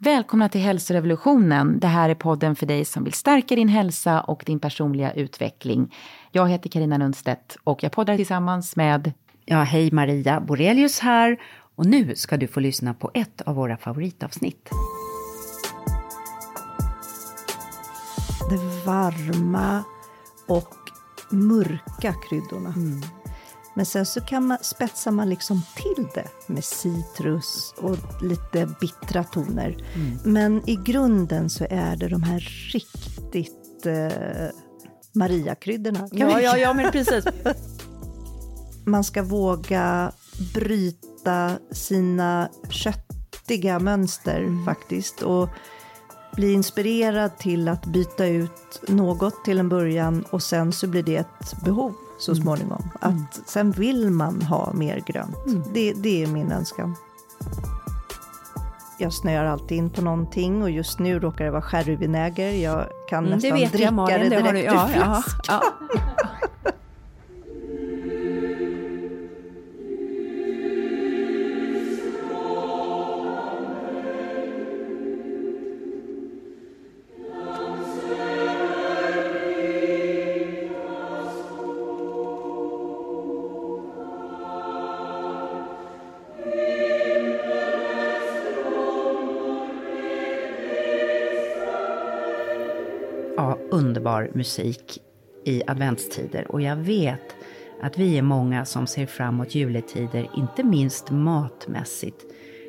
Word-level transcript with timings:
Välkomna 0.00 0.48
till 0.48 0.60
hälsorevolutionen. 0.60 1.80
Det 1.80 1.86
här 1.86 2.10
är 2.10 2.14
podden 2.14 2.56
för 2.56 2.66
dig 2.66 2.84
som 2.84 3.04
vill 3.04 3.12
stärka 3.12 3.54
din 3.54 3.68
hälsa 3.68 4.20
och 4.20 4.42
din 4.46 4.60
personliga 4.60 5.12
utveckling. 5.12 5.94
Jag 6.32 6.48
heter 6.48 6.70
Karina 6.70 6.98
Lundstedt 6.98 7.56
och 7.64 7.82
jag 7.82 7.92
poddar 7.92 8.16
tillsammans 8.16 8.76
med... 8.76 9.12
Ja, 9.44 9.62
hej 9.62 9.90
Maria 9.92 10.40
Borelius 10.40 10.98
här. 10.98 11.40
Och 11.74 11.86
nu 11.86 12.16
ska 12.16 12.36
du 12.36 12.46
få 12.46 12.60
lyssna 12.60 12.94
på 12.94 13.10
ett 13.14 13.40
av 13.40 13.54
våra 13.54 13.76
favoritavsnitt. 13.76 14.70
Det 18.50 18.86
varma 18.86 19.84
och 20.48 20.74
mörka 21.30 22.14
kryddorna. 22.28 22.74
Mm. 22.76 23.17
Men 23.78 23.86
sen 23.86 24.06
så 24.06 24.20
kan 24.20 24.46
man, 24.46 24.58
spetsar 24.60 25.10
man 25.10 25.28
liksom 25.28 25.62
till 25.76 26.06
det 26.14 26.28
med 26.46 26.64
citrus 26.64 27.74
och 27.76 27.96
lite 28.22 28.68
bittra 28.80 29.24
toner. 29.24 29.76
Mm. 29.94 30.18
Men 30.24 30.68
i 30.68 30.76
grunden 30.76 31.50
så 31.50 31.66
är 31.70 31.96
det 31.96 32.08
de 32.08 32.22
här 32.22 32.40
riktigt 32.72 33.86
eh, 33.86 34.48
Maria-kryddorna. 35.14 36.08
Ja, 36.12 36.40
ja, 36.40 36.56
ja, 36.56 36.72
men 36.74 36.92
precis. 36.92 37.24
man 38.84 39.04
ska 39.04 39.22
våga 39.22 40.12
bryta 40.54 41.58
sina 41.70 42.48
köttiga 42.68 43.78
mönster 43.78 44.40
mm. 44.40 44.64
faktiskt. 44.64 45.22
Och 45.22 45.48
bli 46.36 46.52
inspirerad 46.52 47.38
till 47.38 47.68
att 47.68 47.86
byta 47.86 48.26
ut 48.26 48.82
något 48.88 49.44
till 49.44 49.58
en 49.58 49.68
början 49.68 50.24
och 50.30 50.42
sen 50.42 50.72
så 50.72 50.86
blir 50.86 51.02
det 51.02 51.16
ett 51.16 51.64
behov 51.64 51.94
så 52.18 52.32
mm. 52.32 52.42
småningom. 52.42 52.90
Mm. 53.02 53.22
Att 53.22 53.48
sen 53.48 53.72
vill 53.72 54.10
man 54.10 54.42
ha 54.42 54.72
mer 54.72 55.02
grönt. 55.06 55.46
Mm. 55.46 55.62
Det, 55.72 55.92
det 55.92 56.22
är 56.22 56.26
min 56.26 56.52
önskan. 56.52 56.96
Jag 59.00 59.12
snöar 59.12 59.44
alltid 59.44 59.78
in 59.78 59.90
på 59.90 60.02
någonting 60.02 60.62
och 60.62 60.70
just 60.70 60.98
nu 60.98 61.18
råkar 61.18 61.44
det 61.44 61.50
vara 61.50 61.62
sherryvinäger. 61.62 62.50
Jag 62.50 62.84
kan 63.08 63.26
mm, 63.26 63.38
nästan 63.38 63.58
dricka 63.58 63.78
jag, 63.78 63.94
Malin, 63.94 64.20
det 64.20 64.28
direkt 64.28 64.44
det 64.44 64.52
du, 64.52 64.58
ja, 64.60 64.88
ur 64.88 64.92
flaskan. 64.92 65.42
Ja, 65.48 65.62
ja. 65.86 66.28
Har 94.18 94.30
musik 94.34 94.98
i 95.44 95.62
adventstider 95.66 96.50
och 96.50 96.60
jag 96.60 96.76
vet 96.76 97.36
att 97.82 97.98
vi 97.98 98.18
är 98.18 98.22
många 98.22 98.64
som 98.64 98.86
ser 98.86 99.06
fram 99.06 99.34
emot 99.34 99.54
juletider, 99.54 100.30
inte 100.36 100.64
minst 100.64 101.10
matmässigt, 101.10 102.24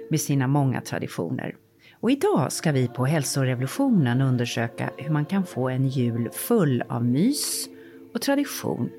med 0.10 0.22
sina 0.22 0.48
många 0.48 0.82
traditioner. 0.82 1.56
Och 2.00 2.12
idag 2.12 2.52
ska 2.52 2.72
vi 2.72 2.88
på 2.88 3.06
Hälsorevolutionen 3.06 4.22
undersöka 4.22 4.90
hur 4.98 5.10
man 5.10 5.26
kan 5.26 5.46
få 5.46 5.70
en 5.70 5.88
jul 5.88 6.30
full 6.32 6.84
av 6.90 7.06
mys 7.06 7.68
och 8.14 8.22
tradition, 8.22 8.90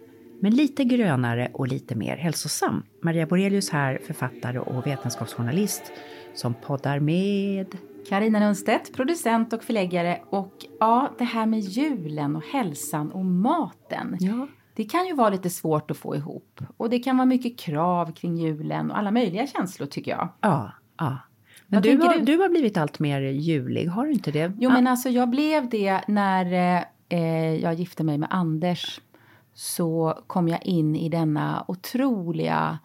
men 0.41 0.55
lite 0.55 0.85
grönare 0.85 1.49
och 1.53 1.69
lite 1.69 1.95
mer 1.95 2.17
hälsosam. 2.17 2.83
Maria 3.03 3.27
Borelius 3.27 3.71
här, 3.71 4.01
författare 4.07 4.59
och 4.59 4.87
vetenskapsjournalist, 4.87 5.93
som 6.35 6.55
poddar 6.55 7.01
med 7.01 7.77
Karina 8.09 8.41
Lundstedt, 8.41 8.93
producent 8.93 9.53
och 9.53 9.65
förläggare. 9.65 10.19
Och 10.31 10.55
ja, 10.81 11.11
det 11.19 11.25
här 11.25 11.47
med 11.47 11.61
julen 11.61 12.37
och 12.37 12.45
hälsan 12.53 13.11
och 13.11 13.25
maten. 13.25 14.17
Ja. 14.21 14.47
Det 14.75 14.85
kan 14.85 15.07
ju 15.07 15.15
vara 15.15 15.31
lite 15.31 15.51
svårt 15.51 15.91
att 15.91 15.97
få 15.97 16.17
ihop. 16.17 16.61
Och 16.77 16.91
det 16.91 16.99
kan 16.99 17.17
vara 17.17 17.27
mycket 17.27 17.59
krav 17.59 18.13
kring 18.13 18.37
julen 18.37 18.91
och 18.91 18.99
alla 18.99 19.11
möjliga 19.11 19.47
känslor 19.47 19.87
tycker 19.87 20.11
jag. 20.11 20.29
Ja, 20.41 20.73
ja. 20.99 21.19
Men 21.67 21.83
du 21.83 21.97
har, 21.97 22.15
du? 22.15 22.25
du 22.25 22.37
har 22.37 22.49
blivit 22.49 22.77
allt 22.77 22.99
mer 22.99 23.21
julig, 23.21 23.87
har 23.87 24.07
du 24.07 24.13
inte 24.13 24.31
det? 24.31 24.53
Jo, 24.59 24.71
men 24.71 24.87
alltså 24.87 25.09
jag 25.09 25.31
blev 25.31 25.69
det 25.69 26.01
när 26.09 26.53
eh, 27.09 27.55
jag 27.55 27.75
gifte 27.75 28.05
mig 28.05 28.19
med 28.19 28.29
Anders. 28.33 29.01
Så 29.55 30.23
kom 30.27 30.49
jag 30.49 30.63
in 30.67 30.97
i 30.97 31.09
denna 31.09 31.65
otroliga 31.69 32.79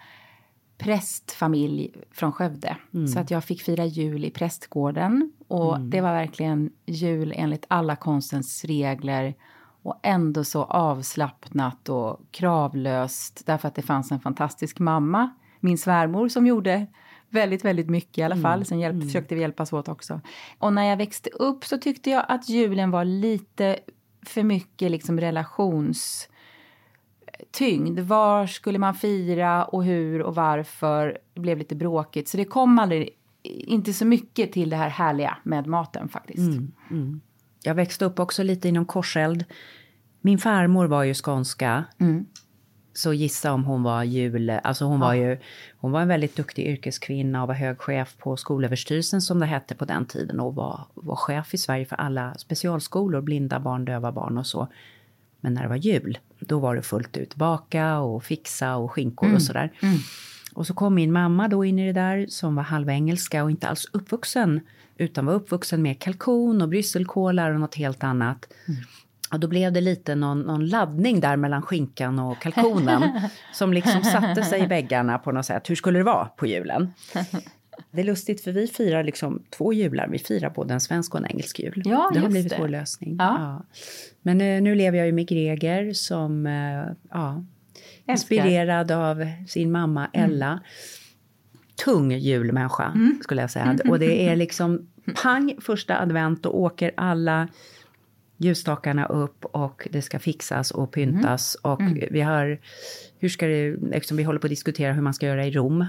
prästfamilj 0.77 1.93
från 2.11 2.31
Skövde. 2.31 2.77
Mm. 2.93 3.07
Så 3.07 3.19
att 3.19 3.31
jag 3.31 3.43
fick 3.43 3.61
fira 3.61 3.85
jul 3.85 4.25
i 4.25 4.31
prästgården. 4.31 5.33
Och 5.47 5.75
mm. 5.75 5.89
det 5.89 6.01
var 6.01 6.13
verkligen 6.13 6.71
jul 6.85 7.33
enligt 7.35 7.65
alla 7.67 7.95
konstens 7.95 8.65
regler. 8.65 9.33
Och 9.81 9.99
ändå 10.03 10.43
så 10.43 10.63
avslappnat 10.63 11.89
och 11.89 12.21
kravlöst. 12.31 13.43
Därför 13.45 13.67
att 13.67 13.75
det 13.75 13.81
fanns 13.81 14.11
en 14.11 14.19
fantastisk 14.19 14.79
mamma, 14.79 15.29
min 15.59 15.77
svärmor, 15.77 16.29
som 16.29 16.47
gjorde 16.47 16.87
väldigt, 17.29 17.65
väldigt 17.65 17.89
mycket 17.89 18.17
i 18.17 18.23
alla 18.23 18.35
fall. 18.35 18.53
Mm. 18.53 18.65
Sen 18.65 18.79
hjälp, 18.79 18.93
mm. 18.93 19.07
försökte 19.07 19.35
vi 19.35 19.41
hjälpas 19.41 19.73
åt 19.73 19.87
också. 19.87 20.21
Och 20.59 20.73
när 20.73 20.83
jag 20.83 20.97
växte 20.97 21.29
upp 21.29 21.65
så 21.65 21.77
tyckte 21.77 22.09
jag 22.09 22.25
att 22.27 22.49
julen 22.49 22.91
var 22.91 23.05
lite 23.05 23.79
för 24.25 24.43
mycket 24.43 24.91
liksom 24.91 25.19
relations 25.19 26.29
tyngd. 27.51 27.99
Var 27.99 28.47
skulle 28.47 28.79
man 28.79 28.95
fira 28.95 29.65
och 29.65 29.83
hur 29.83 30.21
och 30.21 30.35
varför? 30.35 31.17
Det 31.33 31.39
blev 31.39 31.57
lite 31.57 31.75
bråkigt. 31.75 32.27
Så 32.27 32.37
det 32.37 32.45
kom 32.45 32.79
aldrig, 32.79 33.09
inte 33.43 33.93
så 33.93 34.05
mycket 34.05 34.51
till 34.51 34.69
det 34.69 34.75
här 34.75 34.89
härliga 34.89 35.37
med 35.43 35.67
maten 35.67 36.09
faktiskt. 36.09 36.39
Mm, 36.39 36.71
mm. 36.91 37.21
Jag 37.63 37.75
växte 37.75 38.05
upp 38.05 38.19
också 38.19 38.43
lite 38.43 38.69
inom 38.69 38.85
korseld. 38.85 39.45
Min 40.21 40.37
farmor 40.37 40.85
var 40.85 41.03
ju 41.03 41.13
skånska. 41.13 41.83
Mm. 41.99 42.25
Så 42.93 43.13
gissa 43.13 43.53
om 43.53 43.63
hon 43.63 43.83
var 43.83 44.03
jul... 44.03 44.49
Alltså 44.49 44.85
hon 44.85 44.99
ja. 44.99 45.05
var 45.05 45.13
ju 45.13 45.37
hon 45.77 45.91
var 45.91 46.01
en 46.01 46.07
väldigt 46.07 46.35
duktig 46.35 46.67
yrkeskvinna 46.67 47.41
och 47.41 47.47
var 47.47 47.55
hög 47.55 47.79
chef 47.81 48.17
på 48.17 48.37
Skolöverstyrelsen 48.37 49.21
som 49.21 49.39
det 49.39 49.45
hette 49.45 49.75
på 49.75 49.85
den 49.85 50.05
tiden 50.05 50.39
och 50.39 50.55
var, 50.55 50.87
var 50.93 51.15
chef 51.15 51.53
i 51.53 51.57
Sverige 51.57 51.85
för 51.85 51.95
alla 51.95 52.33
specialskolor, 52.37 53.21
blinda 53.21 53.59
barn, 53.59 53.85
döva 53.85 54.11
barn 54.11 54.37
och 54.37 54.47
så. 54.47 54.67
Men 55.39 55.53
när 55.53 55.61
det 55.61 55.69
var 55.69 55.75
jul, 55.75 56.17
då 56.47 56.59
var 56.59 56.75
det 56.75 56.81
fullt 56.81 57.17
ut 57.17 57.35
baka 57.35 57.99
och 57.99 58.23
fixa 58.23 58.75
och 58.75 58.91
skinkor 58.91 59.25
mm. 59.25 59.35
och 59.35 59.41
sådär. 59.41 59.71
Mm. 59.79 59.97
Och 60.53 60.67
så 60.67 60.73
kom 60.73 60.95
min 60.95 61.11
mamma 61.11 61.47
då 61.47 61.65
in 61.65 61.79
i 61.79 61.85
det 61.85 62.01
där 62.01 62.25
som 62.29 62.55
var 62.55 62.63
halvengelska 62.63 63.43
och 63.43 63.51
inte 63.51 63.67
alls 63.67 63.87
uppvuxen 63.91 64.59
utan 64.97 65.25
var 65.25 65.33
uppvuxen 65.33 65.81
med 65.81 65.99
kalkon 65.99 66.61
och 66.61 66.69
brysselkålar 66.69 67.51
och 67.51 67.59
något 67.59 67.75
helt 67.75 68.03
annat. 68.03 68.47
Mm. 68.67 68.81
Och 69.31 69.39
då 69.39 69.47
blev 69.47 69.73
det 69.73 69.81
lite 69.81 70.15
någon, 70.15 70.41
någon, 70.41 70.67
laddning 70.67 71.19
där 71.19 71.35
mellan 71.35 71.61
skinkan 71.61 72.19
och 72.19 72.41
kalkonen 72.41 73.21
som 73.53 73.73
liksom 73.73 74.03
satte 74.03 74.43
sig 74.43 74.63
i 74.63 74.65
väggarna 74.67 75.17
på 75.17 75.31
något 75.31 75.45
sätt. 75.45 75.69
Hur 75.69 75.75
skulle 75.75 75.99
det 75.99 76.03
vara 76.03 76.25
på 76.25 76.45
julen? 76.45 76.93
Det 77.91 78.01
är 78.01 78.05
lustigt 78.05 78.41
för 78.41 78.51
vi 78.51 78.67
firar 78.67 79.03
liksom 79.03 79.43
två 79.49 79.73
jular. 79.73 80.07
Vi 80.07 80.19
firar 80.19 80.49
både 80.49 80.73
en 80.73 80.81
svensk 80.81 81.13
och 81.13 81.19
en 81.19 81.25
engelsk 81.25 81.59
jul. 81.59 81.81
Ja, 81.85 82.11
det 82.13 82.19
har 82.19 82.29
blivit 82.29 82.49
det. 82.49 82.57
vår 82.59 82.67
lösning. 82.67 83.15
Ja. 83.19 83.37
ja. 83.39 83.65
Men 84.21 84.37
nu, 84.37 84.55
eh, 84.55 84.61
nu, 84.61 84.75
lever 84.75 84.97
jag 84.97 85.07
ju 85.07 85.13
med 85.13 85.27
Greger 85.27 85.93
som 85.93 86.45
eh, 86.45 86.95
ja, 87.09 87.43
inspirerad 88.07 88.91
av 88.91 89.27
sin 89.47 89.71
mamma 89.71 90.07
mm. 90.13 90.29
Ella. 90.31 90.47
Mm. 90.47 90.63
Tung 91.85 92.11
julmänniska 92.11 92.91
mm. 92.95 93.19
skulle 93.23 93.41
jag 93.41 93.51
säga. 93.51 93.77
Och 93.89 93.99
det 93.99 94.27
är 94.27 94.35
liksom 94.35 94.87
pang 95.23 95.55
första 95.61 95.99
advent, 95.99 96.43
då 96.43 96.49
åker 96.49 96.91
alla 96.97 97.47
ljusstakarna 98.37 99.05
upp 99.05 99.45
och 99.45 99.87
det 99.91 100.01
ska 100.01 100.19
fixas 100.19 100.71
och 100.71 100.91
pyntas. 100.91 101.57
Mm. 101.63 101.73
Och 101.73 101.81
mm. 101.81 102.07
vi 102.11 102.21
har, 102.21 102.59
hur 103.19 103.29
ska 103.29 103.47
det, 103.47 103.75
liksom 103.75 104.17
vi 104.17 104.23
håller 104.23 104.39
på 104.39 104.47
att 104.47 104.51
diskutera 104.51 104.93
hur 104.93 105.01
man 105.01 105.13
ska 105.13 105.25
göra 105.25 105.45
i 105.45 105.51
Rom. 105.51 105.85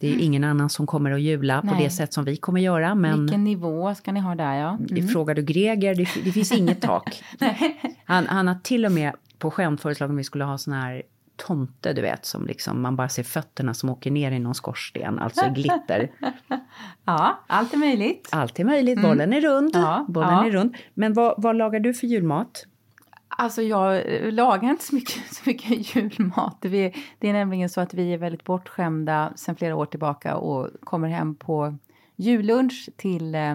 Det 0.00 0.08
är 0.08 0.18
ingen 0.18 0.44
annan 0.44 0.70
som 0.70 0.86
kommer 0.86 1.10
att 1.10 1.20
jula 1.20 1.60
Nej. 1.64 1.74
på 1.74 1.82
det 1.82 1.90
sätt 1.90 2.12
som 2.12 2.24
vi 2.24 2.36
kommer 2.36 2.60
göra. 2.60 2.94
Men 2.94 3.20
Vilken 3.20 3.44
nivå 3.44 3.94
ska 3.94 4.12
ni 4.12 4.20
ha 4.20 4.34
där 4.34 4.54
ja? 4.54 4.78
Mm. 4.90 5.08
Frågar 5.08 5.34
du 5.34 5.42
Greger, 5.42 5.94
det, 5.94 6.08
det 6.24 6.32
finns 6.32 6.52
inget 6.52 6.80
tak. 6.80 7.24
han, 8.04 8.26
han 8.26 8.48
har 8.48 8.54
till 8.62 8.86
och 8.86 8.92
med 8.92 9.12
på 9.38 9.50
skämt 9.50 9.80
föreslagit 9.80 10.12
att 10.12 10.18
vi 10.18 10.24
skulle 10.24 10.44
ha 10.44 10.58
sån 10.58 10.74
här 10.74 11.02
tomte, 11.36 11.92
du 11.92 12.02
vet, 12.02 12.26
som 12.26 12.46
liksom 12.46 12.82
man 12.82 12.96
bara 12.96 13.08
ser 13.08 13.22
fötterna 13.22 13.74
som 13.74 13.90
åker 13.90 14.10
ner 14.10 14.32
i 14.32 14.38
någon 14.38 14.54
skorsten, 14.54 15.18
alltså 15.18 15.50
glitter. 15.50 16.10
ja, 17.04 17.40
allt 17.46 17.72
är 17.74 17.78
möjligt. 17.78 18.28
Allt 18.32 18.58
är 18.58 18.64
möjligt, 18.64 18.98
mm. 18.98 19.10
bollen 19.10 19.32
är 19.32 19.40
rund. 19.40 19.70
Ja, 19.74 20.06
bollen 20.08 20.30
ja. 20.30 20.46
är 20.46 20.50
rund. 20.50 20.76
Men 20.94 21.14
vad, 21.14 21.34
vad 21.36 21.56
lagar 21.56 21.80
du 21.80 21.94
för 21.94 22.06
julmat? 22.06 22.66
Alltså 23.40 23.62
jag 23.62 24.04
lagar 24.32 24.70
inte 24.70 24.84
så 24.84 24.94
mycket, 24.94 25.26
så 25.34 25.42
mycket 25.46 25.94
julmat. 25.96 26.58
Vi, 26.60 26.94
det 27.18 27.28
är 27.28 27.32
nämligen 27.32 27.68
så 27.68 27.80
att 27.80 27.94
vi 27.94 28.14
är 28.14 28.18
väldigt 28.18 28.44
bortskämda 28.44 29.32
sedan 29.36 29.56
flera 29.56 29.76
år 29.76 29.86
tillbaka 29.86 30.36
och 30.36 30.68
kommer 30.80 31.08
hem 31.08 31.34
på 31.34 31.76
jullunch 32.16 32.88
till 32.96 33.34
eh, 33.34 33.54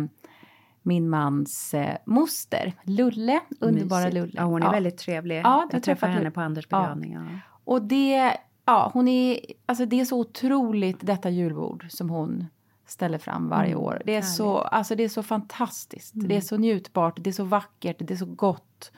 min 0.81 1.09
mans 1.09 1.73
eh, 1.73 1.97
moster, 2.05 2.73
Lulle, 2.83 3.39
underbara 3.59 3.99
Mysigt. 3.99 4.13
Lulle. 4.13 4.31
Ja, 4.35 4.43
hon 4.43 4.61
är 4.61 4.65
ja. 4.65 4.71
väldigt 4.71 4.97
trevlig. 4.97 5.41
Ja, 5.43 5.67
jag 5.71 5.83
träffade 5.83 6.11
henne 6.11 6.31
på 6.31 6.41
Anders 6.41 6.69
begravning. 6.69 7.13
Ja. 7.13 7.21
Och 7.63 7.81
det, 7.81 8.37
ja, 8.65 8.89
hon 8.93 9.07
är, 9.07 9.39
alltså 9.65 9.85
det 9.85 9.99
är 9.99 10.05
så 10.05 10.19
otroligt 10.19 10.97
detta 10.99 11.29
julbord 11.29 11.85
som 11.89 12.09
hon 12.09 12.45
ställer 12.85 13.17
fram 13.17 13.49
varje 13.49 13.71
Mm, 13.71 13.83
år. 13.83 14.01
Det 14.05 14.15
är, 14.15 14.21
så, 14.21 14.57
alltså 14.57 14.95
det 14.95 15.03
är 15.03 15.09
så 15.09 15.23
fantastiskt. 15.23 16.11
Det 16.15 16.35
är 16.35 16.41
så 16.41 16.57
njutbart, 16.57 17.17
det 17.17 17.29
är 17.29 17.31
så 17.31 17.43
vackert, 17.43 17.95
det 17.99 18.13
är 18.13 18.17
så 18.17 18.25
gott. 18.25 18.91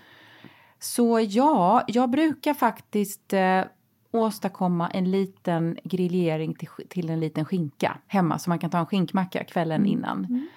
Så 0.79 1.19
ja, 1.19 1.83
jag 1.87 2.09
brukar 2.09 2.53
faktiskt 2.53 3.33
eh, 3.33 3.63
åstadkomma 4.11 4.89
en 4.89 5.11
liten 5.11 5.77
griljering 5.83 6.53
till, 6.53 6.69
till 6.89 7.09
en 7.09 7.19
liten 7.19 7.45
skinka 7.45 7.97
hemma 8.07 8.39
så 8.39 8.49
man 8.49 8.59
kan 8.59 8.69
ta 8.69 8.77
en 8.77 8.85
skinkmacka 8.85 9.43
kvällen 9.43 9.85
innan. 9.85 10.47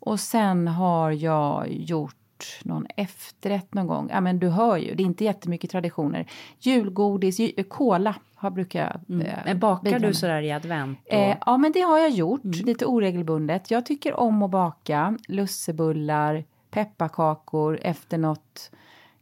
Och 0.00 0.20
sen 0.20 0.68
har 0.68 1.10
jag 1.10 1.72
gjort 1.72 2.14
någon 2.62 2.86
efterrätt 2.96 3.74
någon 3.74 3.86
gång. 3.86 4.10
Ja 4.12 4.20
men 4.20 4.38
du 4.38 4.48
hör 4.48 4.76
ju, 4.76 4.94
det 4.94 5.02
är 5.02 5.04
inte 5.04 5.24
jättemycket 5.24 5.70
traditioner. 5.70 6.30
Julgodis, 6.58 7.38
ju, 7.38 7.64
kola 7.64 8.14
har 8.34 8.50
brukar 8.50 8.80
jag 8.80 9.20
eh, 9.26 9.38
Men 9.44 9.58
bakar 9.58 9.98
du 9.98 10.14
sådär 10.14 10.42
i 10.42 10.52
advent? 10.52 10.98
Och, 11.06 11.12
Eh, 11.14 11.36
ja, 11.46 11.56
men 11.56 11.72
det 11.72 11.80
har 11.80 11.98
jag 11.98 12.10
gjort 12.10 12.44
lite 12.44 12.86
oregelbundet. 12.86 13.70
Jag 13.70 13.86
tycker 13.86 14.14
om 14.14 14.42
att 14.42 14.50
baka 14.50 15.18
lussebullar, 15.28 16.44
pepparkakor 16.70 17.78
efter 17.82 18.18
något 18.18 18.70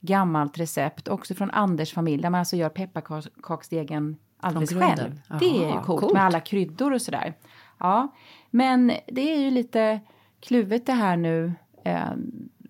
gammalt 0.07 0.59
recept. 0.59 1.09
Också 1.09 1.35
från 1.35 1.51
Anders 1.51 1.93
familj, 1.93 2.23
där 2.23 2.31
man 2.31 2.39
alltså 2.39 2.57
gör 2.57 2.69
pepparkaksdegen 2.69 4.17
alldeles 4.41 4.71
själv. 4.71 5.21
Det 5.41 5.47
är 5.47 5.59
ju 5.59 5.65
Aha, 5.65 5.85
coolt, 5.85 6.01
coolt. 6.01 6.13
med 6.13 6.23
alla 6.23 6.41
kryddor 6.41 6.93
och 6.93 7.03
sådär. 7.03 7.35
Ja, 7.79 8.09
men 8.51 8.93
det 9.07 9.33
är 9.35 9.39
ju 9.39 9.51
lite 9.51 10.01
kluvet 10.41 10.87
det 10.87 10.93
här 10.93 11.17
nu. 11.17 11.53
Eh, 11.85 12.11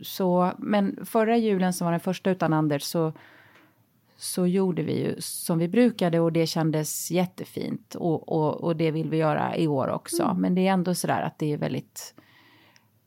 så, 0.00 0.53
men 0.59 1.06
förra 1.06 1.37
julen 1.37 1.73
som 1.73 1.85
var 1.85 1.93
den 1.93 2.00
första 2.00 2.31
utan 2.31 2.53
Anders 2.53 2.83
så 2.83 3.12
så 4.19 4.47
gjorde 4.47 4.83
vi 4.83 5.00
ju 5.00 5.15
som 5.19 5.59
vi 5.59 5.69
brukade 5.69 6.21
och 6.21 6.33
det 6.33 6.47
kändes 6.47 7.11
jättefint. 7.11 7.94
Och, 7.94 8.29
och, 8.29 8.55
och 8.55 8.77
det 8.77 8.91
vill 8.91 9.11
vi 9.11 9.17
göra 9.17 9.56
i 9.56 9.67
år 9.67 9.88
också. 9.88 10.35
Men 10.38 10.55
det 10.55 10.69
är 10.69 10.73
ändå 10.73 10.94
sådär 10.94 11.23
att 11.23 11.38
det 11.38 11.53
är 11.53 11.59
väldigt 11.59 12.15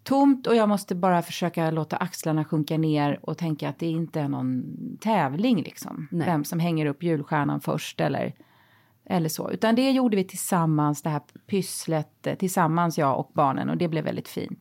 tomt 0.04 0.48
och 0.48 0.56
jag 0.56 0.70
måste 0.70 0.96
bara 0.96 1.22
försöka 1.22 1.72
låta 1.72 1.98
axlarna 1.98 2.46
sjunka 2.46 2.78
ner 2.78 3.20
och 3.24 3.38
tänka 3.38 3.70
att 3.70 3.80
det 3.80 3.88
inte 3.88 4.20
är 4.22 4.28
någon 4.28 4.64
tävling 5.02 5.64
liksom. 5.64 6.08
Nej. 6.12 6.28
Vem 6.28 6.44
som 6.44 6.60
hänger 6.60 6.86
upp 6.86 7.04
julstjärnan 7.04 7.62
först 7.62 8.02
eller, 8.02 8.34
eller 9.06 9.30
så. 9.30 9.52
Utan 9.52 9.76
det 9.76 9.92
gjorde 9.92 10.16
vi 10.18 10.24
tillsammans, 10.24 11.02
det 11.02 11.10
här 11.10 11.22
pysslet 11.48 12.28
eh, 12.28 12.36
tillsammans 12.36 12.98
jag 12.98 13.20
och 13.20 13.32
barnen 13.34 13.70
och 13.70 13.78
det 13.78 13.88
blev 13.88 14.04
väldigt 14.04 14.28
fint. 14.28 14.60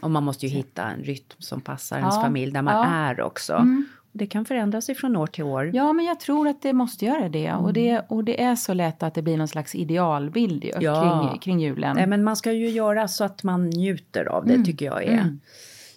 och 0.00 0.10
man 0.10 0.24
måste 0.24 0.46
ju 0.46 0.52
hitta 0.52 0.82
en 0.90 1.00
rytm 1.04 1.36
som 1.38 1.60
passar 1.60 1.98
ens 1.98 2.14
Ja, 2.14 2.22
familj 2.22 2.52
där 2.52 2.62
man 2.62 2.74
ja. 2.74 2.84
är 2.84 3.20
också. 3.20 3.66
Det 4.16 4.26
kan 4.26 4.44
förändras 4.44 4.88
ifrån 4.88 5.16
år 5.16 5.26
till 5.26 5.44
år. 5.44 5.70
Ja, 5.74 5.92
men 5.92 6.04
jag 6.04 6.20
tror 6.20 6.48
att 6.48 6.62
det 6.62 6.72
måste 6.72 7.04
göra 7.04 7.28
det. 7.28 7.52
Och, 7.52 7.72
det 7.72 8.00
och 8.08 8.24
det 8.24 8.42
är 8.42 8.56
så 8.56 8.74
lätt 8.74 9.02
att 9.02 9.14
det 9.14 9.22
blir 9.22 9.36
någon 9.36 9.48
slags 9.48 9.74
idealbild 9.74 10.64
ju, 10.64 10.72
Ja. 10.80 11.28
kring, 11.30 11.40
kring 11.40 11.60
julen. 11.60 11.96
Nej, 11.96 12.06
men 12.06 12.24
man 12.24 12.36
ska 12.36 12.52
ju 12.52 12.68
göra 12.68 13.08
så 13.08 13.24
att 13.24 13.42
man 13.42 13.70
njuter 13.70 14.24
av 14.24 14.46
det 14.46 14.64
tycker 14.64 14.86
jag 14.86 15.04
är. 15.04 15.36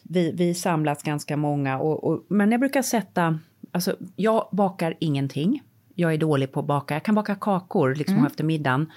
Vi, 0.03 0.31
vi 0.31 0.53
samlas 0.53 1.03
ganska 1.03 1.37
många 1.37 1.79
och, 1.79 2.03
och, 2.03 2.25
men 2.27 2.51
jag 2.51 2.59
brukar 2.59 2.81
sätta, 2.81 3.39
alltså 3.71 3.95
jag 4.15 4.47
bakar 4.51 4.93
ingenting. 4.99 5.61
Jag 5.95 6.13
är 6.13 6.17
dålig 6.17 6.51
på 6.51 6.59
att 6.59 6.65
baka, 6.65 6.93
jag 6.93 7.03
kan 7.03 7.15
baka 7.15 7.35
kakor 7.35 7.95
liksom 7.95 8.15
efter 8.25 8.43
middagen. 8.43 8.91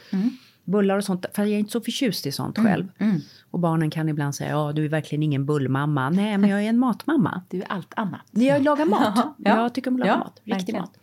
Bullar 0.64 0.96
och 0.96 1.05
sånt, 1.05 1.26
för 1.34 1.43
jag 1.43 1.52
är 1.52 1.58
inte 1.58 1.72
så 1.72 1.81
förtjust 1.81 2.26
i 2.26 2.32
sånt 2.32 2.58
själv. 2.58 2.88
Och 3.50 3.58
barnen 3.58 3.91
kan 3.91 4.08
ibland 4.08 4.35
säga, 4.35 4.50
ja 4.50 4.73
du 4.73 4.85
är 4.85 4.88
verkligen 4.88 5.23
ingen 5.23 5.47
bullmamma. 5.47 6.11
Nej, 6.11 6.38
men 6.38 6.50
jag 6.50 6.64
är 6.64 6.69
en 6.69 6.79
matmamma. 6.79 7.43
Du 7.49 7.62
är 7.62 7.67
allt 7.73 7.93
annat. 7.97 8.20
Jag 8.31 8.62
lagar 8.62 8.87
mat. 8.87 9.12
Ja, 9.17 9.35
ja. 9.38 9.62
Jag 9.62 9.75
tycker 9.75 9.91
om 9.91 9.94
att 9.94 10.00
laga 10.00 10.12
Ja, 10.12 10.19
mat. 10.19 10.41
Riktig 10.44 10.75
mat. 10.75 10.99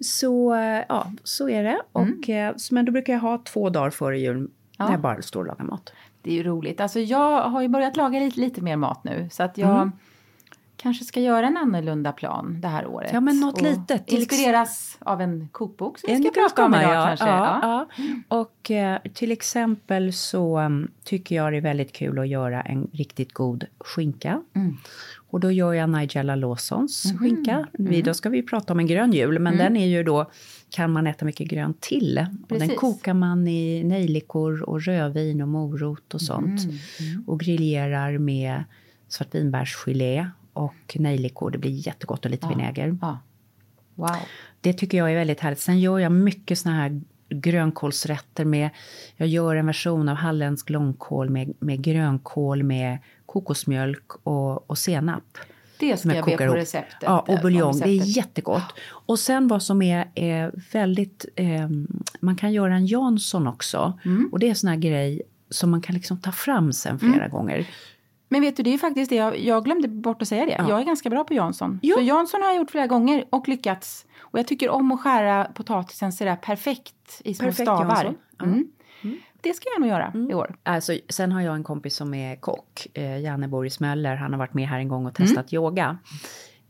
Så 0.00 0.54
eh, 0.54 0.84
ja, 0.88 1.12
så 1.24 1.48
är 1.48 1.62
det. 1.62 1.80
Och, 1.92 2.28
eh, 2.28 2.54
Men 2.70 2.84
då 2.84 2.92
brukar 2.92 3.12
jag 3.12 3.20
ha 3.20 3.38
två 3.38 3.70
dagar 3.70 3.90
före 3.90 4.18
jul 4.18 4.50
när 4.78 4.90
jag 4.90 5.00
bara 5.00 5.22
står 5.22 5.40
och 5.40 5.46
lagar 5.46 5.64
mat. 5.64 5.92
Det 6.22 6.30
är 6.30 6.34
ju 6.34 6.42
roligt. 6.42 6.80
Alltså 6.80 7.00
jag 7.00 7.48
har 7.48 7.62
ju 7.62 7.68
börjat 7.68 7.96
laga 7.96 8.20
lite, 8.20 8.40
lite 8.40 8.60
mer 8.60 8.76
mat 8.76 9.04
nu. 9.04 9.28
Så 9.32 9.42
att 9.42 9.58
jag 9.58 9.90
kanske 10.82 11.04
ska 11.04 11.20
göra 11.20 11.46
en 11.46 11.56
annorlunda 11.56 12.12
plan 12.12 12.58
det 12.60 12.68
här 12.68 12.86
året. 12.86 13.10
Ja, 13.12 13.20
men 13.20 13.40
något 13.40 13.54
Och 13.54 13.62
litet. 13.62 14.08
Inspireras 14.08 14.98
av 15.00 15.20
en 15.20 15.48
kokbok 15.52 15.98
som 15.98 16.16
vi 16.16 16.22
ska 16.22 16.30
prata 16.30 16.64
om 16.64 16.74
idag 16.74 16.94
ja, 16.94 17.04
kanske. 17.06 17.26
Ja, 17.26 17.58
Ja. 17.62 17.86
ja. 18.28 18.36
Och 18.38 18.70
eh, 18.70 18.98
till 19.14 19.32
exempel 19.32 20.12
så 20.12 20.60
um, 20.60 20.90
tycker 21.04 21.34
jag 21.36 21.52
det 21.52 21.56
är 21.56 21.60
väldigt 21.60 21.92
kul 21.92 22.18
att 22.18 22.28
göra 22.28 22.60
en 22.62 22.88
riktigt 22.92 23.32
god 23.32 23.64
skinka. 23.78 24.42
Mm. 24.54 24.76
Och 25.30 25.40
då 25.40 25.50
gör 25.50 25.72
jag 25.72 25.90
Nigella 25.90 26.34
Lawsons 26.36 27.04
Mhm. 27.04 27.18
skinka. 27.18 27.66
Vi, 27.72 28.02
då 28.02 28.14
ska 28.14 28.28
vi 28.28 28.42
prata 28.42 28.72
om 28.72 28.78
en 28.78 28.86
grön 28.86 29.12
jul, 29.12 29.38
men 29.38 29.56
den 29.56 29.76
är 29.76 29.86
ju 29.86 30.02
då 30.02 30.30
kan 30.70 30.92
man 30.92 31.06
äta 31.06 31.24
mycket 31.24 31.48
grönt 31.48 31.80
till. 31.80 32.26
Och 32.50 32.58
den 32.58 32.68
kokar 32.68 33.14
man 33.14 33.48
i 33.48 33.84
nejlikor 33.84 34.62
och 34.68 34.82
rödvin 34.82 35.42
och 35.42 35.48
morot 35.48 36.14
och 36.14 36.22
sånt. 36.22 36.60
Och 37.26 37.40
grillerar 37.40 38.18
med 38.18 38.64
svartvinbärsgelé 39.08 40.26
och 40.52 40.96
nejlikor. 40.98 41.50
Det 41.50 41.58
blir 41.58 41.86
jättegott 41.86 42.24
och 42.24 42.30
lite 42.30 42.48
vinäger. 42.48 42.98
Ja. 43.00 43.18
Wow. 43.94 44.16
Det 44.60 44.72
tycker 44.72 44.98
jag 44.98 45.10
är 45.10 45.14
väldigt 45.14 45.40
härligt. 45.40 45.60
Sen 45.60 45.80
gör 45.80 45.98
jag 45.98 46.12
mycket 46.12 46.58
såna 46.58 46.74
här 46.74 47.00
grönkålsrätter 47.28 48.44
med, 48.44 48.70
jag 49.16 49.28
gör 49.28 49.56
en 49.56 49.66
version 49.66 50.08
av 50.08 50.16
halländsk 50.16 50.70
långkål 50.70 51.30
med, 51.30 51.52
med 51.58 51.82
grönkål 51.82 52.62
med 52.62 52.98
kokosmjölk 53.26 54.12
och, 54.22 54.70
och 54.70 54.78
senap. 54.78 55.24
Det 55.78 55.96
ska 55.96 56.14
jag 56.14 56.24
be 56.24 56.30
kokar 56.30 56.48
på 56.48 56.54
receptet. 56.54 56.98
Ja, 57.02 57.20
och 57.20 57.34
eh, 57.34 57.42
buljong. 57.42 57.78
Det 57.78 57.88
är 57.88 58.16
jättegott. 58.16 58.74
Och 58.88 59.18
sen 59.18 59.48
vad 59.48 59.62
som 59.62 59.82
är, 59.82 60.10
är 60.14 60.52
väldigt... 60.72 61.26
Eh, 61.36 61.68
man 62.20 62.36
kan 62.36 62.52
göra 62.52 62.74
en 62.74 62.86
Jansson 62.86 63.46
också. 63.46 63.98
Mm. 64.04 64.28
Och 64.32 64.38
det 64.38 64.50
är 64.50 64.54
sån 64.54 64.70
här 64.70 64.76
grej 64.76 65.22
som 65.50 65.70
man 65.70 65.80
kan 65.80 65.94
liksom 65.94 66.20
ta 66.20 66.32
fram 66.32 66.72
sen 66.72 66.98
flera 66.98 67.28
gånger. 67.28 67.66
Men 68.32 68.40
vet 68.40 68.56
du, 68.56 68.62
det 68.62 68.74
är 68.74 68.78
faktiskt 68.78 69.08
det. 69.10 69.16
Jag, 69.16 69.38
jag 69.38 69.64
glömde 69.64 69.88
bort 69.88 70.22
att 70.22 70.28
säga 70.28 70.46
det. 70.46 70.64
Jag 70.68 70.80
är 70.80 70.84
ganska 70.84 71.10
bra 71.10 71.24
på 71.24 71.34
Jansson. 71.34 71.78
Ja. 71.82 71.94
Så 71.96 72.02
Jansson 72.02 72.42
har 72.42 72.48
jag 72.48 72.56
gjort 72.56 72.70
flera 72.70 72.86
gånger 72.86 73.24
och 73.30 73.48
lyckats. 73.48 74.06
Och 74.20 74.38
jag 74.38 74.46
tycker 74.46 74.68
om 74.68 74.92
att 74.92 75.00
skära 75.00 75.44
potatisen 75.44 76.12
sådär 76.12 76.36
perfekt 76.36 77.20
i 77.24 77.34
små 77.34 77.44
Perfekt 77.46 77.62
stavar. 77.62 78.14
Ja. 78.38 78.44
Mm. 78.44 78.68
Det 79.40 79.52
ska 79.54 79.68
jag 79.74 79.80
nog 79.80 79.90
göra 79.90 80.12
i 80.30 80.34
år. 80.34 80.54
Alltså, 80.62 80.92
sen 81.08 81.32
har 81.32 81.40
jag 81.40 81.54
en 81.54 81.64
kompis 81.64 81.96
som 81.96 82.14
är 82.14 82.36
kock, 82.36 82.86
eh, 82.94 83.18
Janne 83.20 83.48
Boris 83.48 83.80
Möller. 83.80 84.16
Han 84.16 84.32
har 84.32 84.38
varit 84.38 84.54
med 84.54 84.68
här 84.68 84.78
en 84.78 84.88
gång 84.88 85.06
och 85.06 85.20
Mm. 85.20 85.28
testat 85.28 85.52
yoga. 85.52 85.98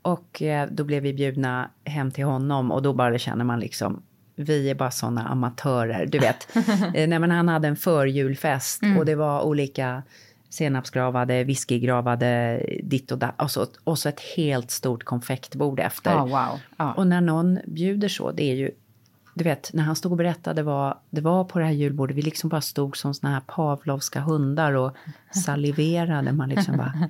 Och 0.02 0.42
eh, 0.42 0.68
då 0.70 0.84
blev 0.84 1.02
vi 1.02 1.12
bjudna 1.14 1.70
hem 1.84 2.10
till 2.10 2.24
honom 2.24 2.72
och 2.72 2.82
då 2.82 2.92
bara 2.92 3.18
känner 3.18 3.44
man 3.44 3.60
liksom 3.60 4.02
vi 4.34 4.70
är 4.70 4.74
bara 4.74 4.90
såna 4.90 5.28
amatörer, 5.28 6.06
du 6.06 6.18
vet. 6.18 6.56
eh, 6.56 7.08
nej, 7.08 7.18
men 7.18 7.30
han 7.30 7.48
hade 7.48 7.68
en 7.68 7.76
förjulfest 7.76 8.82
Mm. 8.82 8.98
och 8.98 9.04
det 9.06 9.14
var 9.14 9.42
olika 9.42 10.02
senapsgravade, 10.52 11.44
whiskygravade, 11.44 12.62
ditt 12.82 13.12
och 13.12 13.18
datt. 13.18 13.42
Och 13.42 13.50
så, 13.50 13.66
och 13.84 13.98
så 13.98 14.08
ett 14.08 14.20
helt 14.36 14.70
stort 14.70 15.04
konfektbord 15.04 15.80
efter. 15.80 16.10
Ja, 16.10 16.24
wow. 16.24 16.60
Ja. 16.76 16.92
Och 16.92 17.06
när 17.06 17.20
någon 17.20 17.58
bjuder 17.66 18.08
så, 18.08 18.32
det 18.32 18.42
är 18.42 18.54
ju... 18.54 18.70
Du 19.34 19.44
vet, 19.44 19.70
när 19.72 19.82
han 19.82 19.96
stod 19.96 20.12
och 20.12 20.18
berättade 20.18 20.62
vad 20.62 20.96
det 21.10 21.20
var 21.20 21.44
på 21.44 21.58
det 21.58 21.64
här 21.64 21.72
julbordet, 21.72 22.16
vi 22.16 22.22
liksom 22.22 22.48
bara 22.50 22.60
stod 22.60 22.96
som 22.96 23.14
såna 23.14 23.32
här 23.32 23.40
pavlovska 23.40 24.20
hundar 24.20 24.72
och 24.72 24.96
saliverade. 25.44 26.32
Man 26.32 26.48
liksom 26.48 26.76
bara, 26.76 27.08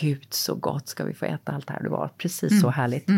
gud 0.00 0.26
så 0.30 0.54
gott 0.54 0.88
ska 0.88 1.04
vi 1.04 1.14
få 1.14 1.24
äta 1.24 1.52
allt 1.52 1.66
det 1.66 1.72
här. 1.72 1.82
Det 1.82 1.88
var 1.88 2.10
precis 2.18 2.60
så 2.60 2.68
härligt. 2.70 3.08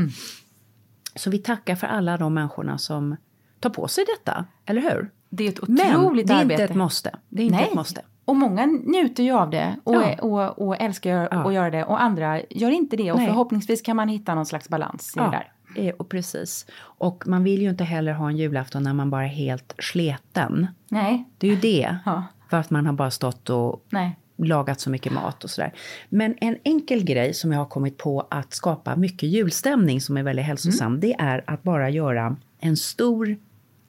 Så 1.15 1.31
vi 1.31 1.39
tackar 1.39 1.75
för 1.75 1.87
alla 1.87 2.17
de 2.17 2.35
människorna 2.35 2.79
som 2.79 3.17
tar 3.61 3.71
på 3.71 3.89
sig 3.89 4.05
detta, 4.19 4.45
eller 4.67 4.81
hur? 4.83 5.11
Det 5.29 5.45
är 5.45 5.49
ett 5.49 5.69
Men 5.69 5.97
otroligt 5.97 6.27
det 6.27 6.33
är 6.33 6.41
arbete. 6.41 6.63
inte 6.63 6.73
ett 6.73 6.77
måste. 6.79 7.15
Det 7.29 7.43
är 7.43 7.47
inte 7.47 7.57
Nej. 7.57 7.69
ett 7.69 7.75
måste. 7.75 8.03
Och 8.31 8.37
många 8.37 8.67
njuter 8.67 9.23
ju 9.23 9.33
av 9.33 9.51
det 9.51 9.77
och, 9.85 9.95
Ja. 9.95 10.15
och, 10.23 10.67
och 10.69 10.81
älskar 10.81 11.29
Ja. 11.31 11.47
att 11.49 11.55
göra 11.55 11.71
det. 11.71 11.85
Och 11.85 12.03
andra 12.03 12.41
gör 12.51 12.71
inte 12.71 12.97
det. 12.97 13.13
Och 13.13 13.19
Nej. 13.19 13.27
förhoppningsvis 13.27 13.83
kan 13.83 13.97
man 13.97 14.09
hitta 14.09 14.35
någon 14.35 14.47
slags 14.47 14.69
balans 14.69 15.13
i 15.17 15.21
det 15.21 15.31
där. 15.31 15.53
eh, 15.89 15.95
och 15.95 16.09
precis. 16.09 16.67
Och 16.81 17.25
man 17.27 17.45
vill 17.45 17.63
ju 17.63 17.71
inte 17.71 17.85
heller 17.85 18.13
ha 18.13 18.29
en 18.29 18.37
julafton 18.37 18.83
när 18.83 18.95
man 18.95 19.11
bara 19.11 19.25
är 19.25 19.29
helt 19.29 19.75
sleten. 19.79 20.67
Nej. 20.89 21.25
Det 21.39 21.47
är 21.47 21.51
ju 21.51 21.57
det. 21.57 21.97
Ja. 22.05 22.25
För 22.51 22.57
att 22.57 22.71
man 22.71 22.87
har 22.87 22.93
bara 22.93 23.11
stått 23.11 23.51
och 23.51 23.85
Nej. 23.91 24.17
lagat 24.37 24.81
så 24.81 24.91
mycket 24.91 25.13
mat 25.13 25.45
och 25.45 25.51
sådär. 25.51 25.73
Men 26.09 26.35
en 26.41 26.57
enkel 26.65 27.05
grej 27.05 27.35
som 27.35 27.53
jag 27.53 27.59
har 27.59 27.67
kommit 27.67 27.99
på 27.99 28.27
att 28.31 28.53
skapa 28.55 28.97
mycket 28.97 29.29
julstämning 29.29 30.01
som 30.01 30.17
är 30.17 30.23
väldigt 30.23 30.45
hälsosam, 30.45 31.01
det 31.01 31.13
är 31.19 31.45
att 31.47 31.63
bara 31.63 31.91
göra 31.91 32.37
en 32.61 32.77
stor 32.77 33.37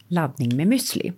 laddning 0.07 0.55
med 0.57 0.67
müsli. 0.67 1.13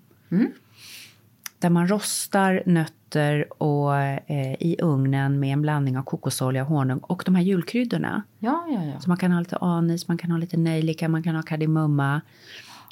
Där 1.63 1.69
man 1.69 1.87
rostar 1.87 2.63
nötter 2.65 3.63
och, 3.63 3.95
eh, 3.95 4.53
i 4.59 4.75
ugnen 4.81 5.39
med 5.39 5.53
en 5.53 5.61
blandning 5.61 5.97
av 5.97 6.03
kokosolja, 6.03 6.63
honung 6.63 6.99
och 6.99 7.23
de 7.25 7.35
här 7.35 7.43
julkryddorna. 7.43 8.23
Ja, 8.39 8.65
ja, 8.69 8.83
ja. 8.83 8.99
Så 8.99 9.09
man 9.09 9.17
kan 9.17 9.31
ha 9.31 9.39
lite 9.39 9.57
anis, 9.57 10.07
man 10.07 10.17
kan 10.17 10.31
ha 10.31 10.37
lite 10.37 10.57
nejlika, 10.57 11.09
man 11.09 11.23
kan 11.23 11.35
ha 11.35 11.41
kardemumma. 11.43 12.21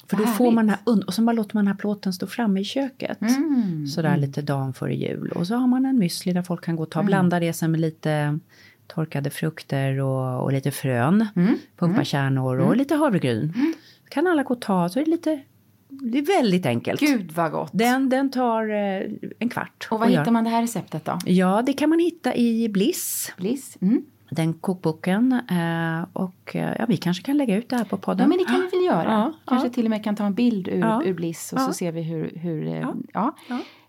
För 0.06 0.16
då 0.16 0.26
får 0.26 0.50
man 0.50 0.66
den 0.66 0.68
här 0.68 0.92
und- 0.92 1.04
och 1.04 1.14
så 1.14 1.22
bara 1.22 1.32
låter 1.32 1.56
man 1.56 1.64
den 1.64 1.72
här 1.74 1.78
plåten 1.78 2.12
stå 2.12 2.26
framme 2.26 2.60
i 2.60 2.64
köket. 2.64 3.20
Mm. 3.20 3.86
Sådär 3.86 4.16
lite 4.16 4.42
dagen 4.42 4.72
före 4.74 4.94
jul. 4.94 5.32
Och 5.32 5.46
så 5.46 5.54
har 5.54 5.66
man 5.66 5.86
en 5.86 6.02
müsli 6.02 6.32
där 6.34 6.42
folk 6.42 6.64
kan 6.64 6.76
gå 6.76 6.82
och 6.82 6.90
ta, 6.90 7.02
blanda 7.02 7.40
det 7.40 7.52
sen 7.52 7.70
med 7.70 7.80
lite 7.80 8.38
torkade 8.86 9.30
frukter 9.30 10.00
och, 10.00 10.42
och 10.42 10.52
lite 10.52 10.70
frön. 10.70 11.26
Mm. 11.36 11.58
Pumpakärnor 11.78 12.58
och 12.58 12.76
lite 12.76 12.94
havregryn. 12.94 13.74
Kan 14.08 14.26
alla 14.26 14.42
gå 14.42 14.54
och 14.54 14.60
ta, 14.60 14.88
så 14.88 15.00
är 15.00 15.04
det 15.04 15.10
lite 15.10 15.40
Det 16.00 16.18
är 16.18 16.26
väldigt 16.26 16.66
enkelt. 16.66 17.00
Gud 17.00 17.32
vad 17.32 17.52
gott! 17.52 17.70
Den, 17.72 18.08
den 18.08 18.30
tar 18.30 18.70
eh, 18.70 19.10
en 19.38 19.48
kvart. 19.48 19.88
Och 19.90 20.00
var 20.00 20.06
hittar 20.06 20.30
man 20.30 20.44
det 20.44 20.50
här 20.50 20.62
receptet 20.62 21.04
då? 21.04 21.18
Ja, 21.26 21.62
det 21.66 21.72
kan 21.72 21.90
man 21.90 21.98
hitta 21.98 22.34
i 22.34 22.68
Bliss. 22.68 23.32
Bliss? 23.36 23.78
Mm. 23.80 24.04
Den 24.30 24.54
kokboken. 24.54 25.32
Eh, 25.32 26.06
och 26.12 26.56
eh, 26.56 26.76
ja, 26.78 26.86
vi 26.88 26.96
kanske 26.96 27.24
kan 27.24 27.36
lägga 27.36 27.56
ut 27.56 27.68
det 27.68 27.76
här 27.76 27.84
på 27.84 27.96
podden. 27.96 28.24
Ja, 28.24 28.28
men 28.28 28.38
det 28.38 28.44
kan 28.44 28.68
vi 28.72 28.78
väl 28.78 28.86
göra. 28.86 29.12
Ja, 29.12 29.32
kanske 29.46 29.68
ja. 29.68 29.72
till 29.72 29.84
och 29.84 29.90
med 29.90 30.04
kan 30.04 30.16
ta 30.16 30.24
en 30.26 30.34
bild 30.34 30.68
ur, 30.68 30.78
Ja. 30.78 31.02
ur 31.04 31.14
Bliss 31.14 31.52
och 31.52 31.60
så 31.60 31.72
ser 31.72 31.92
vi 31.92 32.02
hur... 32.02 32.30
hur 32.36 32.66
eh. 32.68 32.88
Ja. 33.12 33.34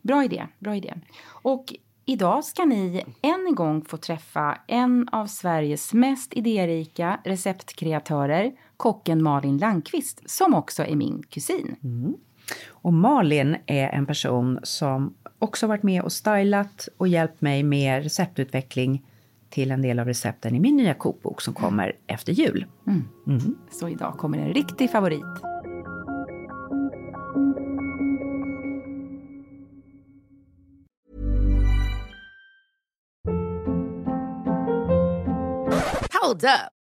Bra 0.01 0.24
idé, 0.24 0.48
bra 0.60 0.75
idé. 0.75 0.93
Och 1.27 1.74
idag 2.05 2.43
ska 2.43 2.65
ni 2.65 3.03
än 3.22 3.48
en 3.48 3.55
gång 3.55 3.86
få 3.86 3.98
träffa 3.98 4.57
en 4.67 5.10
av 5.12 5.27
Sveriges 5.27 5.93
mest 5.93 6.33
idérika 6.33 7.19
receptkreatörer, 7.24 8.51
kocken 8.77 9.23
Malin 9.23 9.57
Landqvist, 9.57 10.29
som 10.29 10.53
också 10.53 10.83
är 10.83 10.95
min 10.95 11.23
kusin. 11.29 11.75
Och 12.69 12.93
Malin 12.93 13.57
är 13.65 13.89
en 13.89 14.05
person 14.05 14.59
som 14.63 15.13
också 15.39 15.67
varit 15.67 15.83
med 15.83 16.01
och 16.01 16.11
stylat 16.11 16.87
och 16.97 17.07
hjälpt 17.07 17.41
mig 17.41 17.63
med 17.63 18.03
receptutveckling 18.03 19.05
till 19.49 19.71
en 19.71 19.81
del 19.81 19.99
av 19.99 20.05
recepten 20.05 20.55
i 20.55 20.59
min 20.59 20.75
nya 20.75 20.93
kokbok 20.93 21.41
som 21.41 21.53
kommer 21.53 21.93
efter 22.07 22.33
jul. 22.33 22.65
Så 23.71 23.89
idag 23.89 24.17
kommer 24.17 24.37
en 24.37 24.53
riktig 24.53 24.91
favorit. 24.91 25.23
Hold 36.21 36.43
up. 36.43 36.82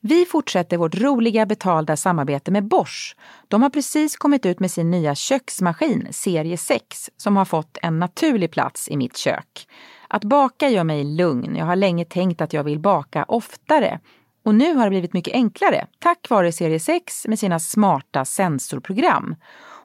Vi 0.00 0.24
fortsätter 0.24 0.76
vårt 0.76 1.00
roliga 1.00 1.46
betalda 1.46 1.96
samarbete 1.96 2.50
med 2.50 2.64
Bosch. 2.64 3.16
De 3.48 3.62
har 3.62 3.70
precis 3.70 4.16
kommit 4.16 4.46
ut 4.46 4.60
med 4.60 4.70
sin 4.70 4.90
nya 4.90 5.14
köksmaskin, 5.14 6.08
serie 6.10 6.56
6, 6.56 7.10
som 7.16 7.36
har 7.36 7.44
fått 7.44 7.78
en 7.82 7.98
naturlig 7.98 8.50
plats 8.50 8.88
i 8.88 8.96
mitt 8.96 9.16
kök. 9.16 9.68
Att 10.08 10.24
baka 10.24 10.68
gör 10.68 10.84
mig 10.84 11.04
lugn. 11.04 11.56
Jag 11.56 11.66
har 11.66 11.76
länge 11.76 12.04
tänkt 12.04 12.40
att 12.40 12.52
jag 12.52 12.64
vill 12.64 12.80
baka 12.80 13.24
oftare. 13.24 14.00
Och 14.44 14.54
nu 14.54 14.74
har 14.74 14.84
det 14.84 14.90
blivit 14.90 15.12
mycket 15.12 15.34
enklare, 15.34 15.86
tack 15.98 16.30
vare 16.30 16.52
serie 16.52 16.80
6 16.80 17.26
med 17.26 17.38
sina 17.38 17.58
smarta 17.58 18.24
sensorprogram. 18.24 19.36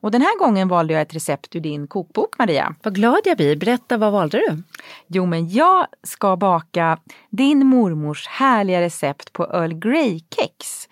Och 0.01 0.11
den 0.11 0.21
här 0.21 0.39
gången 0.39 0.67
valde 0.67 0.93
jag 0.93 1.01
ett 1.01 1.15
recept 1.15 1.55
ur 1.55 1.59
din 1.59 1.87
kokbok, 1.87 2.37
Maria. 2.37 2.75
Vad 2.83 2.95
glad 2.95 3.19
jag 3.25 3.37
blir. 3.37 3.55
Berätta, 3.55 3.97
vad 3.97 4.11
valde 4.11 4.37
du? 4.37 4.63
Jo, 5.07 5.25
men 5.25 5.49
jag 5.49 5.87
ska 6.03 6.37
baka 6.37 6.97
din 7.29 7.67
mormors 7.67 8.27
härliga 8.27 8.81
recept 8.81 9.33
på 9.33 9.43
Earl 9.43 9.73
Grey-kex. 9.73 10.87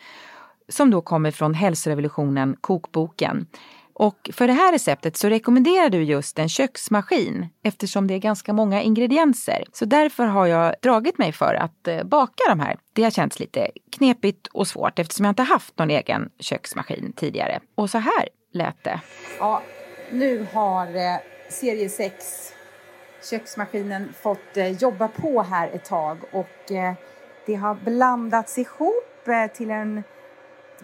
Som 0.70 0.92
då 0.92 1.02
kommer 1.02 1.32
från 1.32 1.54
Hälsorevolutionen, 1.54 2.56
kokboken. 2.62 3.48
Och 3.94 4.30
för 4.34 4.48
det 4.48 4.54
här 4.54 4.72
receptet 4.72 5.18
så 5.18 5.30
rekommenderar 5.30 5.90
du 5.90 6.04
just 6.04 6.40
en 6.40 6.50
köksmaskin 6.50 7.48
eftersom 7.64 8.08
det 8.08 8.14
är 8.14 8.20
ganska 8.20 8.54
många 8.54 8.82
ingredienser. 8.82 9.64
Så 9.74 9.86
därför 9.86 10.26
har 10.26 10.46
jag 10.46 10.76
dragit 10.82 11.18
mig 11.18 11.32
för 11.32 11.54
att 11.54 11.88
eh, 11.88 12.04
baka 12.04 12.44
de 12.50 12.60
här. 12.60 12.78
Det 12.94 13.04
har 13.04 13.12
känts 13.12 13.40
lite 13.40 13.72
knepigt 13.92 14.48
och 14.48 14.68
svårt 14.68 15.00
eftersom 15.00 15.26
jag 15.26 15.32
inte 15.32 15.44
haft 15.44 15.78
någon 15.78 15.90
egen 15.90 16.30
köksmaskin 16.40 17.14
tidigare. 17.16 17.60
Och 17.76 17.90
så 17.90 17.98
här 17.98 18.30
lät 18.52 18.84
det. 18.84 19.02
Ja, 19.40 19.62
nu 20.12 20.48
har 20.54 20.96
eh, 20.96 21.16
serie 21.50 21.90
6 21.90 22.54
köksmaskinen 23.30 24.14
fått 24.22 24.58
eh, 24.58 24.72
jobba 24.72 25.08
på 25.08 25.42
här 25.42 25.68
ett 25.74 25.86
tag 25.86 26.18
och 26.32 26.72
eh, 26.72 26.94
det 27.46 27.56
har 27.56 27.76
blandats 27.76 28.58
ihop 28.58 29.28
eh, 29.28 29.48
till 29.48 29.72
en 29.72 30.04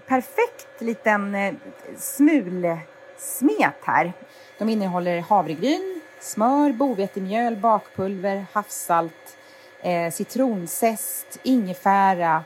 perfekt 0.08 0.82
liten 0.82 1.36
eh, 1.36 1.54
smulsmet 1.98 3.76
här. 3.84 4.14
De 4.58 4.70
innehåller 4.70 5.22
havregryn, 5.22 6.02
smör, 6.20 6.74
bovetemjöl, 6.74 7.56
bakpulver, 7.56 8.46
havssalt, 8.52 9.38
eh, 9.82 10.12
citronzest, 10.12 11.40
ingefära, 11.44 12.44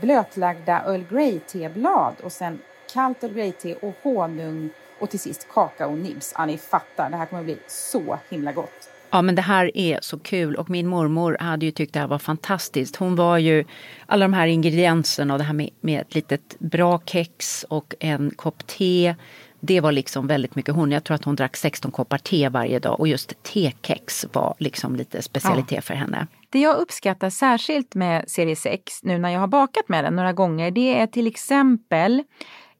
blötlagda 0.00 0.82
Earl 0.86 1.04
Grey-teblad 1.10 2.14
och 2.22 2.32
sen 2.32 2.60
kallt 2.92 3.24
Earl 3.24 3.32
Grey-te 3.32 3.74
och 3.74 3.94
honung 4.02 4.70
och 4.98 5.10
till 5.10 5.20
sist 5.20 5.48
kakaonibs. 5.54 6.34
Ja, 6.38 6.46
ni 6.46 6.58
fattar, 6.58 7.10
det 7.10 7.16
här 7.16 7.26
kommer 7.26 7.40
att 7.40 7.46
bli 7.46 7.58
så 7.66 8.18
himla 8.30 8.52
gott. 8.52 8.90
Ja, 9.10 9.22
men 9.22 9.34
det 9.34 9.42
här 9.42 9.76
är 9.76 9.98
så 10.02 10.18
kul 10.18 10.56
och 10.56 10.70
min 10.70 10.86
mormor 10.86 11.36
hade 11.40 11.66
ju 11.66 11.72
tyckt 11.72 11.94
det 11.94 12.00
här 12.00 12.06
var 12.06 12.18
fantastiskt. 12.18 12.96
Hon 12.96 13.16
var 13.16 13.38
ju, 13.38 13.64
alla 14.06 14.24
de 14.24 14.32
här 14.32 14.46
ingredienserna 14.46 15.34
och 15.34 15.38
det 15.38 15.44
här 15.44 15.54
med, 15.54 15.70
med 15.80 16.00
ett 16.00 16.14
litet 16.14 16.56
bra 16.58 17.00
kex 17.06 17.64
och 17.68 17.94
en 18.00 18.30
kopp 18.36 18.66
te. 18.66 19.14
Det 19.60 19.80
var 19.80 19.92
liksom 19.92 20.26
väldigt 20.26 20.54
mycket 20.54 20.74
hon. 20.74 20.92
Jag 20.92 21.04
tror 21.04 21.14
att 21.14 21.24
hon 21.24 21.36
drack 21.36 21.56
16 21.56 21.90
koppar 21.90 22.18
te 22.18 22.48
varje 22.48 22.78
dag 22.78 23.00
och 23.00 23.08
just 23.08 23.42
tekex 23.42 24.26
var 24.32 24.54
liksom 24.58 24.96
lite 24.96 25.22
specialitet 25.22 25.84
för 25.84 25.94
henne. 25.94 26.26
Det 26.50 26.60
jag 26.60 26.76
uppskattar 26.76 27.30
särskilt 27.30 27.94
med 27.94 28.30
serie 28.30 28.56
6 28.56 29.02
nu 29.02 29.18
när 29.18 29.30
jag 29.30 29.40
har 29.40 29.46
bakat 29.46 29.88
med 29.88 30.04
den 30.04 30.16
några 30.16 30.32
gånger 30.32 30.70
det 30.70 30.98
är 30.98 31.06
till 31.06 31.26
exempel 31.26 32.22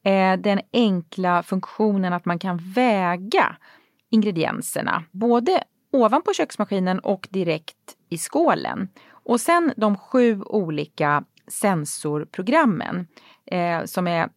eh, 0.03 0.39
den 0.39 0.59
enkla 0.73 1.43
funktionen 1.43 2.13
att 2.13 2.25
man 2.25 2.39
kan 2.39 2.57
väga 2.57 3.55
ingredienserna. 4.09 5.03
Både 5.11 5.63
ovanpå 5.91 6.33
köksmaskinen 6.33 6.99
och 6.99 7.27
direkt 7.29 7.95
i 8.09 8.17
skålen. 8.17 8.89
Och 9.11 9.41
sen 9.41 9.73
de 9.77 9.97
sju 9.97 10.41
olika 10.41 11.23
sensorprogrammen 11.47 13.07
eh, 13.45 13.83
som 13.85 14.07
är, 14.07 14.29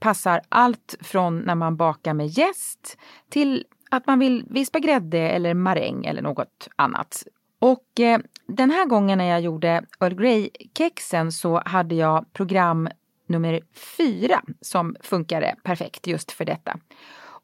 passar 0.00 0.40
allt 0.48 0.96
från 1.00 1.38
när 1.38 1.54
man 1.54 1.76
bakar 1.76 2.14
med 2.14 2.26
jäst 2.26 2.98
till 3.28 3.64
att 3.90 4.06
man 4.06 4.18
vill 4.18 4.44
vispa 4.50 4.78
grädde 4.78 5.18
eller 5.18 5.54
maräng 5.54 6.04
eller 6.04 6.22
något 6.22 6.68
annat. 6.76 7.24
Och 7.58 8.00
eh, 8.00 8.20
den 8.46 8.70
här 8.70 8.86
gången 8.86 9.18
när 9.18 9.24
jag 9.24 9.40
gjorde 9.40 9.84
Earl 10.00 10.14
Grey-kexen 10.14 11.32
så 11.32 11.62
hade 11.64 11.94
jag 11.94 12.32
program 12.32 12.88
nummer 13.30 13.60
fyra 13.96 14.42
som 14.60 14.96
funkade 15.00 15.54
perfekt 15.64 16.06
just 16.06 16.32
för 16.32 16.44
detta. 16.44 16.78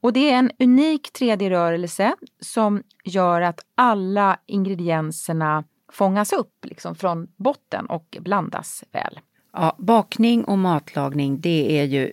Och 0.00 0.12
det 0.12 0.30
är 0.30 0.38
en 0.38 0.50
unik 0.58 1.10
3D-rörelse 1.18 2.14
som 2.40 2.82
gör 3.04 3.40
att 3.40 3.60
alla 3.74 4.38
ingredienserna 4.46 5.64
fångas 5.92 6.32
upp 6.32 6.64
liksom 6.64 6.94
från 6.94 7.28
botten 7.36 7.86
och 7.86 8.16
blandas 8.20 8.84
väl. 8.92 9.20
Ja, 9.52 9.76
bakning 9.78 10.44
och 10.44 10.58
matlagning 10.58 11.40
det 11.40 11.80
är 11.80 11.84
ju 11.84 12.12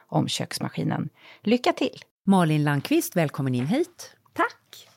om 0.11 0.27
köksmaskinen. 0.27 1.09
Lycka 1.41 1.73
till! 1.73 1.99
Malin 2.23 2.63
Landqvist, 2.63 3.15
välkommen 3.15 3.55
in 3.55 3.67
hit. 3.67 4.15
Tack! 4.33 4.87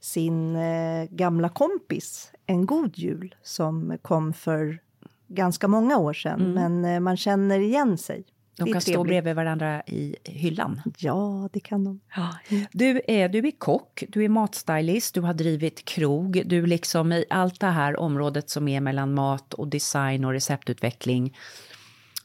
sin 0.00 0.56
eh, 0.56 1.04
gamla 1.10 1.48
kompis 1.48 2.32
En 2.46 2.66
god 2.66 2.98
jul 2.98 3.34
som 3.42 3.98
kom 4.02 4.32
för 4.32 4.80
ganska 5.28 5.68
många 5.68 5.98
år 5.98 6.12
sedan. 6.12 6.40
Mm. 6.40 6.52
Men 6.52 6.84
eh, 6.94 7.00
man 7.00 7.16
känner 7.16 7.58
igen 7.58 7.98
sig. 7.98 8.24
De 8.58 8.72
kan 8.72 8.80
stå 8.80 9.04
bredvid 9.04 9.34
varandra 9.34 9.82
i 9.86 10.16
hyllan. 10.24 10.80
Ja, 10.98 11.48
det 11.52 11.60
kan 11.60 11.84
de. 11.84 12.00
Ja. 12.16 12.34
Du, 12.72 13.00
är, 13.08 13.28
du 13.28 13.38
är 13.38 13.58
kock, 13.58 14.04
du 14.08 14.24
är 14.24 14.28
matstylist, 14.28 15.14
du 15.14 15.20
har 15.20 15.34
drivit 15.34 15.84
krog. 15.84 16.42
Du 16.46 16.66
liksom 16.66 17.12
i 17.12 17.24
allt 17.30 17.60
det 17.60 17.66
här 17.66 17.96
området 17.96 18.50
som 18.50 18.68
är 18.68 18.80
mellan 18.80 19.14
mat 19.14 19.54
och 19.54 19.68
design 19.68 20.24
och 20.24 20.32
receptutveckling 20.32 21.36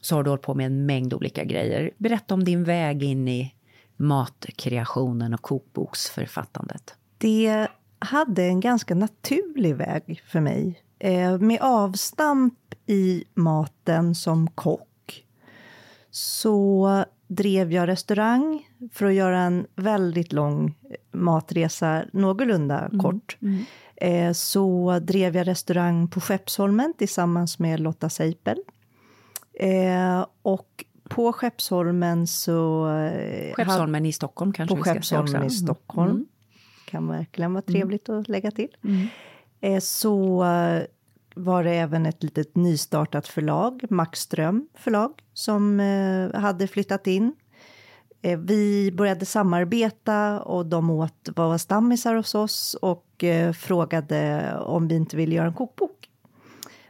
så 0.00 0.16
har 0.16 0.22
du 0.22 0.30
hållit 0.30 0.42
på 0.42 0.54
med 0.54 0.66
en 0.66 0.86
mängd 0.86 1.14
olika 1.14 1.44
grejer. 1.44 1.90
Berätta 1.98 2.34
om 2.34 2.44
din 2.44 2.64
väg 2.64 3.02
in 3.02 3.28
i 3.28 3.54
matkreationen 3.96 5.34
och 5.34 5.42
kokboksförfattandet. 5.42 6.94
Det 7.18 7.68
hade 7.98 8.44
en 8.44 8.60
ganska 8.60 8.94
naturlig 8.94 9.76
väg 9.76 10.22
för 10.26 10.40
mig. 10.40 10.82
Eh, 10.98 11.38
med 11.38 11.60
avstamp 11.60 12.54
i 12.86 13.24
maten 13.34 14.14
som 14.14 14.50
kock 14.50 14.88
så 16.16 17.04
drev 17.26 17.72
jag 17.72 17.88
restaurang 17.88 18.68
för 18.92 19.06
att 19.06 19.14
göra 19.14 19.40
en 19.40 19.66
väldigt 19.76 20.32
lång 20.32 20.74
matresa 21.12 22.04
någorlunda 22.12 22.78
mm. 22.78 23.00
kort. 23.00 23.36
Mm. 23.42 23.64
Eh, 23.96 24.32
så 24.32 24.98
drev 25.02 25.36
jag 25.36 25.46
restaurang 25.46 26.08
på 26.08 26.20
Skeppsholmen 26.20 26.94
tillsammans 26.98 27.58
med 27.58 27.80
Lotta 27.80 28.08
Seipel. 28.08 28.58
Eh, 29.54 30.26
och 30.42 30.84
på 31.08 31.32
Skeppsholmen 31.32 32.26
så... 32.26 32.88
Eh, 32.88 33.54
Skeppsholmen 33.54 34.06
i 34.06 34.12
Stockholm 34.12 34.52
kanske 34.52 34.76
På 34.76 34.82
Skeppsholmen 34.82 35.44
i 35.44 35.50
Stockholm. 35.50 36.10
Mm. 36.10 36.26
Kan 36.86 37.08
verkligen 37.08 37.52
vara 37.52 37.62
trevligt 37.62 38.08
mm. 38.08 38.20
att 38.20 38.28
lägga 38.28 38.50
till. 38.50 38.76
Mm. 38.84 39.06
Eh, 39.60 39.80
så 39.80 40.44
var 41.34 41.64
det 41.64 41.70
även 41.70 42.06
ett 42.06 42.22
litet 42.22 42.56
nystartat 42.56 43.28
förlag, 43.28 43.84
Maxström 43.90 44.68
förlag, 44.74 45.12
som 45.32 45.80
eh, 45.80 46.40
hade 46.40 46.66
flyttat 46.66 47.06
in. 47.06 47.32
Eh, 48.22 48.38
vi 48.38 48.92
började 48.92 49.26
samarbeta 49.26 50.40
och 50.40 50.66
de 50.66 50.90
åt, 50.90 51.28
var 51.36 51.58
stammisar 51.58 52.14
hos 52.14 52.34
oss 52.34 52.74
och 52.74 53.24
eh, 53.24 53.52
frågade 53.52 54.52
om 54.58 54.88
vi 54.88 54.94
inte 54.94 55.16
ville 55.16 55.34
göra 55.34 55.46
en 55.46 55.54
kokbok. 55.54 56.10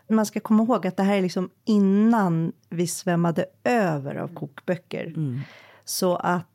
Man 0.09 0.27
ska 0.27 0.41
komma 0.41 0.63
ihåg 0.63 0.87
att 0.87 0.97
det 0.97 1.03
här 1.03 1.17
är 1.17 1.23
liksom 1.23 1.51
innan 1.65 2.53
vi 2.69 2.87
svämmade 2.87 3.47
över 3.65 4.15
av 4.15 4.35
kokböcker. 4.35 5.07
Mm. 5.07 5.41
Så 5.85 6.17
att 6.17 6.49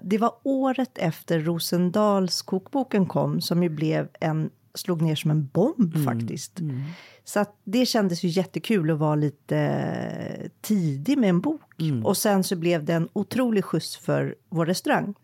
det 0.00 0.18
var 0.20 0.32
året 0.42 0.98
efter 0.98 1.40
Rosendals 1.40 2.42
kokboken 2.42 3.06
kom 3.06 3.40
som 3.40 3.62
ju 3.62 3.68
blev 3.68 4.08
en 4.20 4.50
slog 4.74 5.02
ner 5.02 5.14
som 5.14 5.30
en 5.30 5.46
bomb 5.52 5.94
mm. 5.94 6.04
faktiskt. 6.04 6.60
Mm. 6.60 6.82
Så 7.24 7.40
att 7.40 7.56
det 7.64 7.86
kändes 7.86 8.22
ju 8.22 8.28
jättekul 8.28 8.90
att 8.90 8.98
vara 8.98 9.14
lite 9.14 10.50
tidig 10.60 11.18
med 11.18 11.30
en 11.30 11.40
bok. 11.40 11.80
Mm. 11.80 12.06
Och 12.06 12.16
sen 12.16 12.44
så 12.44 12.56
blev 12.56 12.84
det 12.84 12.94
en 12.94 13.08
otrolig 13.12 13.64
skjuts 13.64 13.96
för 13.96 14.34
vår 14.48 14.66
restaurang. 14.66 15.14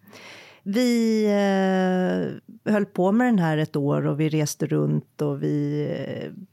Vi 0.62 1.24
eh, 1.24 2.72
höll 2.72 2.86
på 2.86 3.12
med 3.12 3.26
den 3.26 3.38
här 3.38 3.58
ett 3.58 3.76
år 3.76 4.06
och 4.06 4.20
vi 4.20 4.28
reste 4.28 4.66
runt 4.66 5.22
och 5.22 5.42
vi 5.42 5.88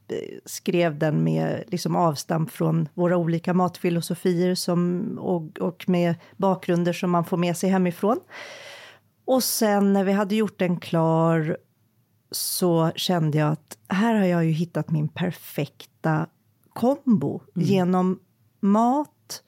eh, 0.08 0.16
skrev 0.44 0.98
den 0.98 1.24
med 1.24 1.64
liksom 1.66 1.96
avstamp 1.96 2.50
från 2.50 2.88
våra 2.94 3.16
olika 3.16 3.54
matfilosofier 3.54 4.54
som, 4.54 5.02
och, 5.20 5.58
och 5.58 5.88
med 5.88 6.14
bakgrunder 6.36 6.92
som 6.92 7.10
man 7.10 7.24
får 7.24 7.36
med 7.36 7.56
sig 7.56 7.70
hemifrån. 7.70 8.20
Och 9.24 9.44
sen 9.44 9.92
när 9.92 10.04
vi 10.04 10.12
hade 10.12 10.34
gjort 10.34 10.58
den 10.58 10.80
klar 10.80 11.56
så 12.30 12.90
kände 12.96 13.38
jag 13.38 13.52
att 13.52 13.78
här 13.88 14.14
har 14.14 14.24
jag 14.24 14.44
ju 14.44 14.50
hittat 14.50 14.90
min 14.90 15.08
perfekta 15.08 16.26
kombo 16.72 17.40
mm. 17.56 17.68
genom 17.68 18.18
mat, 18.60 19.42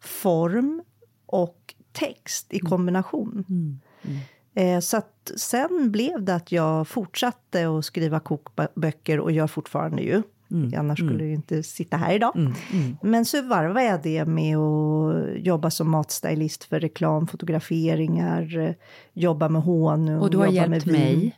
form 0.00 0.82
och 1.26 1.74
text 1.92 2.52
i 2.52 2.60
mm. 2.60 2.70
kombination. 2.70 3.44
Mm. 3.48 3.80
Mm. 4.02 4.18
Eh, 4.54 4.80
så 4.80 4.96
att 4.96 5.32
sen 5.36 5.90
blev 5.92 6.24
det 6.24 6.34
att 6.34 6.52
jag 6.52 6.88
fortsatte 6.88 7.68
att 7.68 7.84
skriva 7.84 8.20
kokböcker 8.20 9.20
och 9.20 9.32
gör 9.32 9.46
fortfarande 9.46 10.02
ju. 10.02 10.22
Mm. 10.50 10.80
Annars 10.80 10.98
skulle 10.98 11.14
mm. 11.14 11.26
jag 11.26 11.34
inte 11.34 11.62
sitta 11.62 11.96
här 11.96 12.14
idag. 12.14 12.36
Mm. 12.36 12.54
Mm. 12.72 12.96
Men 13.02 13.24
så 13.24 13.42
varvar 13.42 13.80
jag 13.80 14.02
det 14.02 14.24
med 14.24 14.56
att 14.56 15.38
jobba 15.38 15.70
som 15.70 15.90
matstylist 15.90 16.64
för 16.64 16.80
reklam, 16.80 17.26
fotograferingar, 17.26 18.74
jobba 19.12 19.48
med 19.48 19.62
honung. 19.62 20.20
Och 20.20 20.30
du 20.30 20.38
har 20.38 20.46
hjälpt 20.46 20.86
mig 20.86 21.36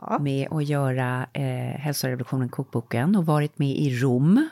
ja. 0.00 0.18
med 0.20 0.48
att 0.50 0.64
göra 0.64 1.26
eh, 1.32 1.80
Hälsorevolutionen 1.80 2.48
kokboken 2.48 3.16
och 3.16 3.26
varit 3.26 3.58
med 3.58 3.76
i 3.76 3.98
Rom. 3.98 4.48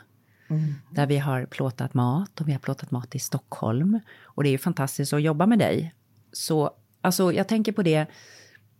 Mm. 0.51 0.75
Där 0.91 1.07
vi 1.07 1.19
har 1.19 1.47
plåtat 1.47 1.95
mat 1.95 2.41
och 2.41 2.49
vi 2.49 2.53
har 2.53 2.59
plåtat 2.59 2.91
mat 2.91 3.15
i 3.15 3.19
Stockholm. 3.19 4.01
Och 4.23 4.43
det 4.43 4.49
är 4.49 4.53
ju 4.53 4.59
fantastiskt 4.59 5.13
att 5.13 5.23
jobba 5.23 5.47
med 5.47 5.59
dig. 5.59 5.95
Så 6.33 6.71
alltså, 7.01 7.33
jag 7.33 7.49
tänker 7.49 7.73
på 7.73 7.83
det, 7.83 8.07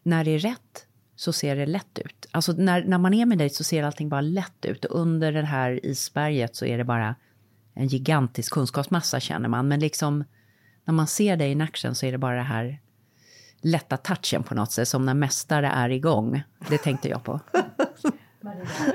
när 0.03 0.25
det 0.25 0.31
är 0.31 0.39
rätt 0.39 0.87
så 1.17 1.33
ser 1.33 1.57
det 1.57 1.67
lätt 1.67 1.99
ut. 1.99 2.27
Alltså 2.31 2.53
när, 2.53 2.85
när 2.85 2.99
man 2.99 3.15
är 3.15 3.27
med 3.27 3.39
dig 3.39 3.51
så 3.51 3.65
ser 3.65 3.83
allting 3.83 4.09
bara 4.09 4.21
lätt 4.21 4.65
ut. 4.65 4.85
Och 4.85 5.01
under 5.01 5.33
det 5.33 5.43
här 5.43 5.87
isberget 5.87 6.57
så 6.57 6.65
är 6.65 6.79
det 6.79 6.85
bara 6.85 7.15
en 7.75 7.87
gigantisk 7.87 8.53
kunskapsmassa 8.53 9.21
känner 9.21 9.49
man. 9.49 9.69
Men 9.69 9.81
liksom 9.81 10.25
när 10.85 10.95
man 10.95 11.07
ser 11.07 11.37
dig 11.37 11.53
i 11.53 11.61
action 11.61 11.95
så 11.95 12.07
är 12.07 12.13
det 12.13 12.19
bara 12.19 12.37
det 12.37 12.43
här 12.43 12.81
lätta 13.61 13.97
touchen 13.97 14.43
på 14.43 14.55
något 14.55 14.73
sätt, 14.73 14.89
som 14.89 15.07
när 15.07 15.15
mästare 15.15 15.67
är 15.67 15.89
igång. 15.89 16.43
Det 16.69 16.79
tänkte 16.79 17.09
jag 17.09 17.25
på. 17.25 17.41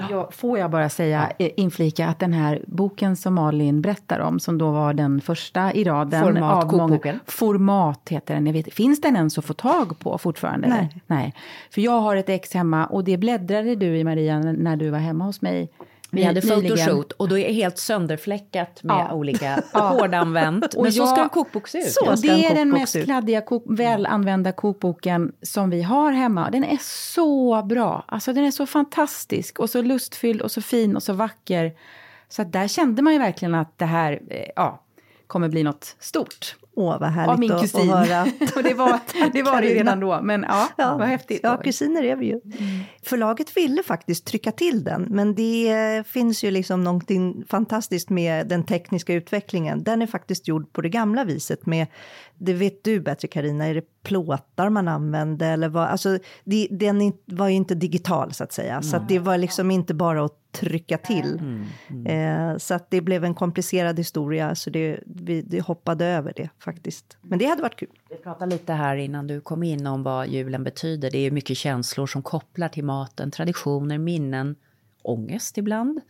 Ja, 0.09 0.29
får 0.31 0.59
jag 0.59 0.71
bara 0.71 0.89
säga, 0.89 1.31
eh, 1.39 1.49
inflika 1.57 2.07
att 2.07 2.19
den 2.19 2.33
här 2.33 2.63
boken 2.67 3.15
som 3.15 3.33
Malin 3.33 3.81
berättar 3.81 4.19
om, 4.19 4.39
som 4.39 4.57
då 4.57 4.71
var 4.71 4.93
den 4.93 5.21
första 5.21 5.73
i 5.73 5.83
raden 5.83 6.23
Format, 6.23 6.63
av 6.63 6.73
många... 6.77 7.19
Format 7.25 8.09
heter 8.09 8.33
den. 8.33 8.45
Jag 8.45 8.53
vet, 8.53 8.73
finns 8.73 9.01
den 9.01 9.15
ens 9.15 9.37
att 9.37 9.45
få 9.45 9.53
tag 9.53 9.99
på 9.99 10.17
fortfarande? 10.17 10.67
Nej. 10.67 11.01
Nej. 11.07 11.33
För 11.71 11.81
jag 11.81 12.01
har 12.01 12.15
ett 12.15 12.29
ex 12.29 12.53
hemma 12.53 12.85
och 12.85 13.03
det 13.03 13.17
bläddrade 13.17 13.75
du 13.75 13.97
i 13.97 14.03
Maria 14.03 14.39
när 14.39 14.75
du 14.75 14.89
var 14.89 14.99
hemma 14.99 15.25
hos 15.25 15.41
mig 15.41 15.69
vi 16.15 16.23
hade 16.23 16.41
photoshoot 16.41 17.11
och 17.11 17.29
då 17.29 17.37
är 17.37 17.47
det 17.47 17.53
helt 17.53 17.77
sönderfläckat 17.77 18.83
med 18.83 19.07
ja. 19.09 19.13
olika 19.13 19.63
hårdanvänt. 19.73 20.75
Men 20.77 20.91
så 20.91 21.07
ska 21.07 21.23
en 21.23 21.29
kokbok 21.29 21.67
se 21.67 21.77
ut. 21.77 21.91
Så, 21.91 22.15
det 22.15 22.45
är 22.45 22.55
den 22.55 22.69
mest 22.69 23.03
kladdiga, 23.03 23.41
kok, 23.41 23.63
välanvända 23.69 24.51
kokboken 24.51 25.31
som 25.41 25.69
vi 25.69 25.81
har 25.81 26.11
hemma. 26.11 26.49
Den 26.49 26.63
är 26.63 26.79
så 26.81 27.63
bra. 27.63 28.05
Alltså 28.07 28.33
den 28.33 28.43
är 28.43 28.51
så 28.51 28.65
fantastisk 28.65 29.59
och 29.59 29.69
så 29.69 29.81
lustfylld 29.81 30.41
och 30.41 30.51
så 30.51 30.61
fin 30.61 30.95
och 30.95 31.03
så 31.03 31.13
vacker. 31.13 31.73
Så 32.29 32.43
där 32.43 32.67
kände 32.67 33.01
man 33.01 33.13
ju 33.13 33.19
verkligen 33.19 33.55
att 33.55 33.77
det 33.77 33.85
här 33.85 34.21
eh, 34.29 34.49
ja, 34.55 34.83
kommer 35.27 35.49
bli 35.49 35.63
något 35.63 35.95
stort. 35.99 36.55
Åh, 36.75 36.99
vad 36.99 37.09
härligt 37.09 37.33
av 37.33 37.39
min 37.39 37.49
kusin. 37.49 37.91
att 37.91 38.07
höra. 38.07 38.21
och 38.55 38.63
det 38.63 38.73
var, 38.73 38.99
det 39.33 39.43
var 39.43 39.61
det 39.61 39.67
redan 39.67 39.99
då, 39.99 40.21
men 40.21 40.45
ja, 40.49 40.69
ja 40.77 40.97
vad 40.97 41.07
häftigt. 41.07 41.39
Ja, 41.43 41.57
kusiner 41.57 42.03
är 42.03 42.15
vi 42.15 42.25
ju. 42.25 42.31
Mm. 42.31 42.83
Förlaget 43.03 43.57
ville 43.57 43.83
faktiskt 43.83 44.25
trycka 44.25 44.51
till 44.51 44.83
den, 44.83 45.07
men 45.09 45.35
det 45.35 46.03
finns 46.07 46.43
ju 46.43 46.51
liksom 46.51 46.83
någonting 46.83 47.45
fantastiskt 47.49 48.09
med 48.09 48.47
den 48.47 48.63
tekniska 48.63 49.13
utvecklingen. 49.13 49.83
Den 49.83 50.01
är 50.01 50.07
faktiskt 50.07 50.47
gjord 50.47 50.73
på 50.73 50.81
det 50.81 50.89
gamla 50.89 51.23
viset 51.23 51.65
med, 51.65 51.87
det 52.37 52.53
vet 52.53 52.83
du 52.83 52.99
bättre 52.99 53.27
Karina, 53.27 53.65
är 53.65 53.73
det 53.73 54.03
plåtar 54.03 54.69
man 54.69 54.87
använde 54.87 55.45
eller 55.45 55.69
vad, 55.69 55.87
alltså 55.87 56.19
det, 56.43 56.67
den 56.71 57.13
var 57.25 57.47
ju 57.47 57.55
inte 57.55 57.75
digital 57.75 58.33
så 58.33 58.43
att 58.43 58.51
säga. 58.51 58.81
Så 58.81 58.97
att 58.97 59.09
det 59.09 59.19
var 59.19 59.37
liksom 59.37 59.71
inte 59.71 59.93
bara 59.93 60.25
att 60.25 60.45
trycka 60.51 60.97
till. 60.97 61.39
Eh, 62.05 62.57
så 62.57 62.73
att 62.73 62.89
det 62.89 63.01
blev 63.01 63.23
en 63.23 63.33
komplicerad 63.33 63.99
historia 63.99 64.55
så 64.55 64.69
det, 64.69 64.99
vi 65.05 65.41
det 65.41 65.61
hoppade 65.61 66.05
över 66.05 66.33
det 66.35 66.49
faktiskt. 66.59 67.17
Men 67.21 67.39
det 67.39 67.45
hade 67.45 67.61
varit 67.61 67.79
kul. 67.79 67.89
Vi 68.09 68.15
pratade 68.15 68.51
lite 68.51 68.73
här 68.73 68.95
innan 68.95 69.27
du 69.27 69.41
kom 69.41 69.63
in 69.63 69.87
om 69.87 70.03
vad 70.03 70.27
julen 70.27 70.63
betyder. 70.63 71.11
Det 71.11 71.17
är 71.17 71.31
mycket 71.31 71.57
känslor 71.57 72.07
som 72.07 72.21
kopplar 72.21 72.67
till 72.67 72.83
maten, 72.83 73.31
traditioner, 73.31 73.97
minnen, 73.97 74.55
ångest 75.01 75.57
ibland. 75.57 76.01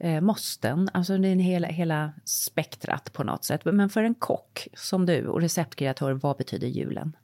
Eh, 0.00 0.20
måsten, 0.20 0.90
alltså 0.92 1.18
det 1.18 1.28
är 1.28 1.32
en 1.32 1.38
hela, 1.38 1.68
hela 1.68 2.12
spektrat 2.24 3.12
på 3.12 3.24
något 3.24 3.44
sätt. 3.44 3.64
Men 3.64 3.90
för 3.90 4.02
en 4.02 4.14
kock 4.14 4.68
som 4.74 5.06
du 5.06 5.26
och 5.26 5.40
receptkreatör, 5.40 6.12
vad 6.12 6.36
betyder 6.36 6.68
julen? 6.68 7.16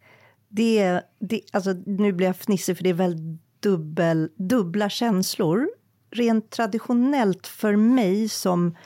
Det, 0.49 1.01
det, 1.19 1.41
alltså, 1.53 1.73
nu 1.87 2.13
blir 2.13 2.27
jag 2.27 2.37
fnissig 2.37 2.77
för 2.77 2.85
det 2.85 2.91
är 2.91 2.95
väl 2.95 3.39
dubbel, 3.61 4.31
dubbla 4.37 4.89
känslor. 4.89 5.69
Rent 6.11 6.51
traditionellt 6.51 7.47
för 7.47 7.77
mig 7.77 8.29
som 8.29 8.77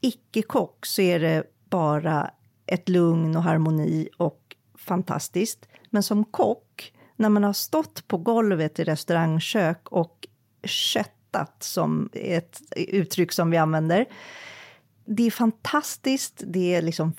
icke-kock 0.00 0.86
så 0.86 1.02
är 1.02 1.20
det 1.20 1.44
bara 1.70 2.30
ett 2.66 2.88
lugn 2.88 3.36
och 3.36 3.42
harmoni 3.42 4.08
och 4.16 4.56
fantastiskt. 4.78 5.68
Men 5.90 6.02
som 6.02 6.24
kock, 6.24 6.92
när 7.16 7.28
man 7.28 7.44
har 7.44 7.52
stått 7.52 8.08
på 8.08 8.18
golvet 8.18 8.78
i 8.78 8.84
restaurangkök 8.84 9.88
och 9.88 10.26
kött 10.64 11.10
köttat 11.32 11.62
som 11.62 12.08
ett 12.12 12.60
uttryck 12.76 13.32
som 13.32 13.50
vi 13.50 13.56
använder. 13.56 14.06
Det 15.04 15.26
är 15.26 15.30
fantastiskt, 15.30 16.42
det 16.46 16.74
är 16.74 16.82
liksom 16.82 17.12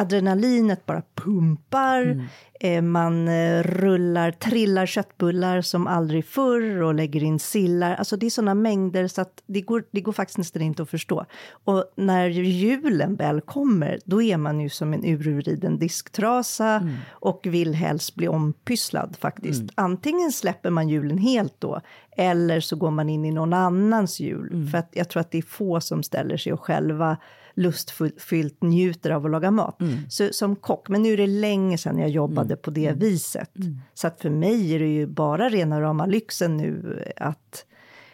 adrenalinet 0.00 0.86
bara 0.86 1.02
pumpar. 1.14 2.28
Eh, 2.60 2.82
man 2.82 3.28
eh, 3.28 3.62
rullar, 3.62 4.30
trillar 4.30 4.86
köttbullar 4.86 5.60
som 5.60 5.86
aldrig 5.86 6.24
förr 6.24 6.82
och 6.82 6.94
lägger 6.94 7.22
in 7.22 7.38
sillar. 7.38 7.94
Alltså 7.94 8.16
det 8.16 8.26
är 8.26 8.30
såna 8.30 8.54
mängder 8.54 9.08
så 9.08 9.20
att 9.20 9.42
det 9.46 9.60
går, 9.60 9.84
det 9.90 10.00
går 10.00 10.12
faktiskt 10.12 10.38
nästan 10.38 10.62
inte 10.62 10.82
att 10.82 10.90
förstå. 10.90 11.24
Och 11.64 11.84
när 11.96 12.28
julen 12.28 13.16
väl 13.16 13.40
kommer, 13.40 13.98
då 14.04 14.22
är 14.22 14.36
man 14.36 14.60
ju 14.60 14.68
som 14.68 14.94
en 14.94 15.04
urvriden 15.04 15.78
disktrasa 15.78 16.88
och 17.10 17.40
vill 17.42 17.74
helst 17.74 18.14
bli 18.14 18.28
ompysslad 18.28 19.16
faktiskt. 19.20 19.62
Antingen 19.74 20.32
släpper 20.32 20.70
man 20.70 20.88
julen 20.88 21.18
helt 21.18 21.54
då, 21.58 21.80
eller 22.16 22.60
så 22.60 22.76
går 22.76 22.90
man 22.90 23.08
in 23.08 23.24
i 23.24 23.30
någon 23.30 23.52
annans 23.52 24.20
jul. 24.20 24.68
För 24.70 24.78
att 24.78 24.88
jag 24.92 25.08
tror 25.08 25.20
att 25.20 25.30
det 25.30 25.38
är 25.38 25.42
få 25.42 25.80
som 25.80 26.02
ställer 26.02 26.36
sig 26.36 26.52
och 26.52 26.60
själva 26.60 27.16
lustfyllt 27.54 28.62
njuter 28.62 29.10
av 29.10 29.24
att 29.24 29.30
laga 29.30 29.50
mat. 29.50 29.80
Så 30.08 30.28
som 30.32 30.56
kock, 30.56 30.88
men 30.88 31.02
nu 31.02 31.12
är 31.12 31.16
det 31.16 31.26
länge 31.26 31.78
sedan 31.78 31.98
jag 31.98 32.10
jobbade 32.10 32.56
på 32.56 32.70
det 32.70 32.92
viset. 32.92 33.50
Så 33.94 34.06
att 34.06 34.20
för 34.20 34.30
mig 34.30 34.74
är 34.74 34.78
det 34.78 34.88
ju 34.88 35.06
bara 35.06 35.48
rena 35.48 35.80
rama 35.80 36.06
lyxen 36.06 36.56
nu 36.56 37.02
att 37.16 37.64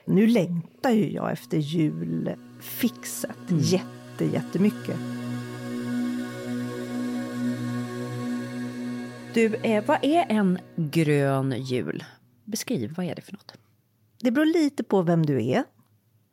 nu 0.05 0.27
längtar 0.27 0.91
ju 0.91 1.13
jag 1.13 1.33
efter 1.33 1.59
julfixet 1.59 3.37
jätte, 3.49 4.25
jättemycket. 4.25 4.97
Du, 9.35 9.55
eh, 9.55 9.85
vad 9.87 9.99
är 10.03 10.27
en 10.29 10.59
grön 10.77 11.55
jul? 11.63 12.05
Beskriv, 12.45 12.95
vad 12.97 13.07
är 13.07 13.15
det 13.15 13.23
för 13.23 13.33
något? 13.33 13.55
Det 14.21 14.31
beror 14.31 14.47
lite 14.47 14.85
på 14.85 15.03
vem 15.03 15.27
du 15.27 15.47
är. 15.47 15.65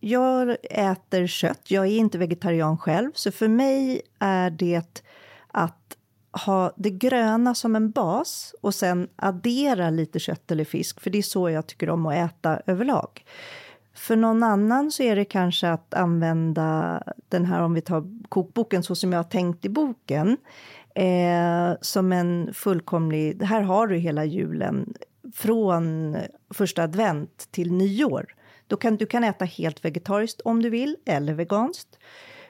Jag 0.05 0.55
äter 0.63 1.27
kött. 1.27 1.71
Jag 1.71 1.85
är 1.85 1.97
inte 1.97 2.17
vegetarian 2.17 2.77
själv, 2.77 3.11
så 3.13 3.31
för 3.31 3.47
mig 3.47 4.01
är 4.19 4.49
det 4.49 5.03
att 5.47 5.97
ha 6.45 6.71
det 6.75 6.89
gröna 6.89 7.55
som 7.55 7.75
en 7.75 7.91
bas 7.91 8.55
och 8.61 8.75
sen 8.75 9.07
addera 9.15 9.89
lite 9.89 10.19
kött 10.19 10.51
eller 10.51 10.65
fisk, 10.65 11.01
för 11.01 11.09
det 11.09 11.17
är 11.17 11.21
så 11.21 11.49
jag 11.49 11.67
tycker 11.67 11.89
om 11.89 12.05
att 12.05 12.15
äta 12.15 12.61
överlag. 12.65 13.25
För 13.93 14.15
någon 14.15 14.43
annan 14.43 14.91
så 14.91 15.03
är 15.03 15.15
det 15.15 15.25
kanske 15.25 15.69
att 15.69 15.93
använda 15.93 17.03
den 17.29 17.45
här, 17.45 17.61
om 17.61 17.73
vi 17.73 17.81
tar 17.81 18.03
kokboken 18.29 18.83
så 18.83 18.95
som 18.95 19.11
jag 19.11 19.19
har 19.19 19.29
tänkt 19.29 19.65
i 19.65 19.69
boken, 19.69 20.37
eh, 20.95 21.73
som 21.81 22.11
en 22.11 22.53
fullkomlig... 22.53 23.43
Här 23.43 23.61
har 23.61 23.87
du 23.87 23.97
hela 23.97 24.25
julen 24.25 24.93
från 25.33 26.17
första 26.49 26.83
advent 26.83 27.47
till 27.51 27.73
nyår. 27.73 28.25
Då 28.67 28.77
kan, 28.77 28.97
du 28.97 29.05
kan 29.05 29.23
äta 29.23 29.45
helt 29.45 29.85
vegetariskt 29.85 30.41
om 30.41 30.61
du 30.61 30.69
vill, 30.69 30.97
eller 31.05 31.33
veganskt. 31.33 31.99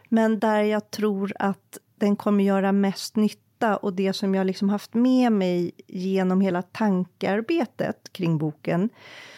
Men 0.10 0.40
där 0.40 0.62
jag 0.62 0.92
tror 0.92 1.34
att 1.40 1.78
den 1.96 2.16
kommer 2.16 2.44
göra 2.44 2.72
mest 2.72 3.16
nytta 3.16 3.78
och 3.78 3.94
det 3.94 4.14
som 4.14 4.36
jag 4.36 4.48
liksom 4.48 4.70
haft 4.70 4.94
med 4.94 5.32
mig 5.32 5.72
genom 5.88 6.42
hela 6.42 6.62
tankearbetet 6.62 8.14
kring 8.14 8.38
boken 8.38 8.90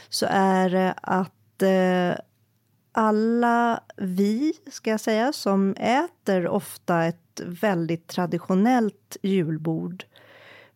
så 0.10 0.26
är 0.30 0.70
det 0.70 0.94
att 1.02 1.62
eh, 1.62 2.20
alla 2.92 3.84
vi, 3.98 4.54
ska 4.72 4.90
jag 4.90 5.00
säga, 5.00 5.34
som 5.34 5.74
äter 5.74 6.48
ofta 6.48 7.06
ett 7.06 7.42
väldigt 7.46 8.08
traditionellt 8.08 9.18
julbord 9.22 10.06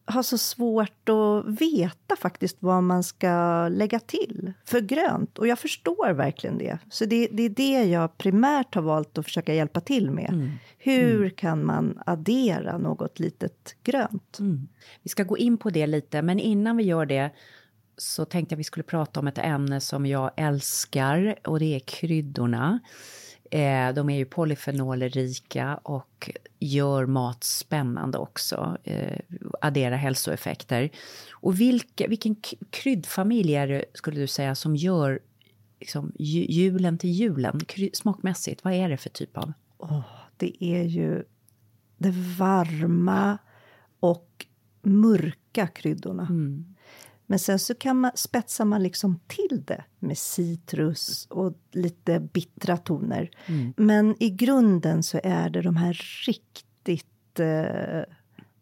har 0.10 0.24
så 0.24 0.38
svårt 0.38 1.10
att 1.10 1.62
veta 1.62 2.16
faktiskt 2.16 2.58
vad 2.60 2.84
man 2.84 3.04
ska 3.04 3.68
lägga 3.68 4.00
till 4.00 4.54
för 4.66 4.82
grönt. 4.82 5.38
Och 5.38 5.48
jag 5.48 5.60
förstår 5.60 6.14
verkligen 6.14 6.58
det. 6.58 6.80
Så 6.90 7.06
det, 7.06 7.28
det 7.32 7.44
är 7.44 7.50
det 7.50 7.84
jag 7.84 8.18
primärt 8.18 8.76
har 8.76 8.82
valt 8.82 9.18
att 9.18 9.26
försöka 9.26 9.54
hjälpa 9.54 9.82
till 9.82 10.12
med. 10.12 10.30
Hur 10.78 11.30
kan 11.30 11.66
man 11.66 12.00
addera 12.06 12.78
något 12.78 13.20
litet 13.20 13.76
grönt? 13.84 14.38
Vi 15.04 15.10
ska 15.10 15.24
gå 15.24 15.38
in 15.38 15.58
på 15.58 15.70
det 15.70 15.88
lite, 15.88 16.22
men 16.22 16.40
innan 16.40 16.78
vi 16.78 16.84
gör 16.84 17.06
det 17.06 17.32
så 17.98 18.26
tänkte 18.26 18.54
jag 18.54 18.58
vi 18.58 18.64
skulle 18.64 18.84
prata 18.84 19.20
om 19.20 19.28
ett 19.28 19.38
ämne 19.38 19.82
som 19.82 20.06
jag 20.06 20.32
älskar 20.36 21.36
och 21.44 21.60
det 21.60 21.76
är 21.76 21.80
kryddorna. 21.80 22.80
Eh, 23.50 23.94
de 23.94 24.10
är 24.10 24.18
ju 24.18 24.26
polyfenolrika 24.26 25.80
och 25.84 26.32
gör 26.60 27.06
mat 27.06 27.44
spännande 27.44 28.18
också. 28.18 28.78
Eh, 28.84 29.20
addera 29.62 29.96
hälsoeffekter. 29.96 30.90
Och 31.32 31.60
vilka, 31.60 32.08
vilken 32.08 32.36
kryddfamilj 32.70 33.56
är 33.56 33.68
det, 33.68 33.86
skulle 33.94 34.20
du 34.20 34.28
säga, 34.28 34.56
som 34.56 34.76
gör 34.76 35.20
liksom, 35.80 36.12
ju, 36.20 36.46
julen 36.46 36.98
till 36.98 37.12
julen? 37.12 37.60
Kry, 37.60 37.90
smakmässigt, 37.94 38.64
vad 38.64 38.74
är 38.74 38.90
det 38.90 38.98
för 38.98 39.10
typ 39.10 39.38
av? 39.38 39.54
Åh, 39.78 40.02
det 40.38 40.64
är 40.64 40.84
ju 40.84 41.24
det 41.98 42.12
varma 42.38 43.38
och 44.00 44.46
mörka 44.82 45.68
kryddorna. 45.68 46.28
Men 47.30 47.40
sen 47.40 47.60
så 47.60 47.76
kan 47.76 48.00
man, 48.00 48.12
spetsar 48.16 48.66
man 48.66 48.84
liksom 48.84 49.20
till 49.28 49.64
det 49.66 49.84
med 50.00 50.18
citrus 50.18 51.28
och 51.30 51.54
lite 51.72 52.20
bittra 52.20 52.78
toner. 52.78 53.30
Men 53.76 54.16
i 54.24 54.30
grunden 54.30 55.04
så 55.04 55.20
är 55.24 55.50
det 55.50 55.62
de 55.62 55.76
här 55.76 56.02
riktigt 56.26 57.40
eh, 57.40 58.14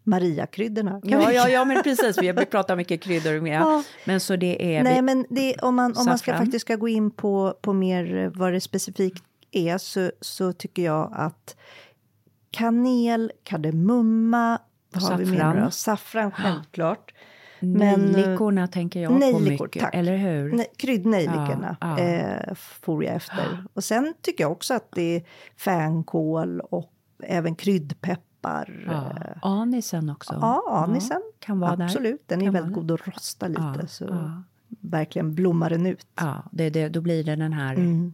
Maria-kryddorna. 0.04 1.02
Ja, 1.04 1.32
ja, 1.32 1.50
ja, 1.50 1.66
men 1.66 1.84
precis. 1.84 2.18
Vi 2.18 2.34
pratar 2.34 2.76
mycket 2.76 3.02
kryddor 3.02 3.42
med. 3.42 3.62
Ja. 3.62 3.84
Men 4.06 4.20
så 4.20 4.36
det 4.36 4.78
är... 4.78 4.84
Nej, 4.84 5.02
men 5.02 5.26
det, 5.30 5.56
om, 5.56 5.76
man, 5.76 5.98
om 5.98 6.06
man 6.06 6.18
ska, 6.18 6.38
faktiskt 6.38 6.66
ska 6.66 6.76
gå 6.76 6.88
in 6.88 7.12
på, 7.12 7.58
på 7.62 7.74
mer 7.74 8.16
eh, 8.18 8.32
vad 8.36 8.54
det 8.54 8.62
specifikt 8.62 9.24
är 9.52 9.78
så, 9.78 10.12
så 10.22 10.54
tycker 10.54 10.82
jag 10.82 11.14
att 11.14 11.56
kanel, 12.52 13.32
kardemumma, 13.44 14.60
vad 14.94 15.04
har 15.04 15.18
vi 15.18 15.26
mer 15.26 15.40
Saffran. 15.40 15.72
Saffran, 15.72 16.32
självklart. 16.32 17.14
Eh, 17.14 17.18
Nejlikorna 17.60 18.68
tänker 18.68 19.00
jag 19.02 19.12
på 19.12 19.18
nejlikor, 19.18 19.66
mycket, 19.66 19.82
tack. 19.84 19.96
eller 19.96 20.18
hur? 20.18 20.52
Nej, 20.52 20.68
kryddnejlikorna 20.78 21.78
Ja, 21.82 22.00
ja. 22.00 22.04
eh, 22.06 22.54
for 22.56 23.04
jag 23.04 23.16
efter. 23.16 23.64
Och 23.74 23.84
sen 23.84 24.14
tycker 24.22 24.44
jag 24.44 24.52
också 24.52 24.74
att 24.74 24.92
det 24.92 25.16
är 25.16 25.24
fänkål 25.58 26.60
och 26.60 26.92
även 27.24 27.56
kryddpeppar. 27.56 28.84
Ja. 28.88 28.94
eh, 28.94 29.38
Anisen 29.42 30.10
också. 30.10 30.38
Ja, 30.42 30.64
anisen. 30.88 31.22
kan 31.40 31.60
vara 31.60 31.76
där. 31.76 31.86
Absolut, 31.86 32.24
den 32.28 32.42
är 32.42 32.46
Kan 32.46 32.54
väldigt 32.54 32.76
vara 32.76 32.82
god 32.86 32.92
att 32.92 33.08
rosta 33.08 33.48
lite. 33.48 33.62
Ja, 33.82 33.88
så 33.88 34.06
ja. 34.10 34.44
verkligen 34.82 35.36
blommar 35.36 35.70
den 35.70 35.86
ut. 35.86 36.08
Ja, 36.16 36.44
det, 36.52 36.70
det, 36.70 36.90
då 36.90 37.02
blir 37.02 37.24
det 37.24 37.36
den 37.36 37.54
här 37.54 37.74
Mm. 37.76 38.14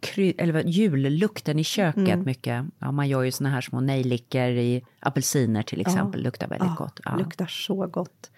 kry, 0.00 0.34
eller 0.38 0.62
jullukten 0.64 1.58
i 1.58 1.64
köket 1.64 2.18
mycket. 2.18 2.64
Ja, 2.78 2.92
man 2.92 3.08
gör 3.08 3.22
ju 3.22 3.32
såna 3.32 3.50
här 3.50 3.60
små 3.60 3.80
nejlikor 3.80 4.42
i 4.48 4.82
apelsiner 5.00 5.62
till 5.62 5.80
exempel. 5.80 6.22
Luktar 6.22 6.48
väldigt 6.48 6.76
gott. 6.76 7.00
Ja. 7.04 7.16
luktar 7.16 7.46
så 7.46 7.86
gott. 7.86 8.30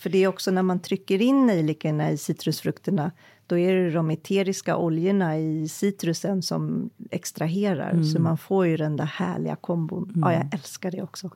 För 0.00 0.10
det 0.10 0.18
är 0.18 0.28
också 0.28 0.50
när 0.50 0.62
man 0.62 0.80
trycker 0.80 1.22
in 1.22 1.46
nejlikorna 1.46 2.10
i 2.10 2.16
citrusfrukterna, 2.16 3.10
då 3.46 3.58
är 3.58 3.74
det 3.74 3.90
de 3.90 4.10
eteriska 4.10 4.76
oljorna 4.76 5.38
i 5.38 5.68
citrusen 5.68 6.42
som 6.42 6.90
extraherar. 7.10 7.90
Mm. 7.90 8.04
Så 8.04 8.20
man 8.20 8.38
får 8.38 8.66
ju 8.66 8.76
den 8.76 8.96
där 8.96 9.04
härliga 9.04 9.56
kombon. 9.56 10.12
Ja, 10.16 10.32
jag 10.32 10.54
älskar 10.54 10.90
det 10.90 11.02
också. 11.02 11.30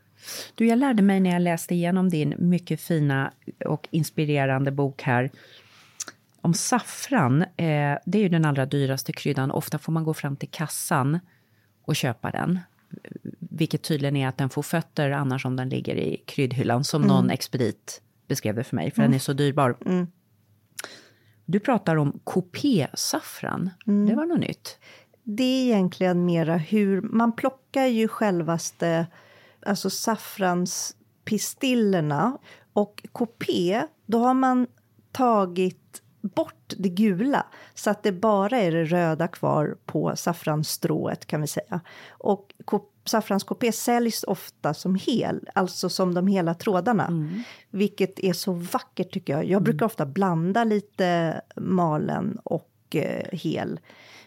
Du, 0.54 0.66
jag 0.66 0.78
lärde 0.78 1.02
mig 1.02 1.20
när 1.20 1.30
jag 1.30 1.42
läste 1.42 1.74
igenom 1.74 2.08
din 2.08 2.34
mycket 2.38 2.80
fina 2.80 3.32
och 3.66 3.88
inspirerande 3.90 4.70
bok 4.70 5.02
här 5.02 5.30
om 6.40 6.54
saffran. 6.54 7.42
Eh, 7.42 7.98
det 8.06 8.18
är 8.18 8.22
ju 8.22 8.28
den 8.28 8.44
allra 8.44 8.66
dyraste 8.66 9.12
kryddan. 9.12 9.50
Ofta 9.50 9.78
får 9.78 9.92
man 9.92 10.04
gå 10.04 10.14
fram 10.14 10.36
till 10.36 10.50
kassan 10.50 11.18
och 11.84 11.96
köpa 11.96 12.30
den. 12.30 12.58
Vilket 13.38 13.82
tydligen 13.82 14.16
är 14.16 14.28
att 14.28 14.38
den 14.38 14.50
får 14.50 14.62
fötter 14.62 15.10
annars 15.10 15.46
om 15.46 15.56
den 15.56 15.68
ligger 15.68 15.94
i 15.94 16.22
kryddhyllan, 16.26 16.84
som 16.84 17.02
någon 17.02 17.30
expedit 17.30 18.00
beskrev 18.28 18.54
det 18.54 18.64
för 18.64 18.76
mig, 18.76 18.90
för 18.90 19.02
den 19.02 19.14
är 19.14 19.18
så 19.18 19.32
dyrbar. 19.32 19.76
Du 21.46 21.60
pratar 21.60 21.96
om 21.96 22.20
kopésaffran. 22.24 23.70
Det 24.08 24.14
var 24.14 24.26
något 24.26 24.40
nytt. 24.40 24.78
Det 25.22 25.42
är 25.42 25.64
egentligen 25.64 26.24
mera 26.24 26.56
hur... 26.56 27.00
Man 27.00 27.36
plockar 27.36 27.86
ju 27.86 28.08
självaste 28.08 29.06
alltså 29.66 29.90
saffranspistillerna. 29.90 32.38
Och 32.72 33.06
kopé, 33.12 33.82
då 34.06 34.18
har 34.18 34.34
man 34.34 34.66
tagit 35.12 36.02
bort 36.34 36.72
det 36.78 36.88
gula 36.88 37.46
så 37.74 37.90
att 37.90 38.02
det 38.02 38.12
bara 38.12 38.58
är 38.58 38.72
det 38.72 38.84
röda 38.84 39.28
kvar 39.28 39.76
på 39.86 40.16
saffransstrået 40.16 41.26
kan 41.26 41.40
vi 41.40 41.46
säga. 41.46 41.80
Och 42.10 42.54
ko- 42.64 42.90
saffranskopé 43.04 43.72
säljs 43.72 44.22
ofta 44.24 44.74
som 44.74 44.94
hel, 44.94 45.48
alltså 45.54 45.88
som 45.88 46.14
de 46.14 46.26
hela 46.26 46.54
trådarna. 46.54 47.08
Vilket 47.70 48.18
är 48.20 48.32
så 48.32 48.52
vackert 48.52 49.12
tycker 49.12 49.32
jag. 49.32 49.44
Jag 49.44 49.62
brukar 49.62 49.86
ofta 49.86 50.06
blanda 50.06 50.64
lite 50.64 51.40
malen 51.56 52.38
och 52.44 52.70
eh, 52.94 53.38
hel. 53.38 53.80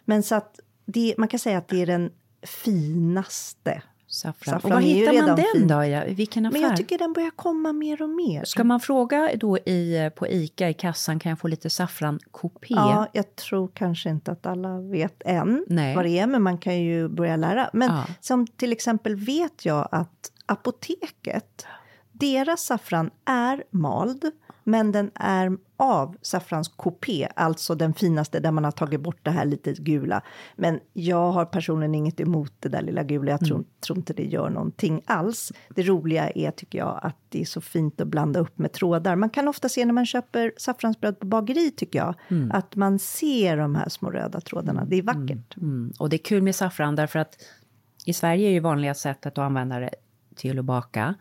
Men 0.06 0.24
så 0.24 0.36
att 0.36 0.60
det, 0.86 1.16
man 1.18 1.28
kan 1.28 1.40
säga 1.40 1.58
att 1.58 1.68
det 1.68 1.82
är 1.82 1.86
den 1.86 2.12
finaste. 2.42 3.82
Saffran. 4.10 4.54
Saffran 4.54 4.72
och 4.72 4.76
var 4.78 4.82
hittar 4.82 5.14
man 5.14 5.26
den 5.36 5.46
fin. 5.54 5.68
då? 5.68 5.84
Ja? 5.84 6.04
Vilken 6.08 6.46
affär? 6.46 6.60
Men 6.60 6.70
jag 6.70 6.78
tycker 6.78 6.98
den 6.98 7.14
börjar 7.14 7.32
komma 7.32 7.74
mer 7.74 8.02
och 8.02 8.10
mer. 8.10 8.44
Ska 8.46 8.64
man 8.64 8.80
fråga 8.80 9.30
då 9.36 9.58
i, 9.58 10.12
på 10.16 10.28
ICA 10.28 10.70
i 10.70 10.74
kassan, 10.74 11.20
kan 11.20 11.30
jag 11.30 11.40
få 11.40 11.48
lite 11.48 11.70
saffrankopé? 11.70 12.74
Ja, 12.74 13.08
jag 13.14 13.36
tror 13.36 13.68
kanske 13.74 14.10
inte 14.10 14.32
att 14.32 14.46
alla 14.46 14.80
vet 14.82 15.22
än 15.26 15.66
Nej. 15.68 15.96
vad 15.96 16.06
det 16.06 16.20
är, 16.20 16.28
men 16.28 16.42
man 16.42 16.58
kan 16.58 16.80
ju 16.84 17.08
börja 17.10 17.36
lära. 17.36 17.70
Men 17.74 17.90
Ja. 17.92 18.06
som 18.22 18.48
till 18.48 18.72
exempel 18.72 19.16
vet 19.16 19.66
jag 19.66 19.88
att 19.92 20.32
apoteket, 20.46 21.66
deras 22.12 22.62
saffran 22.62 23.10
är 23.26 23.64
mald, 23.72 24.32
men 24.68 24.92
den 24.92 25.12
är 25.16 25.58
av 25.78 26.16
saffranskopé, 26.22 27.28
alltså 27.36 27.76
den 27.76 27.94
finaste 27.94 28.40
där 28.40 28.52
man 28.52 28.64
har 28.64 28.72
tagit 28.72 29.02
bort 29.02 29.20
det 29.24 29.32
här 29.32 29.46
lite 29.46 29.74
gula. 29.74 30.22
Men 30.56 30.80
jag 30.94 31.32
har 31.32 31.46
personligen 31.46 31.96
inget 31.96 32.20
emot 32.20 32.54
det 32.60 32.70
där 32.70 32.82
lilla 32.82 33.04
gula, 33.04 33.32
jag 33.32 33.40
tror, 33.40 33.64
tror 33.80 33.98
inte 33.98 34.14
det 34.14 34.26
gör 34.26 34.50
någonting 34.50 35.02
alls. 35.06 35.52
Det 35.70 35.84
roliga 35.84 36.30
är, 36.30 36.52
tycker 36.52 36.80
jag, 36.80 37.00
att 37.04 37.16
det 37.30 37.42
är 37.42 37.46
så 37.46 37.62
fint 37.62 38.02
att 38.02 38.08
blanda 38.08 38.40
upp 38.40 38.58
med 38.58 38.72
trådar. 38.72 39.16
Man 39.16 39.30
kan 39.30 39.48
ofta 39.48 39.70
se 39.70 39.86
när 39.86 39.94
man 39.94 40.06
köper 40.06 40.54
saffransbröd 40.58 41.20
på 41.20 41.26
bageri, 41.26 41.72
tycker 41.72 42.00
jag, 42.00 42.16
att 42.52 42.76
man 42.76 43.00
ser 43.00 43.58
de 43.58 43.76
här 43.76 43.90
små 43.90 44.10
röda 44.10 44.42
trådarna. 44.42 44.86
Det 44.86 44.96
är 44.96 45.04
vackert. 45.04 45.58
Mm. 45.58 45.94
Och 46.00 46.10
det 46.10 46.16
är 46.16 46.24
kul 46.24 46.44
med 46.44 46.56
saffran 46.56 46.96
därför 46.96 47.20
att 47.20 47.38
i 48.06 48.14
Sverige 48.14 48.48
är 48.48 48.52
ju 48.52 48.60
vanliga 48.60 48.94
sättet 48.94 49.38
att 49.38 49.46
använda 49.46 49.80
det 49.80 49.96
till 50.36 50.60
att 50.60 50.66
baka. 50.66 51.16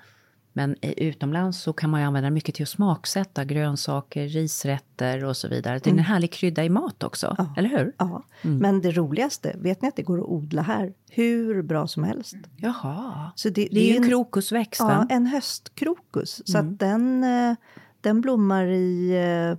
Men 0.57 0.77
utomlands 0.83 1.61
så 1.61 1.73
kan 1.73 1.91
man 1.91 2.01
ju 2.01 2.07
använda 2.07 2.27
det 2.27 2.35
mycket 2.35 2.55
till 2.55 2.63
att 2.63 2.69
smaksätta 2.69 3.45
grönsaker, 3.45 4.29
risrätter 4.29 5.25
och 5.25 5.37
så 5.37 5.49
vidare. 5.49 5.79
Det 5.79 5.91
är 5.91 5.93
en 5.93 5.99
härlig 5.99 6.33
krydda 6.33 6.65
i 6.65 6.69
mat 6.69 7.03
också, 7.03 7.37
eller 7.57 7.69
hur? 7.69 7.93
Ja, 7.99 8.23
men 8.43 8.81
det 8.81 8.91
roligaste, 8.91 9.57
vet 9.59 9.83
ni 9.83 9.89
att 9.89 9.97
det 9.97 10.03
går 10.03 10.19
att 10.19 10.25
odla 10.25 10.63
här 10.63 10.93
hur 11.11 11.63
bra 11.63 11.87
som 11.87 12.05
helst? 12.05 12.37
Jaha. 12.57 13.31
Så 13.35 13.49
det, 13.49 13.69
Det 13.71 13.81
är 13.81 13.93
ju 13.93 13.97
en 13.97 14.09
krokusväxt, 14.09 14.81
Ja, 14.81 14.87
va? 14.87 15.07
en 15.11 15.27
höstkrokus. 15.27 16.43
Så 16.47 16.59
att 16.59 16.79
den, 16.79 17.25
eh, 17.25 17.55
den 18.01 18.21
blommar 18.21 18.67
i 18.67 19.11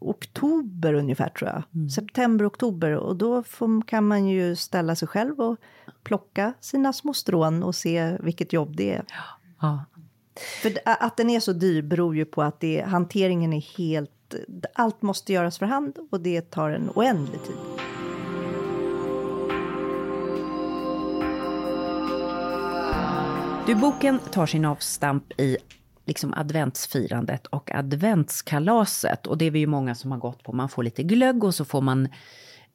oktober 0.00 0.94
ungefär, 0.94 1.28
tror 1.28 1.50
jag. 1.50 1.90
September, 1.90 2.46
oktober. 2.48 2.92
Och 2.94 3.16
då 3.16 3.42
får, 3.42 3.82
kan 3.86 4.08
man 4.08 4.26
ju 4.26 4.56
ställa 4.56 4.96
sig 4.96 5.08
själv 5.08 5.40
och 5.40 5.56
plocka 6.02 6.54
sina 6.60 6.92
små 6.92 7.12
strån 7.14 7.62
och 7.62 7.74
se 7.74 8.16
vilket 8.20 8.52
jobb 8.52 8.76
det 8.76 8.94
är. 8.94 9.04
Ja. 9.60 9.84
För 10.62 10.72
att 10.84 11.16
den 11.16 11.30
är 11.30 11.40
så 11.40 11.52
dyr 11.52 11.82
beror 11.82 12.16
ju 12.16 12.24
på 12.24 12.42
att 12.42 12.60
det, 12.60 12.80
hanteringen 12.80 13.52
är 13.52 13.78
helt... 13.78 14.10
Allt 14.74 15.02
måste 15.02 15.32
göras 15.32 15.58
för 15.58 15.66
hand 15.66 15.98
och 16.10 16.20
det 16.20 16.50
tar 16.50 16.70
en 16.70 16.90
oändlig 16.94 17.42
tid. 17.42 17.56
Du, 23.66 23.74
boken 23.74 24.18
tar 24.18 24.46
sin 24.46 24.64
avstamp 24.64 25.40
i 25.40 25.56
liksom 26.04 26.34
adventsfirandet 26.34 27.46
och 27.46 27.74
adventskalaset. 27.74 29.26
Och 29.26 29.38
det 29.38 29.44
är 29.44 29.50
vi 29.50 29.58
ju 29.58 29.66
många 29.66 29.94
som 29.94 30.10
har 30.10 30.18
gått 30.18 30.42
på. 30.42 30.52
Man 30.52 30.68
får 30.68 30.82
lite 30.82 31.02
glögg 31.02 31.44
och 31.44 31.54
så 31.54 31.64
får 31.64 31.80
man 31.80 32.08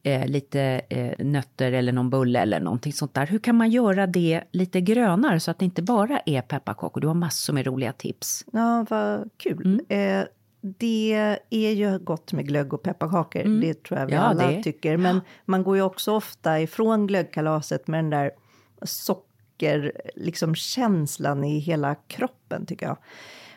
eh, 0.03 0.27
lite 0.27 0.61
eh, 0.89 1.25
nötter 1.25 1.71
eller 1.71 1.91
någon 1.91 2.09
bulle 2.09 2.39
eller 2.39 2.59
någonting 2.59 2.93
sånt 2.93 3.13
där. 3.13 3.25
Hur 3.27 3.39
kan 3.39 3.55
man 3.55 3.69
göra 3.71 4.07
det 4.07 4.43
lite 4.51 4.81
grönare 4.81 5.39
så 5.39 5.51
att 5.51 5.59
det 5.59 5.65
inte 5.65 5.81
bara 5.81 6.19
är 6.25 6.41
pepparkakor? 6.41 7.01
Du 7.01 7.07
har 7.07 7.13
massor 7.13 7.53
med 7.53 7.65
roliga 7.67 7.93
tips. 7.93 8.45
Ja, 8.53 8.85
vad 8.89 9.29
kul. 9.37 9.81
Mm. 9.89 10.19
Eh, 10.21 10.25
det 10.61 11.37
är 11.49 11.71
ju 11.71 11.99
gott 11.99 12.33
med 12.33 12.47
glögg 12.47 12.73
och 12.73 12.83
pepparkakor. 12.83 13.61
Det 13.61 13.83
tror 13.83 13.99
jag 13.99 14.05
vi 14.07 14.13
Mm. 14.13 14.23
Ja, 14.23 14.29
alla 14.29 14.51
det- 14.51 14.63
tycker. 14.63 14.97
Men 14.97 15.21
man 15.45 15.63
går 15.63 15.75
ju 15.75 15.81
också 15.81 16.11
ofta 16.11 16.59
ifrån 16.61 17.07
glöggkalaset 17.07 17.87
med 17.87 17.97
den 18.03 18.09
där 18.09 18.31
socker, 18.97 19.91
liksom 20.15 20.55
känslan 20.55 21.43
i 21.43 21.59
hela 21.59 21.95
kroppen 21.95 22.65
tycker 22.65 22.85
jag. 22.85 22.97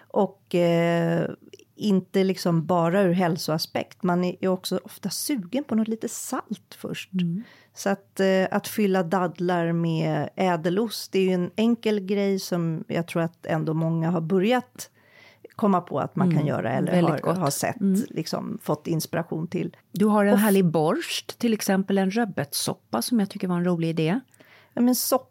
Och 0.08 0.54
eh, 0.54 1.30
inte 1.76 2.24
liksom 2.24 2.66
bara 2.66 3.02
ur 3.02 3.12
hälsoaspekt. 3.12 4.02
Man 4.02 4.24
är 4.24 4.48
också 4.48 4.80
ofta 4.84 5.10
sugen 5.10 5.64
på 5.64 5.74
något 5.74 5.88
lite 5.88 6.08
salt 6.08 6.76
först. 6.78 7.12
Mm. 7.12 7.42
Så 7.74 7.88
att, 7.88 8.20
eh, 8.20 8.46
att 8.50 8.68
fylla 8.68 9.02
dadlar 9.02 9.72
med 9.72 10.28
ädelost, 10.36 11.12
det 11.12 11.18
är 11.18 11.22
ju 11.22 11.32
en 11.32 11.50
enkel 11.56 12.00
grej 12.00 12.38
som 12.38 12.84
jag 12.88 13.08
tror 13.08 13.22
att 13.22 13.46
ändå 13.46 13.74
många 13.74 14.10
har 14.10 14.20
börjat 14.20 14.90
komma 15.56 15.80
på 15.80 16.00
att 16.00 16.16
man 16.16 16.34
kan 16.36 16.46
göra 16.46 16.72
eller 16.72 16.92
Mm. 16.92 17.04
väldigt 17.04 17.10
har, 17.10 17.18
gott. 17.18 17.36
Mm. 17.36 17.42
har 17.42 17.50
sett, 17.50 18.10
liksom 18.10 18.58
fått 18.62 18.86
inspiration 18.86 19.46
till. 19.46 19.76
Du 19.92 20.06
har 20.06 20.24
en 20.24 20.38
härlig 20.38 20.64
borst, 20.64 21.38
till 21.38 21.52
exempel 21.52 21.98
en 21.98 22.10
rödbetssoppa 22.10 23.02
som 23.02 23.20
jag 23.20 23.30
tycker 23.30 23.48
var 23.48 23.56
en 23.56 23.64
rolig 23.64 23.88
idé. 23.88 24.20
Ja, 24.74 24.82
men 24.82 24.94
soppa, 24.94 25.30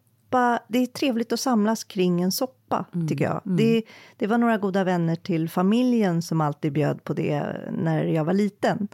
det 0.67 0.79
är 0.79 0.85
trevligt 0.85 1.33
att 1.33 1.39
samlas 1.39 1.83
kring 1.83 2.21
en 2.21 2.31
soppa, 2.31 2.85
Mm, 2.93 3.07
tycker 3.07 3.25
jag. 3.25 3.41
Det, 3.43 3.83
det 4.17 4.27
var 4.27 4.37
några 4.37 4.57
goda 4.57 4.83
vänner 4.83 5.15
till 5.15 5.49
familjen 5.49 6.21
som 6.21 6.41
alltid 6.41 6.73
bjöd 6.73 7.03
på 7.03 7.13
det 7.13 7.43
när 7.71 8.03
jag 8.03 8.25
var 8.25 8.33
liten. 8.33 8.87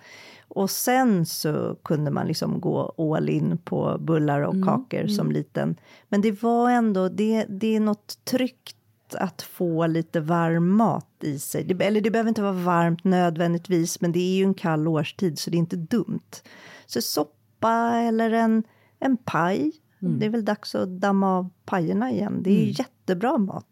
Och 0.48 0.70
sen 0.70 1.26
så 1.26 1.76
kunde 1.84 2.12
man 2.12 2.28
liksom 2.28 2.62
gå 2.62 2.94
all 2.98 3.30
in 3.30 3.58
på 3.58 3.98
bullar 4.00 4.42
och 4.42 4.56
kakor 4.66 5.08
som 5.08 5.32
liten. 5.32 5.76
Men 6.10 6.22
det 6.22 6.44
var 6.44 6.70
ändå, 6.70 7.10
det, 7.10 7.46
det 7.50 7.76
är 7.76 7.80
något 7.80 8.26
tryggt 8.26 8.76
att 9.16 9.42
få 9.42 9.88
lite 9.88 10.20
varm 10.20 10.78
mat 10.78 11.08
i 11.22 11.40
sig. 11.40 11.64
Det, 11.64 11.86
eller 11.86 12.02
det 12.02 12.12
behöver 12.12 12.30
inte 12.30 12.42
vara 12.42 12.52
varmt 12.52 13.04
nödvändigtvis, 13.04 14.02
men 14.02 14.12
det 14.12 14.20
är 14.20 14.38
ju 14.38 14.44
en 14.44 14.54
kall 14.54 14.88
årstid 14.88 15.40
så 15.40 15.50
det 15.50 15.58
är 15.58 15.60
inte 15.60 15.76
dumt. 15.76 16.42
Så 16.86 17.02
soppa 17.02 17.96
eller 17.96 18.32
en, 18.32 18.64
en 19.00 19.18
paj. 19.18 19.72
Det 20.02 20.26
är 20.26 20.30
väl 20.30 20.46
dags 20.46 20.76
att 20.76 20.90
damma 20.90 21.38
av 21.38 21.50
pajerna 21.66 22.12
igen. 22.12 22.44
Det 22.44 22.50
är 22.50 22.66
ju 22.66 22.72
jättebra 22.72 23.38
mat, 23.38 23.68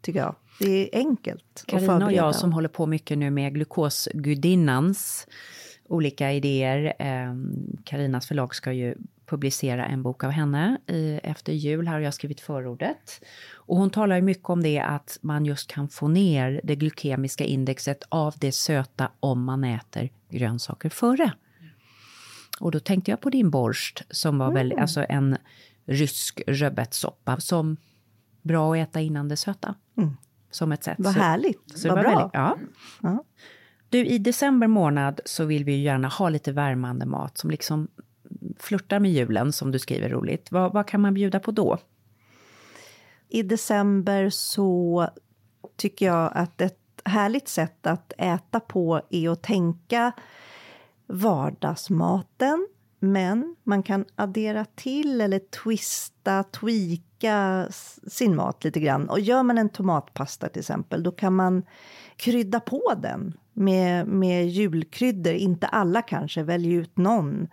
tycker 0.00 0.20
jag. 0.20 0.34
Det 0.60 0.96
är 0.96 0.98
enkelt 0.98 1.44
att 1.54 1.66
Carina 1.66 1.94
och 1.94 2.00
förbereda. 2.00 2.16
jag 2.16 2.34
som 2.34 2.52
håller 2.52 2.68
på 2.68 2.86
mycket 2.86 3.18
nu 3.18 3.30
med 3.30 3.54
glukosgudinnans 3.54 5.26
olika 5.88 6.32
idéer. 6.32 6.94
Karinas 7.84 8.26
förlag 8.26 8.54
ska 8.54 8.72
ju 8.72 8.94
publicera 9.26 9.86
en 9.86 10.02
bok 10.02 10.24
av 10.24 10.30
henne 10.30 10.78
i, 10.86 11.20
efter 11.22 11.52
jul. 11.52 11.86
Här 11.86 11.94
har 11.94 12.00
jag 12.00 12.14
skrivit 12.14 12.40
förordet. 12.40 13.24
Och 13.52 13.76
hon 13.76 13.90
talar 13.90 14.16
ju 14.16 14.22
mycket 14.22 14.50
om 14.50 14.62
det 14.62 14.80
att 14.80 15.18
man 15.22 15.44
just 15.44 15.70
kan 15.70 15.88
få 15.88 16.08
ner 16.08 16.60
det 16.64 16.76
glykemiska 16.76 17.44
indexet 17.44 18.02
av 18.08 18.34
det 18.38 18.52
söta 18.52 19.10
om 19.20 19.44
man 19.44 19.64
äter 19.64 20.08
grönsaker 20.30 20.88
före. 20.88 21.32
Och 22.60 22.70
då 22.70 22.80
tänkte 22.80 23.10
jag 23.10 23.20
på 23.20 23.30
din 23.30 23.50
borst 23.50 24.02
som 24.10 24.38
var 24.38 24.52
väldigt, 24.52 24.72
Mm. 24.76 24.82
alltså 24.82 25.06
en 25.08 25.36
rysk 25.86 26.42
rödbetssoppa 26.46 27.40
som 27.40 27.76
bra 28.42 28.72
att 28.74 28.78
äta 28.88 29.00
innan 29.00 29.28
det 29.28 29.36
söta. 29.36 29.74
Som 30.50 30.72
ett 30.72 30.84
sätt. 30.84 30.96
Vad 30.98 31.14
Så- 31.14 31.20
härligt, 31.20 31.78
så 31.78 31.88
vad 31.88 31.98
bra. 32.00 32.10
väldigt- 32.10 32.30
ja. 32.32 32.58
Ja. 33.02 33.24
Du, 33.88 34.06
i 34.06 34.18
december 34.18 34.66
månad 34.66 35.20
så 35.24 35.44
vill 35.44 35.64
vi 35.64 35.72
ju 35.72 35.82
gärna 35.82 36.08
ha 36.08 36.28
lite 36.28 36.52
värmande 36.52 37.06
mat 37.06 37.38
som 37.38 37.50
liksom 37.50 37.88
flörtar 38.58 38.98
med 38.98 39.12
julen, 39.12 39.52
som 39.52 39.70
du 39.70 39.78
skriver 39.78 40.08
roligt. 40.08 40.52
Vad, 40.52 40.72
vad 40.72 40.86
kan 40.86 41.00
man 41.00 41.14
bjuda 41.14 41.40
på 41.40 41.50
då? 41.50 41.78
I 43.28 43.42
december 43.42 44.30
så 44.30 45.08
tycker 45.76 46.06
jag 46.06 46.32
att 46.34 46.60
ett 46.60 46.78
härligt 47.04 47.48
sätt 47.48 47.86
att 47.86 48.12
äta 48.18 48.60
på 48.60 49.00
är 49.10 49.30
att 49.30 49.42
tänka 49.42 50.12
vardagsmaten. 51.10 52.68
Men 53.00 53.56
man 53.64 53.82
kan 53.82 54.04
addera 54.14 54.64
till 54.64 55.20
eller 55.20 55.38
twista, 55.38 56.42
tweaka 56.42 57.66
sin 58.06 58.36
mat 58.36 58.64
lite 58.64 58.80
grann. 58.80 59.08
Och 59.08 59.20
gör 59.20 59.42
man 59.42 59.58
en 59.58 59.68
tomatpasta 59.68 60.48
till 60.48 60.60
exempel, 60.60 61.02
då 61.02 61.12
kan 61.12 61.34
man 61.34 61.62
krydda 62.16 62.60
på 62.60 62.94
den 63.02 63.34
med, 63.52 64.06
med 64.06 64.48
julkryddor. 64.48 65.32
Inte 65.32 65.66
alla 65.66 66.02
kanske, 66.02 66.42
välj 66.42 66.72
ut 66.72 66.98
någon. 66.98 67.48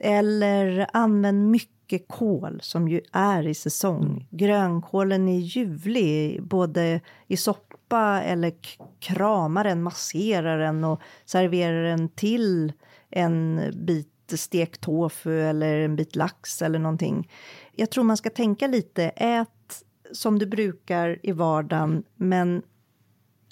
Eller 0.00 0.86
använd 0.92 1.50
mycket 1.50 2.08
kål 2.08 2.58
som 2.62 2.88
ju 2.88 3.00
är 3.12 3.46
i 3.46 3.54
säsong. 3.54 4.28
Grönkålen 4.30 5.28
är 5.28 5.38
ljuvlig, 5.38 6.42
både 6.42 7.00
i 7.26 7.36
soppa 7.36 8.22
eller 8.22 8.52
kramar 8.98 9.64
den, 9.64 9.82
masserar 9.82 10.58
den 10.58 10.84
och 10.84 11.00
serverar 11.24 11.82
den 11.82 12.08
till 12.08 12.72
en 13.10 13.60
bit 13.74 14.12
stekt 14.34 14.80
tofu 14.80 15.40
eller 15.40 15.78
en 15.78 15.96
bit 15.96 16.16
lax 16.16 16.62
eller 16.62 16.78
någonting. 16.78 17.30
Jag 17.72 17.90
tror 17.90 18.04
man 18.04 18.16
ska 18.16 18.30
tänka 18.30 18.66
lite, 18.66 19.04
ät 19.08 19.82
som 20.12 20.38
du 20.38 20.46
brukar 20.46 21.18
i 21.22 21.32
vardagen, 21.32 22.04
men 22.16 22.62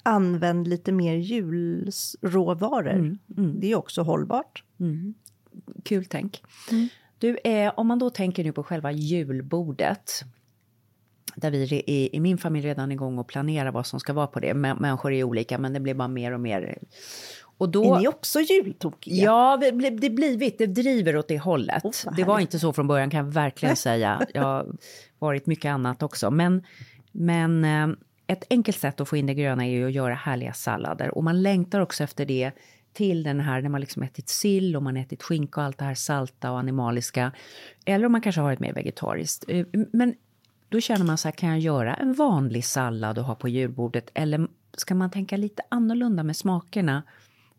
använd 0.03 0.67
lite 0.67 0.91
mer 0.91 1.15
julråvaror. 1.15 3.17
Det 3.61 3.71
är 3.71 3.75
också 3.75 4.01
hållbart. 4.01 4.63
Kul 5.83 6.05
tänk. 6.05 6.43
Du, 7.17 7.37
eh, 7.43 7.73
om 7.77 7.87
man 7.87 7.99
då 7.99 8.09
tänker 8.09 8.43
nu 8.43 8.51
på 8.51 8.63
själva 8.63 8.91
julbordet. 8.91 10.11
Där 11.35 11.51
vi 11.51 11.63
i, 11.73 12.15
i 12.15 12.19
min 12.19 12.37
familj 12.37 12.67
redan 12.67 12.91
igång 12.91 13.17
och 13.17 13.27
planerar 13.27 13.71
vad 13.71 13.85
som 13.85 13.99
ska 13.99 14.13
vara 14.13 14.27
på 14.27 14.39
det. 14.39 14.53
Mä- 14.53 14.79
Människor 14.81 15.13
är 15.13 15.23
olika 15.23 15.57
men 15.57 15.73
det 15.73 15.79
blir 15.79 15.93
bara 15.93 16.07
mer 16.07 16.31
och 16.31 16.39
mer. 16.39 16.77
Och 17.57 17.69
då, 17.69 17.95
Är 17.95 17.99
ni 17.99 18.07
också 18.07 18.39
jultokiga? 18.39 19.23
Ja, 19.25 19.57
det 19.61 19.71
blir- 19.71 20.09
blivit, 20.09 20.57
det 20.57 20.65
driver 20.65 21.17
åt 21.17 21.27
det 21.27 21.37
hållet. 21.39 21.85
Oh, 21.85 22.15
det 22.15 22.23
var 22.23 22.39
inte 22.39 22.59
så 22.59 22.73
från 22.73 22.87
början 22.87 23.09
kan 23.09 23.17
jag 23.25 23.31
verkligen 23.33 23.75
säga. 23.75 24.21
Jag 24.33 24.41
har 24.43 24.67
varit 25.19 25.45
mycket 25.45 25.69
annat 25.69 26.03
också. 26.03 26.31
Men, 26.31 26.63
men 27.11 27.65
eh, 27.65 27.87
ett 28.27 28.43
enkelt 28.49 28.79
sätt 28.79 29.01
att 29.01 29.09
få 29.09 29.17
in 29.17 29.25
det 29.25 29.33
gröna 29.33 29.65
är 29.65 29.69
ju 29.69 29.85
att 29.87 29.93
göra 29.93 30.13
härliga 30.13 30.53
sallader. 30.53 31.15
Och 31.17 31.23
man 31.23 31.41
längtar 31.41 31.79
också 31.79 32.03
efter 32.03 32.25
det 32.25 32.51
till 32.93 33.23
den 33.23 33.39
här 33.39 33.61
när 33.61 33.69
man 33.69 33.81
liksom 33.81 34.03
ätit 34.03 34.29
sill 34.29 34.75
och 34.75 34.83
man 34.83 34.97
ätit 34.97 35.23
skinka 35.23 35.59
och 35.61 35.65
allt 35.65 35.77
det 35.77 35.85
här 35.85 35.95
salta 35.95 36.51
och 36.51 36.59
animaliska. 36.59 37.31
Eller 37.85 38.05
om 38.05 38.11
man 38.11 38.21
kanske 38.21 38.41
har 38.41 38.53
ett 38.53 38.59
mer 38.59 38.73
vegetariskt. 38.73 39.45
Eh, 39.47 39.65
Men 39.93 40.13
då 40.69 40.79
känner 40.81 41.05
man 41.05 41.17
så 41.17 41.27
här, 41.27 41.33
kan 41.33 41.49
jag 41.49 41.59
göra 41.59 41.93
en 41.95 42.13
vanlig 42.13 42.65
sallad 42.65 43.17
och 43.17 43.23
ha 43.25 43.35
på 43.35 43.47
julbordet? 43.49 44.09
Eller 44.13 44.47
ska 44.77 44.95
man 44.95 45.11
tänka 45.11 45.37
lite 45.37 45.63
annorlunda 45.69 46.23
med 46.23 46.35
smakerna 46.35 47.03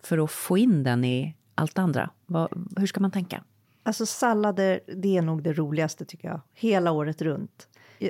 för 0.07 0.19
att 0.19 0.31
få 0.31 0.59
in 0.59 0.83
den 0.83 1.05
i 1.05 1.37
allt 1.55 1.79
andra? 1.79 2.11
Vad, 2.27 2.49
hur 2.77 2.87
ska 2.87 3.01
man 3.01 3.11
tänka? 3.11 3.45
Alltså 3.83 4.07
sallader, 4.07 4.81
det 4.97 5.17
är 5.17 5.23
nog 5.23 5.43
det 5.43 5.53
roligaste 5.53 6.05
tycker 6.05 6.29
jag. 6.29 6.41
Hela 6.55 6.93
året 6.93 7.23
runt. 7.23 7.69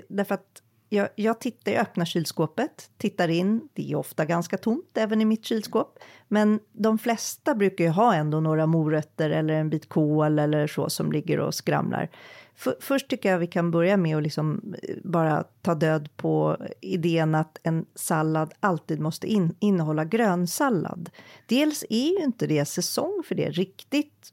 Därför 0.09 0.35
att 0.35 0.63
jag, 0.89 1.09
jag 1.15 1.41
tittar, 1.41 1.73
jag 1.73 1.81
öppnar 1.81 2.05
kylskåpet, 2.05 2.91
tittar 2.99 3.29
in. 3.29 3.69
Det 3.75 3.93
är 3.93 3.97
ofta 3.97 4.25
ganska 4.25 4.59
tomt 4.59 4.91
även 4.95 5.21
i 5.21 5.25
mitt 5.25 5.45
kylskåp. 5.45 5.99
Men 6.29 6.61
de 6.73 6.99
flesta 6.99 7.55
brukar 7.55 7.85
ju 7.85 7.91
ha 7.91 8.15
ändå 8.15 8.41
några 8.41 8.67
morötter 8.67 9.31
eller 9.31 9.55
en 9.55 9.71
bit 9.71 9.89
kål 9.89 10.39
eller 10.39 10.67
så 10.67 10.91
som 10.91 11.13
ligger 11.13 11.41
och 11.41 11.55
skramlar. 11.55 12.11
För, 12.57 12.77
först 12.81 13.09
tycker 13.09 13.31
jag 13.31 13.39
vi 13.39 13.47
kan 13.47 13.71
börja 13.71 13.97
med 13.97 14.17
att 14.17 14.23
liksom 14.23 14.75
eh, 14.83 14.97
bara 15.05 15.45
ta 15.63 15.75
död 15.75 16.09
på 16.17 16.57
idén 16.81 17.35
att 17.35 17.59
en 17.63 17.87
sallad 17.95 18.53
alltid 18.61 19.01
måste 19.01 19.27
in, 19.27 19.55
innehålla 19.59 20.05
grönsallad. 20.05 21.11
Dels 21.47 21.85
är 21.91 22.09
ju 22.19 22.25
inte 22.25 22.47
det 22.47 22.65
säsong 22.65 23.23
för 23.25 23.35
det 23.35 23.51
riktigt 23.51 24.33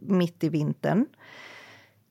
mitt 0.00 0.44
i 0.44 0.48
vintern. 0.48 1.06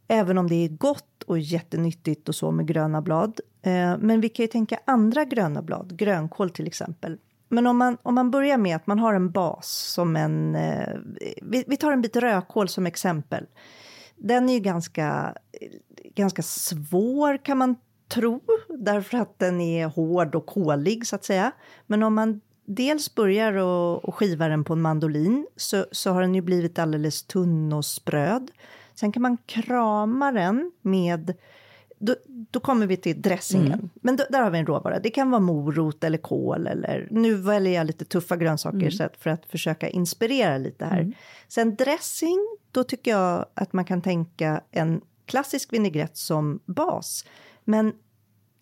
Även 0.07 0.37
om 0.37 0.47
det 0.47 0.55
är 0.55 0.69
gott 0.69 1.23
och 1.27 1.39
jättenyttigt 1.39 2.29
och 2.29 2.35
så 2.35 2.51
med 2.51 2.67
gröna 2.67 3.01
blad. 3.01 3.39
Eh, 3.61 3.97
men 3.99 4.21
vi 4.21 4.29
kan 4.29 4.43
ju 4.43 4.47
tänka 4.47 4.79
andra 4.85 5.25
gröna 5.25 5.61
blad, 5.61 5.97
grönkål 5.97 6.49
till 6.49 6.67
exempel. 6.67 7.17
Men 7.49 7.67
om 7.67 7.77
man, 7.77 7.97
om 8.03 8.15
man 8.15 8.31
börjar 8.31 8.57
med 8.57 8.75
att 8.75 8.87
man 8.87 8.99
har 8.99 9.13
en 9.13 9.31
bas 9.31 9.93
som 9.93 10.15
en... 10.15 10.55
Eh, 10.55 10.97
vi, 11.41 11.63
vi 11.67 11.77
tar 11.77 11.91
en 11.91 12.01
bit 12.01 12.15
rödkål 12.15 12.69
som 12.69 12.85
exempel. 12.85 13.45
Den 14.15 14.49
är 14.49 14.53
ju 14.53 14.59
ganska, 14.59 15.35
ganska 16.15 16.41
svår 16.41 17.45
kan 17.45 17.57
man 17.57 17.75
tro, 18.07 18.41
därför 18.69 19.17
att 19.17 19.39
den 19.39 19.61
är 19.61 19.87
hård 19.87 20.35
och 20.35 20.45
kolig 20.45 21.07
så 21.07 21.15
att 21.15 21.25
säga. 21.25 21.51
Men 21.87 22.03
om 22.03 22.13
man 22.13 22.41
dels 22.65 23.15
börjar 23.15 23.53
och, 23.53 24.05
och 24.05 24.15
skiva 24.15 24.47
den 24.47 24.63
på 24.63 24.73
en 24.73 24.81
mandolin 24.81 25.47
så, 25.55 25.85
så 25.91 26.11
har 26.11 26.21
den 26.21 26.35
ju 26.35 26.41
blivit 26.41 26.79
alldeles 26.79 27.23
tunn 27.23 27.73
och 27.73 27.85
spröd. 27.85 28.51
Sen 28.95 29.11
kan 29.11 29.21
man 29.21 29.37
krama 29.45 30.31
den 30.31 30.71
med 30.81 31.33
då, 32.05 32.15
då 32.27 32.59
kommer 32.59 32.87
vi 32.87 32.97
till 32.97 33.21
dressingen. 33.21 33.89
Men 33.93 34.15
då, 34.15 34.23
där 34.29 34.41
har 34.41 34.51
vi 34.51 34.59
en 34.59 34.65
råvara. 34.65 34.99
Det 34.99 35.09
kan 35.09 35.31
vara 35.31 35.41
morot 35.41 36.03
eller 36.03 36.17
kål 36.17 36.67
eller 36.67 37.07
nu 37.11 37.33
väljer 37.35 37.73
jag 37.73 37.87
lite 37.87 38.05
tuffa 38.05 38.37
grönsaker 38.37 38.89
så 38.89 39.03
att, 39.03 39.17
för 39.17 39.29
att 39.29 39.45
försöka 39.45 39.89
inspirera 39.89 40.57
lite 40.57 40.85
här. 40.85 41.13
Sen 41.47 41.75
dressing, 41.75 42.39
då 42.71 42.83
tycker 42.83 43.11
jag 43.11 43.45
att 43.53 43.73
man 43.73 43.85
kan 43.85 44.01
tänka 44.01 44.61
en 44.71 45.01
klassisk 45.25 45.73
vinägrett 45.73 46.17
som 46.17 46.59
bas. 46.65 47.25
Men 47.63 47.93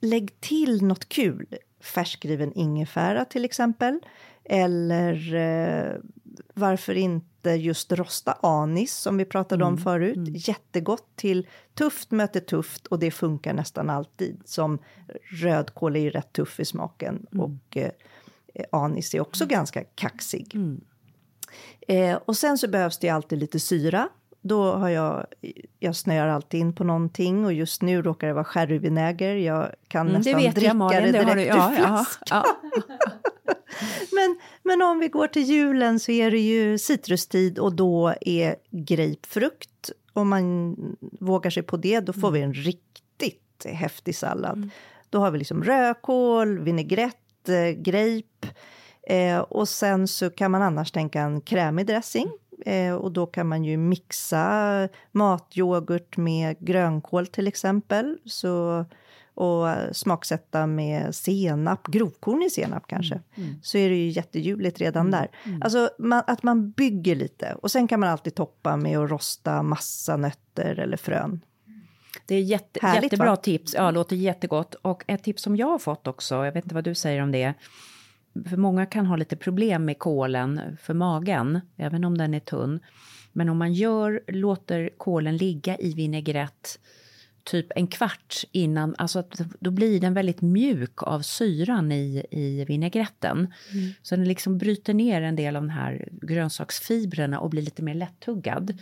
lägg 0.01 0.39
till 0.39 0.83
något 0.83 1.09
kul. 1.09 1.55
Färskriven 1.83 2.53
ingefära 2.53 3.25
till 3.25 3.45
exempel. 3.45 3.99
Eller 4.43 5.35
eh, 5.35 5.93
varför 6.53 6.93
inte 6.93 7.30
just 7.45 7.91
rosta 7.91 8.37
anis 8.41 8.93
som 8.93 9.17
vi 9.17 9.25
pratade 9.25 9.65
om 9.65 9.77
förut. 9.77 10.47
Jättegott 10.47 11.15
till 11.15 11.47
tufft 11.73 12.11
möter 12.11 12.39
tufft 12.39 12.87
och 12.87 12.99
det 12.99 13.11
funkar 13.11 13.53
nästan 13.53 13.89
alltid. 13.89 14.41
Som 14.45 14.79
rödkål 15.41 15.95
är 15.95 15.99
ju 15.99 16.09
rätt 16.09 16.33
tuff 16.33 16.59
i 16.59 16.65
smaken 16.65 17.25
och 17.31 17.77
eh, 17.77 17.91
anis 18.71 19.13
är 19.13 19.19
också 19.19 19.45
ganska 19.45 19.83
kaxig. 19.83 20.55
Eh, 21.87 22.19
och 22.25 22.37
sen 22.37 22.57
så 22.57 22.67
behövs 22.67 22.99
det 22.99 23.09
alltid 23.09 23.39
lite 23.39 23.59
syra. 23.59 24.09
Då 24.41 24.71
har 24.73 24.89
jag, 24.89 25.25
jag 25.79 25.95
snöar 25.95 26.27
alltid 26.27 26.59
in 26.59 26.73
på 26.73 26.83
någonting 26.83 27.45
och 27.45 27.53
just 27.53 27.81
nu 27.81 28.01
råkar 28.01 28.27
det 28.27 28.33
vara 28.33 28.43
sherryvinäger. 28.43 29.35
Jag 29.35 29.69
kan 29.87 30.09
Mm, 30.09 30.21
det 30.21 30.33
nästan 30.33 30.51
dricka 30.53 30.67
jag 30.67 30.75
Malin, 30.75 31.11
det 31.11 31.11
det 31.11 31.25
direkt 31.25 31.53
har 31.53 31.71
du. 31.71 31.77
ur 31.77 31.81
Ja, 31.81 32.05
ja, 32.05 32.05
ja. 32.29 32.45
Men, 34.11 34.39
men 34.63 34.81
om 34.81 34.99
vi 34.99 35.07
går 35.07 35.27
till 35.27 35.43
julen 35.43 35.99
så 35.99 36.11
är 36.11 36.31
det 36.31 36.39
ju 36.39 36.77
citrustid 36.77 37.59
och 37.59 37.73
då 37.75 38.13
är 38.21 38.55
grapefrukt. 38.69 39.91
Om 40.13 40.29
man 40.29 40.75
vågar 41.19 41.51
sig 41.51 41.63
på 41.63 41.77
det, 41.77 41.99
då 41.99 42.13
får 42.13 42.31
vi 42.31 42.41
en 42.41 42.53
riktigt 42.53 43.65
häftig 43.65 44.15
sallad. 44.15 44.69
Då 45.09 45.19
har 45.19 45.31
vi 45.31 45.37
liksom 45.37 45.63
rödkål, 45.63 46.59
vinägrett, 46.59 47.49
eh, 47.49 47.69
grape. 47.81 48.47
Eh, 49.07 49.39
och 49.39 49.69
sen 49.69 50.07
så 50.07 50.29
kan 50.29 50.51
man 50.51 50.61
annars 50.61 50.91
tänka 50.91 51.21
en 51.21 51.41
krämig 51.41 51.87
dressing. 51.87 52.31
Eh, 52.65 52.93
och 52.93 53.11
då 53.11 53.25
kan 53.25 53.47
man 53.47 53.63
ju 53.63 53.77
mixa 53.77 54.87
matyoghurt 55.11 56.17
med 56.17 56.55
grönkål 56.59 57.27
till 57.27 57.47
exempel. 57.47 58.17
Så, 58.25 58.85
och 59.33 59.67
smaksätta 59.91 60.67
med 60.67 61.15
senap, 61.15 61.87
grovkorn 61.87 62.43
i 62.43 62.49
senap 62.49 62.87
kanske. 62.87 63.21
Så 63.61 63.77
är 63.77 63.89
det 63.89 63.95
ju 63.95 64.09
jätteljuvligt 64.09 64.81
redan 64.81 65.11
där. 65.11 65.29
Alltså 65.61 65.89
man, 65.99 66.23
att 66.27 66.43
man 66.43 66.71
bygger 66.71 67.15
lite. 67.15 67.55
Och 67.61 67.71
sen 67.71 67.87
kan 67.87 67.99
man 67.99 68.09
alltid 68.09 68.35
toppa 68.35 68.77
med 68.77 68.97
att 68.99 69.09
rosta 69.11 69.63
massa 69.63 70.17
nötter 70.17 70.79
eller 70.79 70.97
frön. 70.97 71.41
Det 72.25 72.35
är 72.35 72.41
jätte, 72.41 72.79
Härligt, 72.81 73.03
jättebra 73.03 73.29
va? 73.29 73.35
tips. 73.35 73.73
Ja, 73.73 73.91
låter 73.91 74.15
jättegott. 74.15 74.75
Och 74.75 75.03
ett 75.07 75.23
tips 75.23 75.43
som 75.43 75.55
jag 75.55 75.67
har 75.67 75.79
fått 75.79 76.07
också, 76.07 76.45
jag 76.45 76.51
vet 76.51 76.65
inte 76.65 76.75
vad 76.75 76.83
du 76.83 76.95
säger 76.95 77.23
om 77.23 77.31
det. 77.31 77.53
För 78.49 78.57
många 78.57 78.85
kan 78.85 79.05
ha 79.05 79.15
lite 79.15 79.35
problem 79.35 79.85
med 79.85 79.99
kålen 79.99 80.61
för 80.81 80.93
magen, 80.93 81.61
även 81.77 82.03
om 82.03 82.17
den 82.17 82.33
är 82.33 82.39
tunn. 82.39 82.79
Men 83.33 83.49
om 83.49 83.57
man 83.57 83.73
gör, 83.73 84.21
låter 84.27 84.89
kålen 84.97 85.37
ligga 85.37 85.77
i 85.77 85.93
vinägrett 85.93 86.79
typ 87.43 87.67
en 87.75 87.87
kvart 87.87 88.43
innan, 88.51 88.95
alltså 88.97 89.19
att 89.19 89.41
då 89.59 89.71
blir 89.71 89.99
den 89.99 90.13
väldigt 90.13 90.41
mjuk 90.41 91.03
av 91.03 91.21
syran 91.21 91.91
i, 91.91 92.25
i 92.31 92.65
vinägretten. 92.65 93.53
Så 94.01 94.15
den 94.15 94.27
liksom 94.27 94.57
bryter 94.57 94.93
ner 94.93 95.21
en 95.21 95.35
del 95.35 95.55
av 95.55 95.61
de 95.61 95.69
här 95.69 96.09
grönsaksfibrerna 96.11 97.39
och 97.39 97.49
blir 97.49 97.61
lite 97.61 97.83
mer 97.83 97.93
lättuggad. 97.93 98.77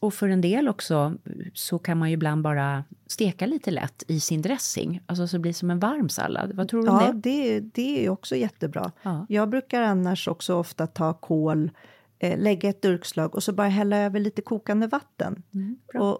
Och 0.00 0.14
för 0.14 0.28
en 0.28 0.40
del 0.40 0.68
också 0.68 1.14
så 1.54 1.78
kan 1.78 1.98
man 1.98 2.08
ju 2.08 2.14
ibland 2.14 2.42
bara 2.42 2.84
steka 3.06 3.46
lite 3.46 3.70
lätt 3.70 4.02
i 4.08 4.20
sin 4.20 4.42
dressing. 4.42 5.00
Alltså 5.06 5.26
så 5.26 5.36
det 5.36 5.40
blir 5.40 5.52
som 5.52 5.70
en 5.70 5.78
varm 5.78 6.08
sallad. 6.08 6.52
Vad 6.54 6.68
tror 6.68 6.82
du 6.82 6.88
om 6.88 6.98
Ja, 7.00 7.12
det? 7.12 7.30
det, 7.30 7.60
det 7.60 7.98
är 7.98 8.02
ju 8.02 8.08
också 8.08 8.36
jättebra. 8.36 8.92
Ja. 9.02 9.26
Jag 9.28 9.48
brukar 9.48 9.82
annars 9.82 10.28
också 10.28 10.54
ofta 10.54 10.86
ta 10.86 11.12
kål, 11.12 11.70
eh, 12.18 12.38
lägga 12.38 12.68
ett 12.68 12.82
durkslag 12.82 13.34
och 13.34 13.42
så 13.42 13.52
bara 13.52 13.68
hälla 13.68 13.96
över 13.96 14.20
lite 14.20 14.42
kokande 14.42 14.86
vatten. 14.86 15.42
Mm, 15.54 15.76
och, 15.94 16.18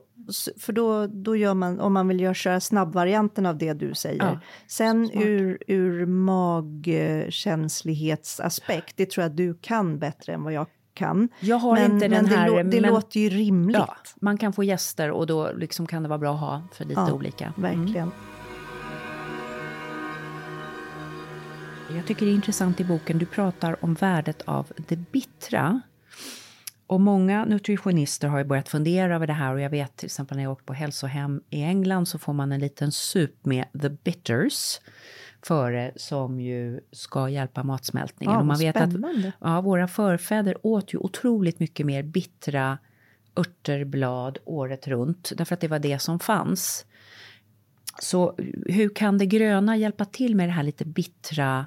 för 0.59 0.73
då, 0.73 1.07
då 1.07 1.37
gör 1.37 1.55
man, 1.55 1.81
om 1.81 1.93
man 1.93 2.09
vill 2.09 2.21
göra 2.21 2.35
köra 2.35 2.61
snabbvarianten 2.61 3.47
av 3.47 3.59
det 3.59 3.73
du 3.73 3.95
säger. 3.95 4.25
Ja, 4.25 4.41
Sen 4.67 5.11
ur, 5.11 5.59
ur 5.67 6.07
magkänslighetsaspekt, 6.07 8.97
det 8.97 9.11
tror 9.11 9.23
jag 9.23 9.33
du 9.33 9.55
kan 9.55 9.99
bättre 9.99 10.35
än 10.35 10.43
vad 10.43 10.53
jag 10.53 10.67
kan. 11.01 11.29
Jag 11.41 11.57
har 11.57 11.75
men, 11.75 11.93
inte 11.93 12.09
den 12.09 12.25
men 12.25 12.39
här, 12.39 12.51
Det, 12.51 12.63
det 12.63 12.81
men- 12.81 12.91
låter 12.91 13.21
ju 13.21 13.29
rimligt. 13.31 13.77
Ja, 13.77 13.97
man 14.21 14.39
kan 14.39 14.53
få 14.53 14.65
gäster 14.65 15.11
och 15.11 15.27
då 15.27 15.53
liksom 15.53 15.87
kan 15.87 16.03
det 16.03 16.09
vara 16.09 16.19
bra 16.19 16.35
att 16.35 16.41
ha 16.41 16.63
för 16.73 16.85
lite 16.85 17.01
Ja, 17.01 17.13
olika. 17.13 17.53
Verkligen. 17.57 18.11
Jag 21.97 22.07
tycker 22.07 22.27
det 22.27 22.33
är 22.33 22.35
intressant 22.35 22.81
i 22.81 22.85
boken, 22.85 23.19
du 23.19 23.27
pratar 23.27 23.85
om 23.85 23.95
värdet 23.95 24.43
av 24.45 24.67
det 24.89 24.97
bittra. 24.97 25.81
Och 26.87 27.01
många 27.01 27.45
nutritionister 27.45 28.29
har 28.29 28.39
ju 28.39 28.45
börjat 28.45 28.69
fundera 28.69 29.15
över 29.15 29.27
det 29.27 29.33
här 29.33 29.55
och 29.55 29.61
jag 29.61 29.71
vet 29.71 29.97
till 29.97 30.07
exempel 30.07 30.37
när 30.37 30.45
jag 30.45 30.53
åkt 30.53 30.67
på 30.67 30.73
hälsohem 30.73 31.43
i 31.51 31.63
England 31.63 32.07
så 32.07 32.19
får 32.19 32.33
man 32.33 32.53
en 32.53 32.61
liten 32.61 32.93
sup 32.93 33.47
med 33.47 33.65
the 33.83 33.89
bitters 33.89 34.81
före 35.43 35.93
som 35.97 36.41
ju 36.41 36.81
ska 36.93 37.29
hjälpa 37.29 37.63
matsmältningen. 37.63 38.35
Ja, 38.35 38.41
och 38.41 38.47
man 38.47 38.59
vet 38.59 38.77
spännande. 38.77 39.29
att 39.29 39.51
ja, 39.51 39.61
våra 39.61 39.89
förfäder 39.89 40.67
åt 40.67 40.95
ju 40.95 40.99
otroligt 40.99 41.61
mycket 41.61 41.87
mer 41.87 42.03
bittra 42.03 42.79
örter, 43.37 43.85
blad 43.85 44.39
året 44.45 44.89
runt 44.89 45.33
därför 45.37 45.55
att 45.55 45.61
det 45.61 45.69
var 45.69 45.79
det 45.79 45.99
som 45.99 46.19
fanns. 46.19 46.87
Så 48.01 48.35
hur 48.67 48.95
kan 48.95 49.19
det 49.19 49.27
gröna 49.27 49.77
hjälpa 49.77 50.05
till 50.05 50.37
med 50.37 50.49
det 50.49 50.53
här 50.53 50.63
lite 50.63 50.85
bittra 50.85 51.67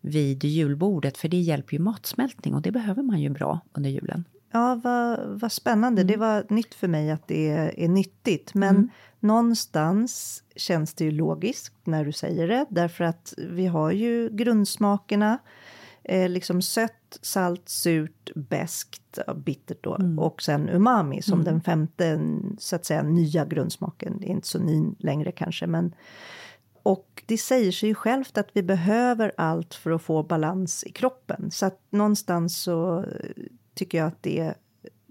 vid 0.00 0.44
julbordet? 0.44 1.18
För 1.18 1.28
det 1.28 1.40
hjälper 1.40 1.72
ju 1.72 1.78
matsmältning 1.78 2.54
och 2.54 2.62
det 2.62 2.70
behöver 2.70 3.02
man 3.02 3.20
ju 3.20 3.28
bra 3.28 3.60
under 3.72 3.90
julen. 3.90 4.24
Ja, 4.52 4.80
vad, 4.84 5.40
vad 5.40 5.52
spännande. 5.52 6.04
Det 6.04 6.16
var 6.16 6.44
nytt 6.48 6.74
för 6.74 6.88
mig 6.88 7.10
att 7.10 7.28
det 7.28 7.50
är, 7.50 7.80
är 7.80 7.88
nyttigt. 7.88 8.54
Men 8.54 8.90
någonstans 9.20 10.42
känns 10.56 10.94
det 10.94 11.04
ju 11.04 11.10
logiskt 11.10 11.74
när 11.84 12.04
du 12.04 12.12
säger 12.12 12.48
det. 12.48 12.66
Därför 12.70 13.04
att 13.04 13.34
vi 13.38 13.66
har 13.66 13.90
ju 13.90 14.28
grundsmakerna. 14.32 15.38
Eh, 16.04 16.28
liksom 16.28 16.62
sött, 16.62 17.18
salt, 17.22 17.68
surt, 17.68 18.30
beskt, 18.34 19.18
bittert 19.36 19.84
då. 19.84 19.98
Och 20.18 20.42
sen 20.42 20.68
umami 20.68 21.22
som 21.22 21.44
den 21.44 21.60
femte, 21.60 22.20
så 22.58 22.76
att 22.76 22.84
säga, 22.84 23.02
nya 23.02 23.44
grundsmaken. 23.44 24.18
Det 24.20 24.26
är 24.26 24.30
inte 24.30 24.48
så 24.48 24.58
ny 24.58 24.94
längre 24.98 25.32
kanske, 25.32 25.66
men 25.66 25.94
och 26.82 27.22
det 27.26 27.38
säger 27.38 27.72
sig 27.72 27.88
ju 27.88 27.94
självt 27.94 28.38
att 28.38 28.48
vi 28.52 28.62
behöver 28.62 29.32
allt 29.36 29.74
för 29.74 29.90
att 29.90 30.02
få 30.02 30.22
balans 30.22 30.84
i 30.84 30.92
kroppen. 30.92 31.50
Så 31.50 31.66
att 31.66 31.80
någonstans 31.90 32.62
så 32.62 32.98
eh, 32.98 33.44
tycker 33.74 33.98
jag 33.98 34.06
att 34.06 34.22
det 34.22 34.54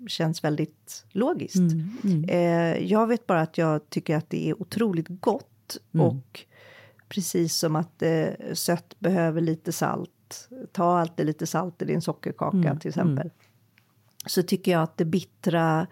känns 0.08 0.43
väldigt 0.43 1.06
logiskt. 1.12 1.74
Eh, 2.28 2.78
jag 2.78 3.08
vet 3.08 3.28
bara 3.28 3.41
att 3.41 3.58
jag 3.58 3.89
tycker 3.89 4.16
att 4.18 4.30
det 4.30 4.50
är 4.50 4.62
otroligt 4.62 5.08
gott. 5.10 5.78
Och 6.02 6.45
precis 7.10 7.56
som 7.56 7.76
att 7.76 8.02
eh, 8.02 8.28
sött 8.54 9.00
behöver 9.00 9.41
lite 9.41 9.72
salt. 9.72 10.50
Ta 10.72 11.00
alltid 11.00 11.26
lite 11.26 11.47
salt 11.47 11.82
i 11.82 11.86
din 11.86 12.02
sockerkaka 12.02 12.76
till 12.80 12.89
exempel. 12.89 13.30
Så 14.26 14.43
tycker 14.43 14.72
jag 14.72 14.82
att 14.82 14.97
det 14.97 15.06
bittra 15.06 15.88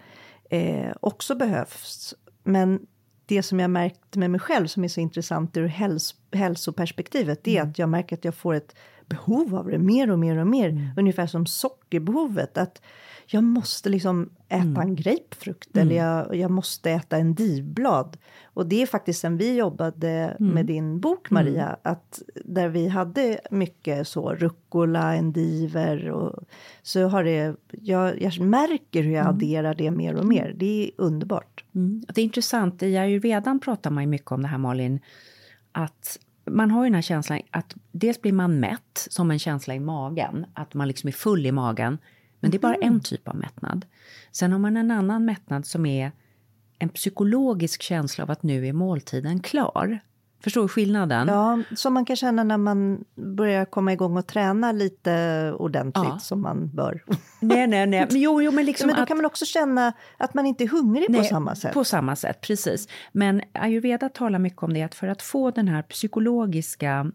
eh, 0.50 0.92
också 1.00 1.34
behövs. 1.34 2.14
Men 2.42 2.86
det 3.26 3.42
som 3.42 3.60
jag 3.60 3.70
märkt 3.70 4.16
med 4.16 4.30
mig 4.30 4.40
själv 4.40 4.66
som 4.66 4.84
är 4.84 4.88
så 4.88 5.00
intressant 5.00 5.56
ur 5.56 5.66
häls 5.66 6.14
hälsoperspektivet 6.32 7.44
det 7.44 7.58
är 7.58 7.62
att 7.62 7.78
jag 7.78 7.88
märker 7.88 8.16
att 8.16 8.24
jag 8.24 8.34
får 8.34 8.54
ett 8.54 8.74
behov 9.06 9.54
av 9.54 9.66
det 9.66 9.78
mer 9.78 10.10
och 10.10 10.18
mer 10.18 10.38
och 10.38 10.46
mer. 10.46 10.92
Ungefär 10.96 11.26
som 11.26 11.46
sockerbehovet. 11.46 12.58
Att 12.58 12.82
jag 13.30 13.44
måste 13.44 13.88
liksom 13.88 14.30
äta 14.48 14.82
en 14.82 14.96
grapefrukt 14.96 15.76
eller 15.76 15.96
jag, 15.96 16.36
jag 16.36 16.50
måste 16.50 16.90
äta 16.90 17.16
en 17.16 17.34
divblad. 17.34 18.16
Och 18.44 18.66
det 18.66 18.82
är 18.82 18.86
faktiskt 18.86 19.20
sen 19.20 19.36
vi 19.36 19.54
jobbade 19.54 20.36
med 20.38 20.66
din 20.66 21.00
bok 21.00 21.30
Maria, 21.30 21.76
att 21.82 22.22
där 22.44 22.68
vi 22.68 22.88
hade 22.88 23.40
mycket 23.50 24.08
så 24.08 24.34
rucola, 24.34 25.14
endiver 25.14 26.10
och 26.10 26.44
så 26.82 27.08
har 27.08 27.24
det, 27.24 27.56
jag, 27.70 28.22
jag 28.22 28.40
märker 28.40 29.02
hur 29.02 29.12
jag 29.12 29.26
adderar 29.26 29.74
det 29.74 29.90
mer 29.90 30.14
och 30.14 30.26
mer. 30.26 30.54
Det 30.56 30.84
är 30.84 30.90
underbart. 30.96 31.64
Mm. 31.74 32.04
Det 32.08 32.20
är 32.20 32.24
intressant, 32.24 32.82
i 32.82 32.96
ayurvedan 32.96 33.60
pratar 33.60 33.90
man 33.90 34.02
ju 34.02 34.08
mycket 34.08 34.32
om 34.32 34.42
det 34.42 34.48
här 34.48 34.58
Malin, 34.58 35.00
att 35.72 36.18
man 36.44 36.70
har 36.70 36.84
ju 36.84 36.86
den 36.86 36.94
här 36.94 37.02
känslan 37.02 37.40
att 37.50 37.74
dels 37.92 38.22
blir 38.22 38.32
man 38.32 38.60
mätt 38.60 39.06
som 39.10 39.30
en 39.30 39.38
känsla 39.38 39.74
i 39.74 39.80
magen, 39.80 40.46
att 40.54 40.74
man 40.74 40.88
liksom 40.88 41.08
är 41.08 41.12
full 41.12 41.46
i 41.46 41.52
magen, 41.52 41.98
men 42.40 42.50
det 42.50 42.56
är 42.56 42.60
bara 42.60 42.74
en 42.74 43.00
typ 43.00 43.28
av 43.28 43.36
mättnad. 43.36 43.86
Sen 44.32 44.52
har 44.52 44.58
man 44.58 44.76
en 44.76 44.90
annan 44.90 45.24
mättnad 45.24 45.66
som 45.66 45.86
är 45.86 46.12
en 46.78 46.88
psykologisk 46.88 47.82
känsla 47.82 48.24
av 48.24 48.30
att 48.30 48.42
nu 48.42 48.66
är 48.66 48.72
måltiden 48.72 49.40
klar. 49.40 50.00
Förstår 50.40 50.62
du 50.62 50.68
skillnaden? 50.68 51.28
Ja, 51.28 51.62
som 51.76 51.94
man 51.94 52.04
kan 52.04 52.16
känna 52.16 52.44
när 52.44 52.56
man 52.56 53.04
börjar 53.14 53.64
komma 53.64 53.92
igång 53.92 54.16
och 54.16 54.26
träna 54.26 54.72
lite 54.72 55.52
ordentligt 55.58 56.04
Ja. 56.08 56.18
som 56.18 56.40
man 56.40 56.68
bör. 56.74 57.04
Nej, 57.40 57.66
nej, 57.66 57.86
nej. 57.86 58.06
Men 58.10 58.20
jo, 58.20 58.42
jo, 58.42 58.52
men 58.52 58.64
liksom 58.64 58.86
Men 58.86 58.96
då 58.96 59.02
att... 59.02 59.08
kan 59.08 59.16
man 59.16 59.26
också 59.26 59.44
känna 59.44 59.92
att 60.16 60.34
man 60.34 60.46
inte 60.46 60.64
är 60.64 60.68
hungrig 60.68 61.06
på 61.06 61.12
Nej, 61.12 61.24
samma 61.24 61.54
sätt. 61.54 61.74
På 61.74 61.84
samma 61.84 62.16
sätt, 62.16 62.40
precis. 62.40 62.88
Men 63.12 63.42
ayurveda 63.52 64.08
talar 64.08 64.38
mycket 64.38 64.62
om 64.62 64.74
det 64.74 64.82
att 64.82 64.94
för 64.94 65.08
att 65.08 65.22
få 65.22 65.50
den 65.50 65.68
här 65.68 65.82
psykologiska 65.82 67.12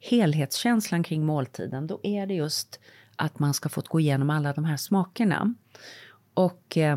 helhetskänslan 0.00 1.02
kring 1.02 1.26
måltiden, 1.26 1.86
då 1.86 2.00
är 2.02 2.26
det 2.26 2.34
just 2.34 2.80
att 3.16 3.38
man 3.38 3.54
ska 3.54 3.68
få 3.68 3.82
gå 3.88 4.00
igenom 4.00 4.30
alla 4.30 4.52
de 4.52 4.64
här 4.64 4.76
smakerna. 4.76 5.54
Och 6.34 6.76
eh, 6.76 6.96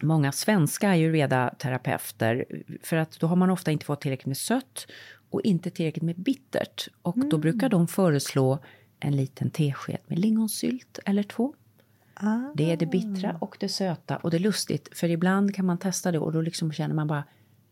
många 0.00 0.32
svenska 0.32 0.88
ayurveda-terapeuter, 0.88 2.44
för 2.82 2.96
att 2.96 3.20
då 3.20 3.26
har 3.26 3.36
man 3.36 3.50
ofta 3.50 3.70
inte 3.70 3.86
fått 3.86 4.00
tillräckligt 4.00 4.26
med 4.26 4.36
sött 4.36 4.86
och 5.30 5.42
inte 5.42 5.70
tillräckligt 5.70 6.04
med 6.04 6.20
bittert. 6.20 6.88
Och 7.02 7.18
då 7.18 7.38
brukar 7.38 7.68
de 7.68 7.88
föreslå 7.88 8.58
en 9.00 9.16
liten 9.16 9.50
tesked 9.50 9.98
med 10.06 10.18
lingonsylt 10.18 10.98
eller 11.06 11.22
två. 11.22 11.54
Det 12.54 12.72
är 12.72 12.76
det 12.76 12.86
bittra 12.86 13.36
och 13.40 13.56
det 13.60 13.68
söta 13.68 14.16
och 14.16 14.30
det 14.30 14.36
är 14.36 14.38
lustigt, 14.38 14.88
för 14.98 15.08
ibland 15.08 15.54
kan 15.54 15.66
man 15.66 15.78
testa 15.78 16.12
det 16.12 16.18
och 16.18 16.32
då 16.32 16.40
liksom 16.40 16.72
känner 16.72 16.94
man 16.94 17.06
bara, 17.06 17.24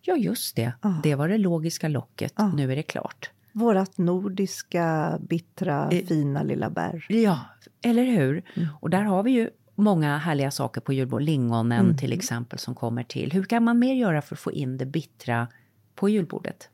ja 0.03 0.17
just 0.17 0.57
det, 0.57 0.73
det 1.03 1.15
var 1.15 1.29
det 1.29 1.39
logiska 1.39 1.89
locket, 1.89 2.35
nu 2.55 2.73
är 2.73 2.77
det 2.77 2.83
klart. 2.83 3.31
Vårat 3.59 3.99
nordiska, 3.99 5.19
bittra, 5.29 5.91
fina 5.91 6.43
lilla 6.43 6.71
bär. 6.71 7.07
Ja, 7.09 7.41
eller 7.83 8.05
hur? 8.05 8.43
Och 8.81 8.91
där 8.91 9.03
har 9.03 9.23
vi 9.23 9.31
ju 9.31 9.51
många 9.75 10.19
härliga 10.19 10.51
saker 10.51 10.81
på 10.81 10.93
julbord. 10.93 11.23
Lingonen 11.23 11.97
till 11.97 12.13
exempel 12.13 12.59
som 12.59 12.75
kommer 12.75 13.03
till. 13.03 13.33
Hur 13.33 13.45
kan 13.45 13.65
man 13.65 13.79
mer 13.79 13.95
göra 13.95 14.23
för 14.23 14.35
att 14.35 14.41
få 14.41 14.53
in 14.53 14.79
det 14.79 14.87
bittra 14.87 15.49
på 15.95 16.09
julbordet? 16.09 16.71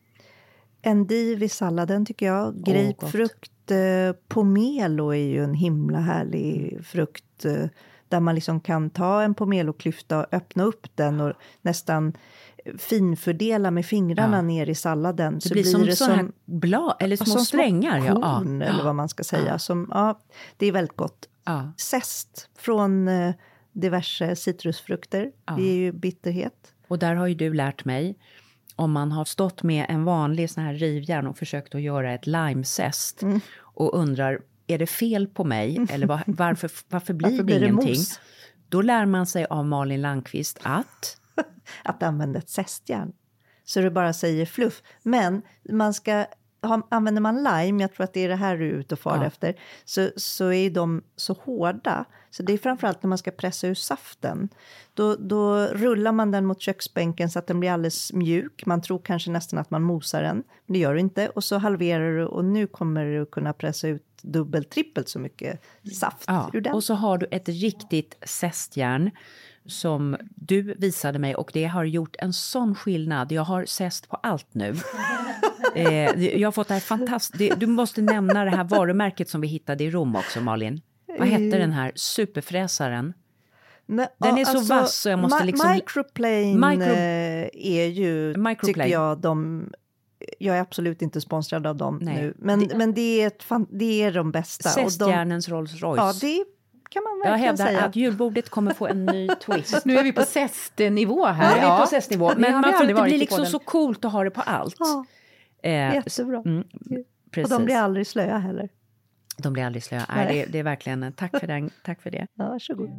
Endiv 0.82 1.42
i 1.42 1.48
salladen 1.48 2.06
tycker 2.06 2.26
jag. 2.26 2.64
Grapefrukt, 2.64 3.70
eh, 3.70 4.16
pomelo 4.28 5.10
är 5.10 5.26
ju 5.26 5.44
en 5.44 5.54
himla 5.54 5.98
härlig 6.00 6.78
frukt. 6.84 7.44
Eh, 7.44 7.66
där 8.08 8.20
man 8.20 8.34
liksom 8.34 8.60
kan 8.60 8.90
ta 8.90 9.22
en 9.22 9.34
pomeloklyfta 9.34 10.18
och 10.18 10.26
öppna 10.34 10.64
upp 10.64 10.86
den 10.94 11.20
och 11.20 11.32
nästan 11.62 12.12
finfördela 12.78 13.70
med 13.70 13.86
fingrarna 13.86 14.36
Ja. 14.36 14.42
ner 14.42 14.68
i 14.68 14.74
salladen. 14.74 15.38
Det 15.42 15.50
blir 15.50 15.62
som 15.64 15.86
sådana 15.86 16.14
här 16.16 16.28
blad, 16.44 16.96
eller 17.00 17.16
små 17.16 17.26
som 17.26 17.44
strängar. 17.44 17.98
Ja. 18.06 18.14
korn, 18.14 18.60
Ja. 18.60 18.66
eller 18.66 18.84
vad 18.84 18.94
man 18.94 19.08
ska 19.08 19.24
säga. 19.24 19.58
Som, 19.58 19.88
ja, 19.90 20.20
det 20.56 20.66
är 20.66 20.72
väldigt 20.72 20.96
gott. 20.96 21.28
Ja. 21.44 21.72
Zest 21.76 22.48
från 22.58 23.08
eh, 23.08 23.34
diverse 23.72 24.36
citrusfrukter. 24.36 25.30
Det 25.56 25.62
är 25.62 25.74
ju 25.74 25.92
bitterhet. 25.92 26.72
Och 26.88 26.98
där 26.98 27.14
har 27.14 27.26
ju 27.26 27.34
du 27.34 27.54
lärt 27.54 27.84
mig, 27.84 28.16
om 28.76 28.92
man 28.92 29.12
har 29.12 29.24
stått 29.24 29.62
med 29.62 29.86
en 29.88 30.04
vanlig 30.04 30.50
sån 30.50 30.64
här 30.64 30.74
rivjärn 30.74 31.26
och 31.26 31.38
försökt 31.38 31.74
att 31.74 31.80
göra 31.82 32.14
ett 32.14 32.26
limezest 32.26 33.22
Mm. 33.22 33.40
och 33.60 33.94
undrar, 33.98 34.40
är 34.66 34.78
det 34.78 34.86
fel 34.86 35.26
på 35.26 35.44
mig? 35.44 35.86
Eller 35.90 36.06
var, 36.06 36.20
varför, 36.26 36.70
varför 36.88 37.14
blir 37.14 37.28
Varför 37.28 37.36
det 37.38 37.44
blir 37.44 37.60
det 37.60 37.66
ingenting? 37.66 37.88
mos? 37.90 38.20
Då 38.68 38.82
lär 38.82 39.06
man 39.06 39.26
sig 39.26 39.44
av 39.44 39.66
Malin 39.66 40.02
Landqvist 40.02 40.58
att 40.62 41.16
att 41.84 42.02
använda 42.02 42.38
ett 42.38 42.50
zestjärn. 42.50 43.12
Så 43.64 43.80
det 43.80 43.90
bara 43.90 44.12
säger 44.12 44.46
fluff. 44.46 44.82
Men 45.02 45.42
man 45.70 45.94
ska, 45.94 46.26
använder 46.90 47.20
man 47.20 47.36
lime, 47.42 47.82
jag 47.82 47.92
tror 47.92 48.04
att 48.04 48.12
det 48.12 48.20
är 48.24 48.28
det 48.28 48.36
här 48.36 48.56
du 48.56 48.68
är 48.68 48.72
ute 48.72 48.94
och 48.94 48.98
far 48.98 49.16
Ja. 49.16 49.24
efter, 49.24 49.54
så, 49.84 50.08
så 50.16 50.52
är 50.52 50.70
de 50.70 51.02
så 51.16 51.32
hårda. 51.32 52.04
Så 52.30 52.42
det 52.42 52.52
är 52.52 52.58
framförallt 52.58 53.02
när 53.02 53.08
man 53.08 53.18
ska 53.18 53.30
pressa 53.30 53.66
ur 53.66 53.74
saften. 53.74 54.48
Då, 54.94 55.16
då 55.16 55.66
rullar 55.66 56.12
man 56.12 56.30
den 56.30 56.46
mot 56.46 56.60
köksbänken 56.60 57.30
så 57.30 57.38
att 57.38 57.46
den 57.46 57.60
blir 57.60 57.70
alldeles 57.70 58.12
mjuk. 58.12 58.66
Man 58.66 58.82
tror 58.82 58.98
kanske 58.98 59.30
nästan 59.30 59.58
att 59.58 59.70
man 59.70 59.82
mosar 59.82 60.22
den, 60.22 60.36
men 60.66 60.72
det 60.72 60.78
gör 60.78 60.94
du 60.94 61.00
inte. 61.00 61.28
Och 61.28 61.44
så 61.44 61.58
halverar 61.58 62.16
du 62.16 62.24
och 62.26 62.44
nu 62.44 62.66
kommer 62.66 63.04
du 63.04 63.26
kunna 63.26 63.52
pressa 63.52 63.88
ut 63.88 64.02
dubbelt, 64.22 64.70
trippelt 64.70 65.08
så 65.08 65.18
mycket 65.18 65.62
saft 66.00 66.24
Ja, 66.26 66.50
ur 66.52 66.60
den. 66.60 66.72
och 66.74 66.84
så 66.84 66.94
har 66.94 67.18
du 67.18 67.26
ett 67.30 67.48
riktigt 67.48 68.16
zestjärn 68.26 69.10
som 69.66 70.16
du 70.36 70.74
visade 70.74 71.18
mig 71.18 71.34
och 71.34 71.50
det 71.54 71.64
har 71.64 71.84
gjort 71.84 72.16
en 72.18 72.32
sån 72.32 72.74
skillnad. 72.74 73.32
Jag 73.32 73.42
har 73.44 73.64
zest 73.64 74.08
på 74.08 74.16
allt 74.16 74.54
nu. 74.54 74.74
eh, 75.74 76.24
jag 76.40 76.46
har 76.46 76.52
fått 76.52 76.68
det 76.68 76.74
här 76.74 76.80
fantastiskt... 76.80 77.60
Du 77.60 77.66
måste 77.66 78.02
nämna 78.02 78.44
det 78.44 78.50
här 78.50 78.64
varumärket 78.64 79.28
som 79.28 79.40
vi 79.40 79.48
hittade 79.48 79.84
i 79.84 79.90
Rom 79.90 80.16
också, 80.16 80.40
Malin. 80.40 80.80
Vad 81.18 81.28
hette 81.28 81.58
den 81.58 81.72
här 81.72 81.92
superfräsaren? 81.94 83.12
Nej, 83.86 84.08
Den 84.18 84.38
är 84.38 84.44
så 84.44 84.58
alltså, 84.58 84.74
vass 84.74 84.96
så 85.00 85.08
jag 85.08 85.18
måste 85.18 85.44
liksom- 85.44 85.70
Microplane 85.72 86.54
Micro- 86.54 86.92
eh, 86.92 87.48
är 87.52 87.86
ju, 87.86 88.26
Microplane. 88.28 88.56
tycker 88.56 88.86
jag, 88.86 89.18
de... 89.20 89.66
Jag 90.38 90.56
är 90.56 90.60
absolut 90.60 91.02
inte 91.02 91.20
sponsrad 91.20 91.66
av 91.66 91.76
dem 91.76 91.98
Nej. 92.02 92.14
nu, 92.22 92.34
men 92.38 92.60
Det- 92.68 92.76
men 92.76 92.94
det, 92.94 93.22
är 93.22 93.26
ett 93.26 93.42
det 93.70 94.02
är 94.02 94.12
de 94.12 94.32
bästa. 94.32 94.80
De, 94.82 94.90
Zestjärnens 94.90 95.48
Rolls 95.48 95.72
Royce. 95.82 95.96
ja, 96.00 96.12
det 96.20 96.44
kan 96.94 97.02
man 97.02 97.18
verkligen 97.18 97.40
Jag 97.40 97.46
hävdar 97.46 97.66
säga. 97.66 97.84
att 97.84 97.96
julbordet 97.96 98.48
kommer 98.48 98.74
få 98.74 98.86
en 98.86 99.06
ny 99.06 99.28
twist. 99.46 99.84
nu 99.84 99.98
är 99.98 100.02
vi 100.02 100.12
på 100.12 100.22
zestnivå 100.22 101.26
här. 101.26 101.54
Nu 101.54 101.60
är 101.60 101.62
ja. 101.62 101.76
vi 101.76 101.80
på 101.80 101.86
zestnivå. 101.86 102.32
Men 102.36 102.52
man 102.52 102.72
får 102.72 102.90
inte 102.90 103.02
bli 103.02 103.18
liksom 103.18 103.46
så 103.46 103.58
coolt 103.58 104.04
att 104.04 104.12
ha 104.12 104.24
det 104.24 104.30
på 104.30 104.40
allt. 104.40 104.76
Ja. 104.78 105.04
Eh, 105.62 105.94
Jättebra. 105.94 106.42
Mm, 106.46 106.64
precis. 107.30 107.52
Och 107.52 107.58
de 107.58 107.64
blir 107.64 107.76
aldrig 107.76 108.06
slöa 108.06 108.38
heller. 108.38 108.68
De 109.38 109.52
blir 109.52 109.64
aldrig 109.64 109.82
slöa. 109.82 110.04
Nej. 110.08 110.26
Nej 110.26 110.44
det, 110.46 110.52
det, 110.52 110.58
är 110.58 110.62
verkligen, 110.62 111.12
tack 111.12 111.40
för, 111.40 111.46
den, 111.46 111.70
tack 111.84 112.02
för 112.02 112.10
det. 112.10 112.26
Ja, 112.34 112.48
varsågod. 112.48 112.90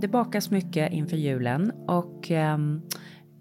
Det 0.00 0.08
bakas 0.08 0.50
mycket 0.50 0.92
inför 0.92 1.16
julen 1.16 1.72
och 1.88 2.30
um, 2.30 2.82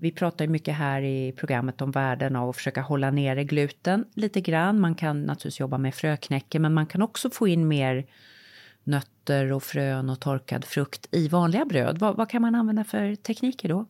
vi 0.04 0.12
pratar 0.12 0.46
ju 0.46 0.52
mycket 0.52 0.76
här 0.76 1.02
i 1.02 1.32
programmet 1.32 1.82
om 1.82 1.92
värden 1.92 2.36
av 2.36 2.50
att 2.50 2.56
försöka 2.56 2.82
hålla 2.82 3.12
nere 3.12 3.44
gluten 3.44 4.06
lite 4.14 4.42
grann. 4.42 4.80
Man 4.80 4.96
kan 4.96 5.24
naturligtvis 5.24 5.60
jobba 5.60 5.78
med 5.78 5.96
fröknäcke, 5.96 6.60
men 6.60 6.74
man 6.74 6.86
kan 6.86 7.02
också 7.02 7.30
få 7.30 7.48
in 7.48 7.68
mer 7.68 8.06
nötter 8.84 9.52
och 9.52 9.64
frön 9.64 10.10
och 10.10 10.20
torkad 10.20 10.66
frukt 10.66 11.08
i 11.12 11.28
vanliga 11.28 11.66
bröd. 11.66 12.00
Vad, 12.00 12.16
vad 12.16 12.30
kan 12.30 12.42
man 12.42 12.56
använda 12.56 12.84
för 12.84 13.16
tekniker 13.16 13.70
då? 13.70 13.86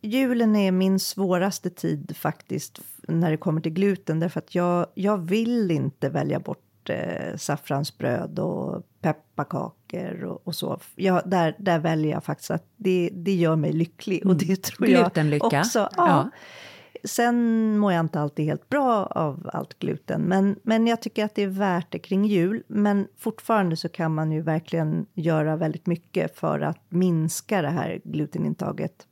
Julen 0.00 0.56
är 0.56 0.72
min 0.72 0.98
svåraste 0.98 1.70
tid 1.70 2.16
faktiskt 2.16 2.80
när 3.08 3.30
det 3.30 3.36
kommer 3.36 3.60
till 3.60 3.72
gluten 3.72 4.20
därför 4.20 4.38
att 4.38 4.54
jag, 4.54 4.86
jag 4.94 5.18
vill 5.18 5.70
inte 5.70 6.08
välja 6.08 6.40
bort 6.40 6.71
eh, 6.90 7.36
saffransbröd 7.36 8.38
och 8.38 8.82
pepparkakor 9.00 10.24
och, 10.24 10.46
och 10.46 10.54
så. 10.54 10.80
Jag, 10.94 11.22
där, 11.26 11.56
där 11.58 11.78
väljer 11.78 12.12
jag 12.12 12.24
faktiskt 12.24 12.50
att 12.50 12.66
det, 12.76 13.10
det 13.12 13.34
gör 13.34 13.56
mig 13.56 13.72
lycklig 13.72 14.26
och 14.26 14.36
det 14.36 14.62
tror 14.62 14.86
Glutenlycka. 14.86 15.48
jag 15.50 15.60
också. 15.60 15.78
Ja. 15.78 15.88
Ja. 15.96 16.30
Sen 17.04 17.78
mår 17.78 17.92
jag 17.92 18.00
inte 18.00 18.20
alltid 18.20 18.44
helt 18.44 18.68
bra 18.68 19.06
av 19.06 19.50
allt 19.52 19.78
gluten, 19.78 20.22
men, 20.22 20.56
men 20.62 20.86
jag 20.86 21.02
tycker 21.02 21.24
att 21.24 21.34
det 21.34 21.42
är 21.42 21.48
värt 21.48 21.86
det 21.90 21.98
kring 21.98 22.24
jul. 22.24 22.62
Men 22.66 23.08
fortfarande 23.18 23.76
så 23.76 23.88
kan 23.88 24.14
man 24.14 24.32
ju 24.32 24.42
verkligen 24.42 25.06
göra 25.14 25.56
väldigt 25.56 25.86
mycket 25.86 26.38
för 26.38 26.60
att 26.60 26.78
minska 26.88 27.62
det 27.62 27.70
här 27.70 28.00
glutenintaget. 28.04 29.06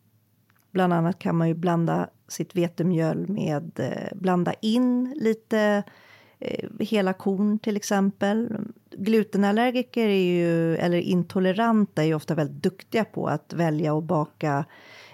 Bland 0.73 0.93
annat 0.93 1.19
kan 1.19 1.37
man 1.37 1.49
ju 1.49 1.55
blanda 1.55 2.09
sitt 2.29 2.57
vetemjöl 2.57 3.29
med, 3.29 3.81
eh, 3.81 4.19
blanda 4.19 4.53
in 4.53 5.15
lite 5.17 5.83
hela 6.79 7.13
korn 7.13 7.59
till 7.59 7.77
exempel. 7.77 8.49
Glutenallergiker 8.91 10.09
är 10.09 10.25
ju, 10.25 10.77
eller 10.77 10.99
intoleranta 10.99 12.03
är 12.03 12.07
ju 12.07 12.15
ofta 12.15 12.35
väldigt 12.35 12.63
duktiga 12.63 13.05
på 13.05 13.27
att 13.27 13.53
välja 13.53 13.95
och 13.95 14.03
baka 14.03 14.65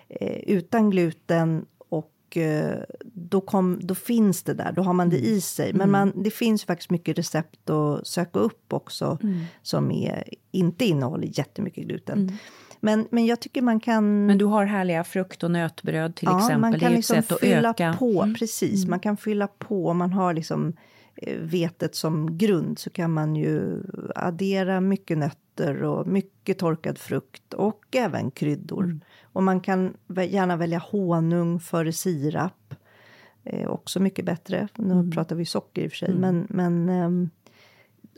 eh, 0.09 0.39
utan 0.47 0.91
gluten 0.91 1.67
och 1.89 2.37
eh, 2.37 2.83
då, 3.03 3.41
kom, 3.41 3.79
då 3.83 3.95
finns 3.95 4.43
det 4.43 4.55
där, 4.55 4.73
då 4.73 4.83
har 4.83 4.93
man 4.93 5.11
det 5.11 5.19
i 5.19 5.41
sig. 5.41 5.73
Men 5.73 5.91
man, 5.91 6.13
det 6.23 6.31
finns 6.31 6.65
faktiskt 6.65 6.91
mycket 6.91 7.19
recept 7.19 7.71
att 7.71 8.07
söka 8.07 8.39
upp 8.39 8.73
också 8.73 9.19
som 9.63 9.91
är, 9.91 10.25
inte 10.51 10.85
innehåller 10.85 11.39
jättemycket 11.39 11.85
gluten. 11.85 12.39
Men, 12.81 13.09
men 13.11 13.27
jag 13.27 13.41
tycker 13.41 13.63
man 13.63 13.81
kan... 13.81 14.27
Men 14.27 14.39
du 14.39 14.45
har 14.45 14.65
härliga 14.65 15.05
frukt 15.05 15.43
och 15.43 15.51
nötbröd 15.51 16.17
till 16.17 16.29
ja, 16.31 16.39
exempel. 16.39 16.61
man 16.61 16.81
kan 16.81 16.93
liksom 16.93 17.23
fylla 17.23 17.71
öka. 17.71 17.97
på, 17.99 18.35
precis. 18.39 18.87
Man 18.87 19.01
kan 19.01 19.17
fylla 19.17 19.47
på, 19.47 19.95
man 19.95 20.13
har 20.13 20.35
liksom 20.35 20.69
eh, 20.69 20.75
vetet 21.39 21.95
som 21.95 22.39
grund 22.39 22.79
så 22.79 22.91
kan 22.91 23.13
man 23.13 23.37
ju 23.37 23.83
addera 24.15 24.81
mycket 24.81 25.19
nötter 25.19 25.83
och 25.83 26.07
mycket 26.07 26.59
torkad 26.59 26.99
frukt 26.99 27.55
och 27.55 27.97
även 27.97 28.31
kryddor. 28.31 29.01
Och 29.23 29.43
man 29.43 29.61
kan 29.61 29.97
gärna 30.29 30.57
välja 30.57 30.79
honung 30.79 31.61
före 31.61 31.93
sirap. 31.93 32.75
Eh, 33.45 33.69
också 33.69 34.01
mycket 34.01 34.25
bättre. 34.25 34.69
Nu 34.75 35.11
pratar 35.11 35.37
vi 35.37 35.45
socker 35.45 35.83
i 35.83 35.87
och 35.87 35.91
för 35.91 35.97
sig, 35.97 36.15
men, 36.15 36.47
men 36.51 36.89
ehm, 36.89 37.31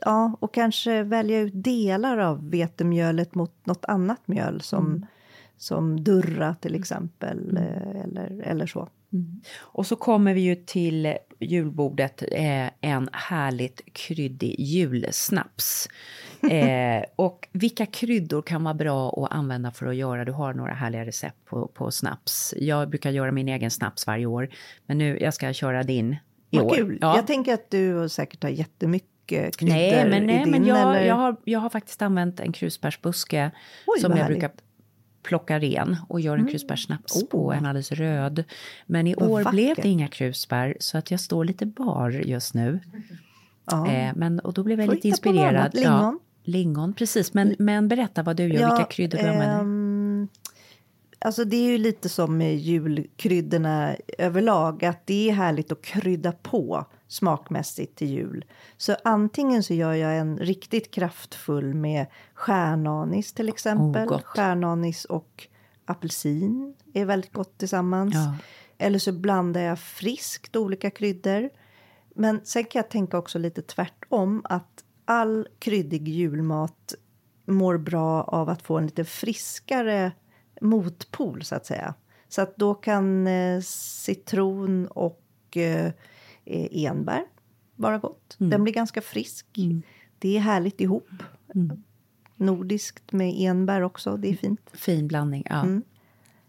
Ja, 0.01 0.37
och 0.39 0.53
kanske 0.53 1.03
välja 1.03 1.39
ut 1.39 1.53
delar 1.55 2.17
av 2.17 2.49
vetemjölet 2.49 3.35
mot 3.35 3.65
något 3.65 3.85
annat 3.85 4.27
mjöl 4.27 4.61
som, 4.61 5.05
som 5.57 6.03
durra 6.03 6.55
till 6.55 6.75
exempel, 6.75 7.57
eh, 7.57 8.01
eller, 8.03 8.41
eller 8.43 8.65
så. 8.65 8.89
Och 9.59 9.85
så 9.85 9.95
kommer 9.95 10.33
vi 10.33 10.41
ju 10.41 10.55
till 10.55 11.17
julbordet 11.39 12.23
eh, 12.31 12.67
en 12.81 13.09
härligt 13.11 13.93
kryddig 13.93 14.55
julsnaps. 14.59 15.89
Eh, 16.51 17.03
och 17.15 17.47
vilka 17.51 17.85
kryddor 17.85 18.41
kan 18.41 18.63
vara 18.63 18.73
bra 18.73 19.09
att 19.09 19.31
använda 19.31 19.71
för 19.71 19.85
att 19.85 19.95
göra? 19.95 20.25
Du 20.25 20.31
har 20.31 20.53
några 20.53 20.73
härliga 20.73 21.05
recept 21.05 21.45
på, 21.45 21.67
på 21.67 21.91
snaps. 21.91 22.53
Jag 22.57 22.89
brukar 22.89 23.11
göra 23.11 23.31
min 23.31 23.47
egen 23.49 23.71
snaps 23.71 24.07
varje 24.07 24.25
år, 24.25 24.49
men 24.85 24.97
nu 24.97 25.17
jag 25.19 25.33
ska 25.33 25.53
köra 25.53 25.83
din 25.83 26.15
i 26.49 26.57
Vad 26.57 26.65
år. 26.65 26.75
kul! 26.75 26.97
Ja. 27.01 27.15
Jag 27.15 27.27
tänker 27.27 27.53
att 27.53 27.71
du 27.71 28.09
säkert 28.09 28.43
har 28.43 28.49
jättemycket 28.49 29.61
Nej, 29.61 30.09
men, 30.09 30.25
nej, 30.27 30.39
din, 30.39 30.51
men 30.51 30.65
jag, 30.65 31.05
jag, 31.05 31.15
har, 31.15 31.35
jag 31.43 31.59
har 31.59 31.69
faktiskt 31.69 32.01
använt 32.01 32.39
en 32.39 32.51
krusbärsbuske 32.51 33.51
Oj, 33.85 33.99
som 33.99 34.17
jag 34.17 34.27
brukar 34.27 34.51
plocka 35.23 35.59
ren 35.59 35.97
och 36.07 36.21
gör 36.21 36.37
en 36.37 36.47
krusbärssnaps 36.47 37.29
på, 37.29 37.53
en 37.53 37.65
alldeles 37.65 37.91
röd. 37.91 38.43
Men 38.85 39.07
i 39.07 39.13
Vad 39.17 39.29
år 39.29 39.51
blev 39.51 39.69
vackert. 39.69 39.83
det 39.83 39.89
inga 39.89 40.07
krusbär 40.07 40.77
så 40.79 40.97
att 40.97 41.11
jag 41.11 41.19
står 41.19 41.45
lite 41.45 41.65
bar 41.65 42.09
just 42.09 42.53
nu. 42.53 42.79
Ja. 43.71 43.91
Eh, 43.91 44.11
men, 44.15 44.39
och 44.39 44.53
då 44.53 44.63
blev 44.63 44.79
jag 44.79 44.87
Får 44.87 44.95
lite 44.95 45.07
inspirerad. 45.07 45.73
Lingon? 45.73 45.91
Ja, 45.91 46.19
lingon, 46.43 46.93
precis. 46.93 47.33
Men, 47.33 47.55
men 47.59 47.87
berätta 47.87 48.23
vad 48.23 48.35
du 48.35 48.43
gör, 48.43 48.69
vilka 48.69 48.83
kryddor 48.83 49.17
du 49.17 49.27
använder. 49.27 49.63
Alltså 51.19 51.45
det 51.45 51.55
är 51.55 51.71
ju 51.71 51.77
lite 51.77 52.09
som 52.09 52.37
med 52.37 52.57
julkryddorna 52.57 53.95
överlag, 54.17 54.85
att 54.85 55.05
det 55.05 55.29
är 55.29 55.33
härligt 55.33 55.71
att 55.71 55.81
krydda 55.81 56.31
på 56.31 56.85
smakmässigt 57.07 57.95
till 57.95 58.09
jul. 58.09 58.45
Så 58.77 58.95
antingen 59.03 59.63
så 59.63 59.73
gör 59.73 59.93
jag 59.93 60.17
en 60.17 60.37
riktigt 60.37 60.91
kraftfull 60.91 61.73
med 61.73 62.05
stjärnanis 62.33 63.33
till 63.33 63.49
exempel. 63.49 64.07
gott. 64.07 64.23
stjärnanis 64.23 65.05
och 65.05 65.47
apelsin 65.85 66.75
är 66.93 67.05
väldigt 67.05 67.33
gott 67.33 67.57
tillsammans. 67.57 68.15
Ja. 68.15 68.35
Eller 68.77 68.99
så 68.99 69.11
blandar 69.11 69.61
jag 69.61 69.79
friskt 69.79 70.55
olika 70.55 70.89
kryddor. 70.89 71.49
Men 72.15 72.41
sen 72.43 72.63
kan 72.63 72.79
jag 72.79 72.89
tänka 72.89 73.17
också 73.17 73.39
lite 73.39 73.61
tvärtom 73.61 74.41
att 74.43 74.83
all 75.05 75.47
kryddig 75.59 76.07
julmat 76.07 76.93
mår 77.45 77.77
bra 77.77 78.23
av 78.23 78.49
att 78.49 78.61
få 78.61 78.77
en 78.77 78.85
lite 78.85 79.05
friskare 79.05 80.11
motpol 80.61 81.43
så 81.43 81.55
att 81.55 81.65
säga. 81.65 81.93
Så 82.27 82.41
att 82.41 82.57
då 82.57 82.73
kan 82.73 83.27
eh, 83.27 83.61
citron 83.61 84.87
och 84.87 85.23
eh, 85.55 85.91
eh, 86.45 86.85
enbär 86.85 87.25
vara 87.75 87.97
gott. 87.97 88.35
Den 88.37 88.63
blir 88.63 88.73
ganska 88.73 89.01
frisk. 89.01 89.45
Det 90.19 90.37
är 90.37 90.39
härligt 90.39 90.81
ihop. 90.81 91.09
Nordiskt 92.35 93.11
med 93.11 93.33
enbär 93.37 93.81
också, 93.81 94.17
det 94.17 94.29
är 94.29 94.35
fint. 94.35 94.61
Fin 94.73 95.07
blandning, 95.07 95.43
ja. 95.49 95.61
Mm. 95.61 95.83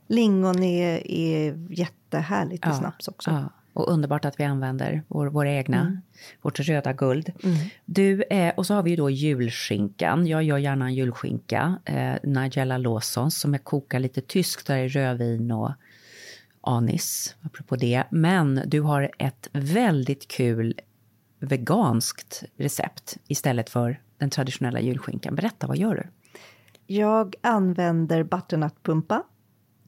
Lingon 0.06 0.62
är, 0.62 1.11
är 1.11 1.66
jättehärligt 1.70 2.66
i 2.66 2.72
snaps 2.72 3.08
också. 3.08 3.30
Ja, 3.30 3.48
och 3.72 3.92
underbart 3.92 4.24
att 4.24 4.40
vi 4.40 4.44
använder 4.44 5.02
vår, 5.08 5.26
våra 5.26 5.50
egna, 5.52 5.80
Mm. 5.80 6.00
vårt 6.42 6.60
röda 6.60 6.92
guld. 6.92 7.32
Du, 7.84 8.22
eh, 8.22 8.54
och 8.56 8.66
så 8.66 8.74
har 8.74 8.82
vi 8.82 8.90
ju 8.90 8.96
då 8.96 9.10
julskinkan. 9.10 10.26
Jag 10.26 10.42
gör 10.42 10.58
gärna 10.58 10.84
en 10.84 10.94
julskinka. 10.94 11.78
Eh, 11.84 12.14
Nigella 12.22 12.78
Lawsons 12.78 13.40
som 13.40 13.52
jag 13.54 13.64
kokar 13.64 13.98
lite 13.98 14.20
tyskt 14.20 14.66
där 14.66 14.76
i 14.76 14.88
rödvin 14.88 15.50
och 15.50 15.72
anis, 16.60 17.36
apropå 17.42 17.76
det. 17.76 18.04
Men 18.10 18.62
du 18.66 18.80
har 18.80 19.10
ett 19.18 19.48
väldigt 19.52 20.28
kul 20.28 20.74
veganskt 21.38 22.44
recept 22.56 23.16
istället 23.26 23.70
för 23.70 24.00
den 24.18 24.30
traditionella 24.30 24.80
julskinkan. 24.80 25.34
Berätta, 25.34 25.66
vad 25.66 25.76
gör 25.76 25.94
du? 25.94 26.06
Jag 26.86 27.34
använder 27.40 28.22
butternutpumpa. 28.22 29.22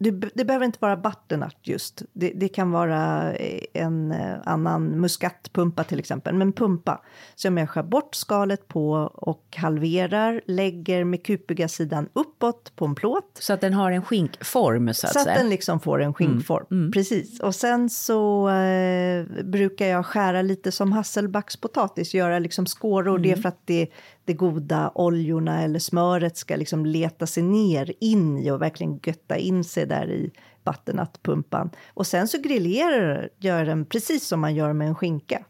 Det, 0.03 0.11
det 0.35 0.45
behöver 0.45 0.67
inte 0.67 0.79
vara 0.81 0.97
butternut 0.97 1.57
just. 1.63 2.03
Det, 2.13 2.33
det 2.35 2.49
kan 2.49 2.71
vara 2.71 3.33
eh, 3.35 3.61
en 3.75 4.13
eh, 4.13 4.35
annan 4.45 4.85
muskatpumpa 5.01 5.85
till 5.85 5.99
exempel. 5.99 6.35
Men 6.35 6.53
pumpa 6.53 7.03
som 7.35 7.59
jag 7.59 7.71
skär 7.71 7.83
bort 7.83 8.15
skalet 8.15 8.69
på 8.69 8.91
och 9.15 9.57
halverar. 9.57 10.41
Lägger 10.47 11.05
med 11.05 11.25
kupiga 11.27 11.69
sidan 11.69 12.09
uppåt 12.13 12.77
på 12.77 12.85
en 12.85 12.95
plåt. 12.95 13.39
Så 13.41 13.53
att 13.53 13.61
den 13.61 13.75
har 13.75 13.91
en 13.91 14.03
skinkform, 14.03 14.95
så 14.95 15.07
att 15.07 15.13
Så 15.13 15.19
att 15.19 15.25
säga. 15.25 15.39
den 15.39 15.49
liksom 15.49 15.81
får 15.81 16.03
en 16.03 16.15
skinkform. 16.15 16.93
Precis. 16.93 17.41
Och 17.41 17.55
sen 17.55 17.91
så 17.91 18.49
eh, 18.49 19.25
brukar 19.45 19.87
jag 19.87 20.07
skära 20.07 20.43
lite 20.43 20.73
som 20.73 20.93
hasselbackspotatis, 20.93 22.15
göra 22.15 22.39
liksom 22.39 22.67
skåror. 22.67 23.19
Det 23.19 23.31
är 23.33 23.37
för 23.37 23.49
att 23.49 23.61
det, 23.65 23.89
det 24.25 24.33
goda 24.33 24.93
oljorna 24.95 25.63
eller 25.63 25.79
smöret 25.79 26.37
ska 26.37 26.57
liksom 26.57 26.87
leta 26.87 27.27
sig 27.27 27.43
ner 27.43 27.93
in 28.01 28.39
i 28.39 28.51
och 28.51 28.63
verkligen 28.63 29.01
götta 29.03 29.37
in 29.37 29.65
sig 29.65 29.87
där 29.87 30.11
i 30.11 30.31
butternutpumpan. 30.65 31.71
Och 31.95 32.07
sen 32.07 32.29
så 32.29 32.39
grillerar 32.41 33.29
jag 33.39 33.67
den 33.67 33.85
precis 33.85 34.27
som 34.27 34.41
man 34.41 34.55
gör 34.55 34.73
med 34.73 34.89
en 34.89 34.95
skinka. 34.95 35.45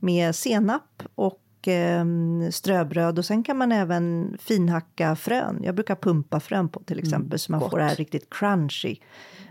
Med 0.00 0.34
senap 0.34 1.02
och 1.14 1.68
eh, 1.68 2.04
ströbröd 2.50 3.18
och 3.18 3.24
sen 3.24 3.42
kan 3.42 3.56
man 3.56 3.72
även 3.72 4.36
finhacka 4.40 5.16
frön. 5.16 5.60
Jag 5.64 5.74
brukar 5.74 5.94
pumpa 5.94 6.40
frön 6.40 6.68
på 6.68 6.80
till 6.80 6.98
exempel 6.98 7.38
så 7.38 7.52
man 7.52 7.70
får 7.70 7.78
det 7.78 7.84
här 7.84 7.96
riktigt 7.96 8.30
crunchy. 8.30 8.96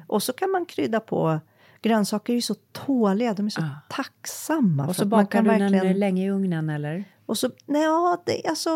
Och 0.07 0.23
så 0.23 0.33
kan 0.33 0.51
man 0.51 0.65
krydda 0.65 0.99
på 0.99 1.39
Grönsaker 1.81 2.33
är 2.33 2.35
ju 2.35 2.41
så 2.41 2.55
tåliga, 2.71 3.33
de 3.33 3.45
är 3.45 3.49
så 3.49 3.63
tacksamma. 3.89 4.87
Och 4.87 4.95
så 4.95 5.03
att 5.03 5.09
man 5.09 5.23
bakar 5.23 5.31
kan 5.31 5.43
du 5.43 5.49
verkligen... 5.49 5.85
den 5.85 5.99
länge 5.99 6.25
i 6.25 6.29
ugnen, 6.29 6.69
eller? 6.69 7.05
Och 7.27 7.37
så, 7.37 7.49
nej, 7.65 7.83
ja, 7.83 8.23
det, 8.25 8.41
alltså 8.47 8.69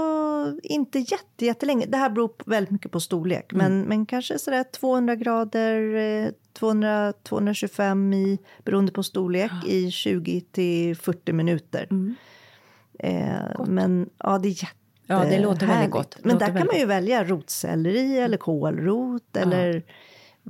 inte 0.63 0.99
jätte, 0.99 1.45
jättelänge. 1.45 1.85
Det 1.85 1.97
här 1.97 2.09
beror 2.09 2.27
på- 2.27 2.49
väldigt 2.49 2.71
mycket 2.71 2.91
på 2.91 2.99
storlek. 2.99 3.51
Men, 3.53 3.81
men 3.81 4.05
kanske 4.05 4.39
sådär 4.39 4.63
200 4.63 5.15
grader, 5.15 5.95
eh, 5.95 6.29
200, 6.53 7.13
225 7.23 8.13
i, 8.13 8.39
beroende 8.63 8.91
på 8.91 9.03
storlek, 9.03 9.51
i 9.67 9.91
20 9.91 10.41
till 10.41 10.95
40 10.97 11.33
minuter. 11.33 11.87
Eh, 12.99 13.65
men 13.67 14.09
ja, 14.17 14.37
det 14.37 14.47
är 14.47 14.49
jätte, 14.49 14.75
Ja, 15.07 15.23
det 15.29 15.39
låter 15.39 15.59
väldigt 15.59 15.69
härligt. 15.75 15.91
gott. 15.91 16.11
Det 16.11 16.19
Men 16.25 16.33
låter 16.33 16.39
där 16.39 16.47
kan 16.47 16.53
väldigt 16.53 16.71
man 16.73 16.79
ju 16.79 16.85
välja 16.85 17.23
rotselleri 17.23 18.17
eller 18.17 18.37
kålrot 18.37 19.37
eller 19.37 19.83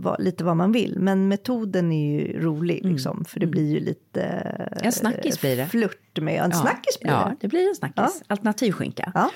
vad, 0.02 0.24
lite 0.24 0.44
vad 0.44 0.58
man 0.58 0.72
vill. 0.72 1.00
Men 1.00 1.28
metoden 1.28 1.92
är 1.92 2.12
ju 2.20 2.42
rolig 2.42 2.86
liksom, 2.86 3.26
för 3.26 3.40
det 3.40 3.48
blir 3.48 3.72
ju 3.74 3.80
lite 3.80 4.22
Mm. 4.22 4.86
En 4.88 4.92
snackis 4.92 5.42
blir 5.42 5.58
det. 5.58 5.66
flört 5.68 6.22
med. 6.22 6.44
En 6.44 6.54
snackis 6.54 7.00
blir 7.00 7.12
ja, 7.12 7.26
det. 7.30 7.36
det 7.40 7.48
blir 7.48 7.70
en 7.70 7.76
snackis. 7.76 8.24
Alternativskinka. 8.28 9.12
Ja. 9.16 9.32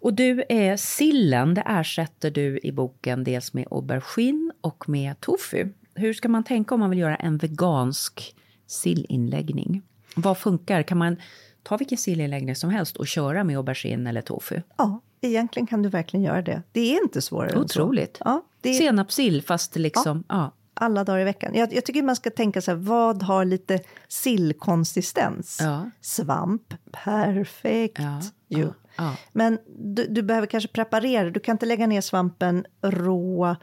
Och 0.00 0.14
du, 0.14 0.44
är 0.48 0.76
sillen, 0.76 1.54
det 1.54 1.62
ersätter 1.66 2.30
du 2.30 2.60
i 2.62 2.72
boken 2.72 3.24
dels 3.24 3.54
med 3.54 3.66
aubergine 3.70 4.52
och 4.60 4.88
med 4.88 5.20
tofu. 5.20 5.68
Hur 5.94 6.12
ska 6.12 6.28
man 6.28 6.44
tänka 6.44 6.74
om 6.74 6.80
man 6.80 6.90
vill 6.90 6.98
göra 6.98 7.16
en 7.16 7.38
vegansk 7.38 8.34
sillinläggning? 8.66 9.82
Vad 10.16 10.38
funkar? 10.38 10.82
Kan 10.82 10.98
man 10.98 11.16
ta 11.62 11.76
vilken 11.76 11.98
sillinläggning 11.98 12.56
som 12.56 12.70
helst 12.70 12.96
och 12.96 13.06
köra 13.06 13.44
med 13.44 13.56
aubergine 13.56 14.08
eller 14.08 14.22
tofu? 14.22 14.60
Ja, 14.76 15.00
egentligen 15.20 15.66
kan 15.66 15.82
du 15.82 15.88
verkligen 15.88 16.24
göra 16.24 16.42
det. 16.42 16.62
Det 16.72 16.96
är 16.96 17.02
inte 17.02 17.22
svårare 17.22 17.48
än 17.50 17.54
så. 17.56 17.60
Otroligt. 17.64 18.18
Ja, 18.24 18.44
det 18.60 18.74
Senapssill, 18.74 19.42
fast 19.42 19.76
liksom... 19.76 20.24
Ja. 20.28 20.54
alla 20.74 21.04
dagar 21.04 21.20
i 21.20 21.24
veckan. 21.24 21.54
Jag, 21.54 21.72
jag 21.72 21.84
tycker 21.84 22.02
man 22.02 22.16
ska 22.16 22.30
tänka 22.30 22.60
så 22.60 22.70
här, 22.70 22.78
vad 22.78 23.22
har 23.22 23.44
lite 23.44 23.80
sillkonsistens? 24.08 25.58
Ja. 25.60 25.90
Svamp, 26.00 26.74
perfekt 26.92 27.98
Ja, 27.98 28.20
ju. 28.48 28.62
ja, 28.62 28.72
ja. 28.96 29.16
Men 29.32 29.58
du, 29.78 30.06
du 30.06 30.22
behöver 30.22 30.46
kanske 30.46 30.68
preparera, 30.68 31.30
du 31.30 31.40
kan 31.40 31.52
inte 31.54 31.66
lägga 31.66 31.86
ner 31.86 32.00
svampen 32.00 32.66
rå. 32.82 33.56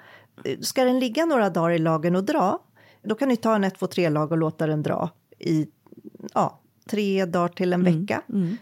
Ska 0.62 0.84
den 0.84 1.00
ligga 1.00 1.26
några 1.26 1.50
dagar 1.50 1.72
i 1.72 1.80
lagen 1.80 2.16
och 2.16 2.24
dra, 2.24 2.60
då 3.04 3.16
kan 3.16 3.30
du 3.30 3.36
ta 3.36 3.56
en 3.56 3.64
1, 3.64 3.80
2, 3.80 3.88
3 3.88 4.10
lag 4.10 4.32
och 4.32 4.38
låta 4.38 4.68
den 4.68 4.84
dra 4.84 5.10
i 5.40 5.68
ja, 6.34 6.60
tre 6.88 7.26
dagar 7.26 7.48
till 7.48 7.74
en 7.74 7.82
Mm, 7.88 8.00
vecka. 8.02 8.22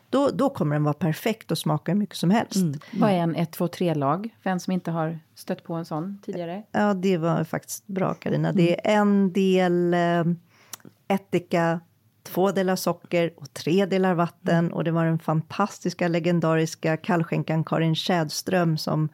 Då, 0.10 0.30
då 0.30 0.50
kommer 0.50 0.76
den 0.76 0.84
vara 0.84 0.94
perfekt 0.94 1.52
och 1.52 1.58
smaka 1.58 1.92
hur 1.92 2.00
mycket 2.00 2.16
som 2.18 2.30
helst. 2.30 2.56
Mm. 2.56 2.80
Vad 2.94 3.10
är 3.10 3.16
en 3.18 3.36
1, 3.36 3.52
2, 3.52 3.68
3-lag? 3.68 4.30
För 4.44 4.50
en 4.50 4.60
som 4.60 4.74
inte 4.74 4.92
har 4.92 5.20
stött 5.36 5.64
på 5.64 5.74
en 5.74 5.86
sån 5.86 6.20
tidigare. 6.26 6.64
Ja, 6.72 6.94
det 6.94 7.18
var 7.18 7.44
faktiskt 7.44 7.88
bra 7.88 8.14
Karina. 8.14 8.52
Det 8.52 8.86
Mm. 8.86 8.98
är 8.98 9.02
en 9.02 9.34
del 9.34 9.94
eh, 9.94 11.16
ättika, 11.16 11.80
två 12.24 12.52
delar 12.52 12.76
socker 12.76 13.32
och 13.38 13.54
tre 13.54 13.86
delar 13.86 14.14
vatten. 14.14 14.58
Mm. 14.60 14.74
Och 14.74 14.84
det 14.84 14.92
var 14.92 15.06
den 15.06 15.20
fantastiska, 15.20 16.08
legendariska 16.08 16.98
kallskänkan 16.98 17.64
Karin 17.64 17.96
Tjädström 17.96 18.78
som 18.78 19.10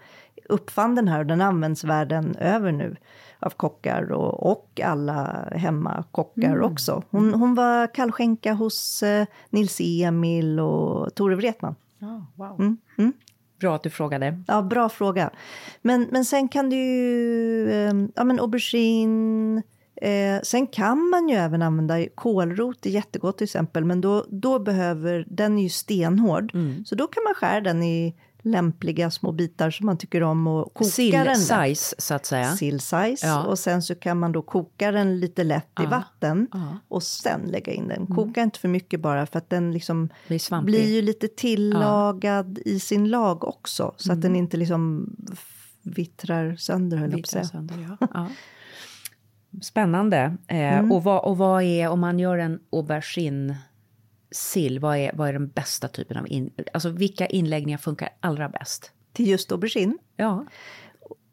uppfann 0.50 0.96
den 0.96 1.08
här 1.08 1.20
och 1.20 1.26
den 1.26 1.42
används 1.42 1.84
världen 1.84 2.36
över 2.36 2.72
nu 2.72 2.96
av 3.42 3.50
kockar 3.50 4.12
och, 4.12 4.52
och 4.52 4.82
alla 4.84 5.48
hemmakockar 5.56 6.50
Mm. 6.56 6.64
också. 6.72 7.04
Hon, 7.10 7.34
hon 7.34 7.56
var 7.56 7.94
kallskänka 7.94 8.54
hos 8.54 9.04
eh, 9.04 9.26
Nils 9.50 9.78
Emil 9.82 10.60
och 10.60 11.16
Tore 11.16 11.36
Wretman. 11.36 11.76
Ja, 12.00 12.26
wow. 12.36 12.76
Mm, 12.98 13.14
Bra 13.60 13.76
att 13.76 13.84
du 13.84 13.90
frågade. 13.90 14.44
Ja, 14.48 14.62
bra 14.62 14.90
fråga. 14.90 15.30
Men, 15.82 16.08
men 16.12 16.26
sen 16.26 16.48
kan 16.48 16.70
du 16.70 16.76
ju... 16.76 17.72
Eh, 17.72 17.94
ja, 18.16 18.24
men 18.24 18.40
aubergine. 18.40 19.62
Eh, 19.96 20.42
sen 20.44 20.68
kan 20.68 21.10
man 21.10 21.30
ju 21.30 21.36
även 21.36 21.62
använda 21.62 22.06
kålrot, 22.16 22.78
det 22.82 22.90
är 22.90 22.94
jättegott 22.94 23.38
till 23.38 23.46
exempel. 23.46 23.86
Men 23.86 24.02
då, 24.02 24.26
då 24.30 24.60
behöver... 24.60 25.26
Den 25.28 25.58
är 25.58 25.64
ju 25.64 25.70
stenhård. 25.70 26.52
Mm. 26.54 26.86
Så 26.86 26.96
då 26.96 27.08
kan 27.08 27.24
man 27.24 27.34
skära 27.34 27.62
den 27.62 27.84
i 27.84 28.16
lämpliga 28.42 29.12
små 29.12 29.32
bitar 29.32 29.70
som 29.70 29.86
man 29.86 29.98
tycker 29.98 30.24
om 30.24 30.48
och 30.48 30.74
koka 30.74 30.92
den. 31.12 31.26
lätt. 31.26 31.38
Sill-size, 31.38 31.96
så 31.98 32.14
att 32.14 32.26
säga. 32.26 32.56
Sill 32.56 32.80
size. 32.80 33.28
Ja. 33.28 33.44
Och 33.46 33.60
sen 33.60 33.82
så 33.82 33.96
kan 33.96 34.20
man 34.20 34.32
då 34.32 34.42
koka 34.42 34.92
den 34.92 35.20
lite 35.20 35.44
lätt 35.44 35.80
i 35.84 35.86
vatten. 35.86 36.48
Ja. 36.52 36.78
Och 36.88 37.04
sen 37.04 37.42
lägga 37.42 37.74
in 37.74 37.88
den. 37.88 38.08
Koka 38.08 38.42
inte 38.42 38.60
för 38.60 38.68
mycket 38.68 39.00
bara 39.00 39.26
för 39.26 39.38
att 39.38 39.50
den 39.50 39.72
liksom 39.72 40.10
Blir 40.28 40.62
blir 40.62 40.96
ju 40.96 41.02
lite 41.02 41.28
tillagad 41.28 42.60
i 42.66 42.80
sin 42.80 43.10
lag 43.10 43.44
också. 43.44 43.94
Så 43.98 44.14
att 44.14 44.22
den 44.22 44.36
inte 44.36 44.58
liksom 44.58 45.16
vittrar 45.82 46.56
sönder 46.56 46.98
höll 46.98 47.12
jag 47.12 47.32
på 47.32 47.40
att 47.40 47.48
säga. 47.48 47.68
ja. 48.00 48.08
ja. 48.14 48.28
Spännande. 49.62 50.38
Eh, 50.48 50.92
och, 50.92 51.04
vad, 51.04 51.26
och 51.26 51.38
vad 51.38 51.64
är, 51.64 51.90
om 51.90 52.00
man 52.00 52.20
gör 52.20 52.38
en 52.38 52.60
aubergine 52.72 53.56
sill, 54.32 54.80
vad 54.80 54.98
är, 54.98 55.12
vad 55.14 55.30
är 55.30 55.34
den 55.34 55.48
bästa 55.48 55.88
typen 55.88 56.18
av 56.18 56.28
in, 56.28 56.52
alltså 56.74 56.90
vilka 56.90 57.28
inläggningar 57.28 57.78
funkar 57.78 58.10
allra 58.20 58.50
bäst? 58.50 58.92
Till 59.14 59.28
just 59.28 59.52
aubergine. 59.52 59.98
Ja, 60.16 60.46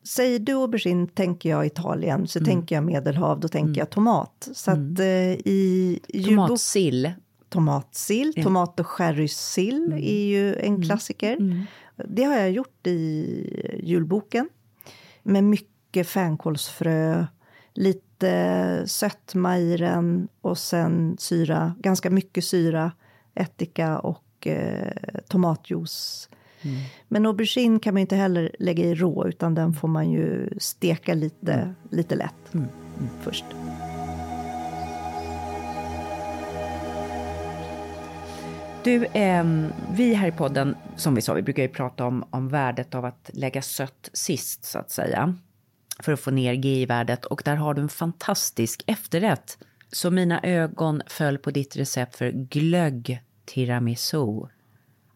Säger 0.03 0.39
du 0.39 0.53
aubergine 0.53 1.07
tänker 1.07 1.49
jag 1.51 1.67
Italien, 1.67 2.29
så 2.29 2.45
tänker 2.45 2.75
jag 2.75 2.85
Medelhav, 2.85 3.41
då 3.41 3.49
tänker 3.49 3.81
jag 3.81 3.91
tomat. 3.91 4.49
Så 4.53 4.71
att 4.71 4.99
eh, 4.99 5.33
i 5.33 6.01
julbok, 6.09 6.47
tomatsill. 6.47 7.13
tomatsill, 7.49 8.35
tomat 8.43 8.81
och 8.81 8.87
sherrysill 8.87 9.93
är 9.93 10.27
ju 10.27 10.55
en 10.55 10.83
klassiker. 10.83 11.67
Det 11.97 12.25
har 12.25 12.37
jag 12.37 12.51
gjort 12.51 12.87
i 12.87 13.81
julboken. 13.83 14.49
Med 15.23 15.45
mycket 15.45 16.09
fänkålsfrö, 16.09 17.27
lite 17.75 18.08
sötma 18.87 19.59
i 19.59 19.77
den 19.77 20.29
och 20.41 20.59
sen 20.59 21.17
syra, 21.19 21.75
ganska 21.79 22.11
mycket 22.11 22.45
syra, 22.45 22.93
ättika 23.35 23.99
och 23.99 24.47
eh, 24.47 24.93
tomatjuice. 25.29 26.29
Men 27.09 27.27
aubergine 27.27 27.81
kan 27.81 27.95
man 27.95 28.01
inte 28.01 28.17
heller 28.17 28.57
lägga 28.59 28.85
i 28.85 28.95
rå, 28.95 29.29
utan 29.29 29.55
den 29.55 29.73
får 29.73 29.89
man 29.89 30.11
ju 30.11 30.51
steka 30.59 31.15
lite, 31.15 31.75
lite 31.91 32.15
lätt 32.15 32.53
först. 33.21 33.45
Du, 38.85 39.07
ehm, 39.13 39.73
vi 39.93 40.15
här 40.15 40.29
i 40.29 40.33
podden, 40.33 40.77
som 40.97 41.15
vi 41.15 41.23
sa, 41.23 41.35
vi 41.35 41.43
brukar 41.43 41.63
ju 41.63 41.69
prata 41.69 42.07
om, 42.07 42.25
om 42.31 42.49
värdet 42.49 42.95
av 42.95 43.05
att 43.05 43.31
lägga 43.33 43.63
sött 43.63 44.11
sist, 44.13 44.65
så 44.65 44.79
att 44.79 44.91
säga. 44.91 45.35
För 45.99 46.13
att 46.13 46.21
få 46.21 46.31
ner 46.31 46.53
GI-värdet. 46.53 47.25
Och 47.25 47.43
där 47.45 47.57
har 47.57 47.75
du 47.75 47.83
en 47.83 47.89
fantastisk 47.89 48.85
efterrätt. 48.87 49.59
Så 49.93 50.11
mina 50.11 50.41
ögon 50.43 51.03
föll 51.07 51.39
på 51.39 51.51
ditt 51.51 51.77
recept 51.77 52.17
för 52.17 52.31
glögg 52.31 53.23
tiramisu. 53.45 54.47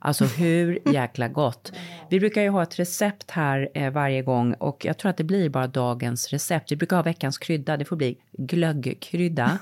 Alltså 0.05 0.25
hur 0.25 0.79
jäkla 0.93 1.29
gott. 1.29 1.73
Vi 2.11 2.21
brukar 2.21 2.43
ju 2.43 2.49
ha 2.49 2.63
ett 2.63 2.79
recept 2.79 3.31
här 3.31 3.69
eh, 3.75 3.93
varje 3.93 4.23
gång 4.23 4.55
och 4.55 4.85
jag 4.85 4.99
tror 4.99 5.11
att 5.11 5.17
det 5.17 5.25
blir 5.25 5.49
bara 5.49 5.67
dagens 5.67 6.29
recept. 6.29 6.73
Vi 6.73 6.77
brukar 6.77 6.97
ha 6.97 7.03
veckans 7.03 7.39
krydda, 7.39 7.77
det 7.77 7.85
får 7.85 7.97
bli 7.97 8.19
glöggkrydda. 8.33 9.59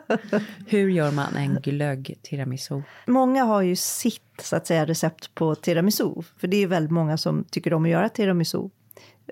hur 0.66 0.88
gör 0.88 1.12
man 1.12 1.36
en 1.36 1.54
glögg 1.54 2.18
tiramisu? 2.22 2.82
Många 3.06 3.44
har 3.44 3.62
ju 3.62 3.76
sitt 3.76 4.22
så 4.42 4.56
att 4.56 4.66
säga, 4.66 4.86
recept 4.86 5.34
på 5.34 5.54
tiramisu, 5.54 6.14
för 6.36 6.48
det 6.48 6.56
är 6.56 6.66
väldigt 6.66 6.92
många 6.92 7.16
som 7.16 7.44
tycker 7.44 7.72
om 7.72 7.84
att 7.84 7.90
göra 7.90 8.08
tiramisu. 8.08 8.68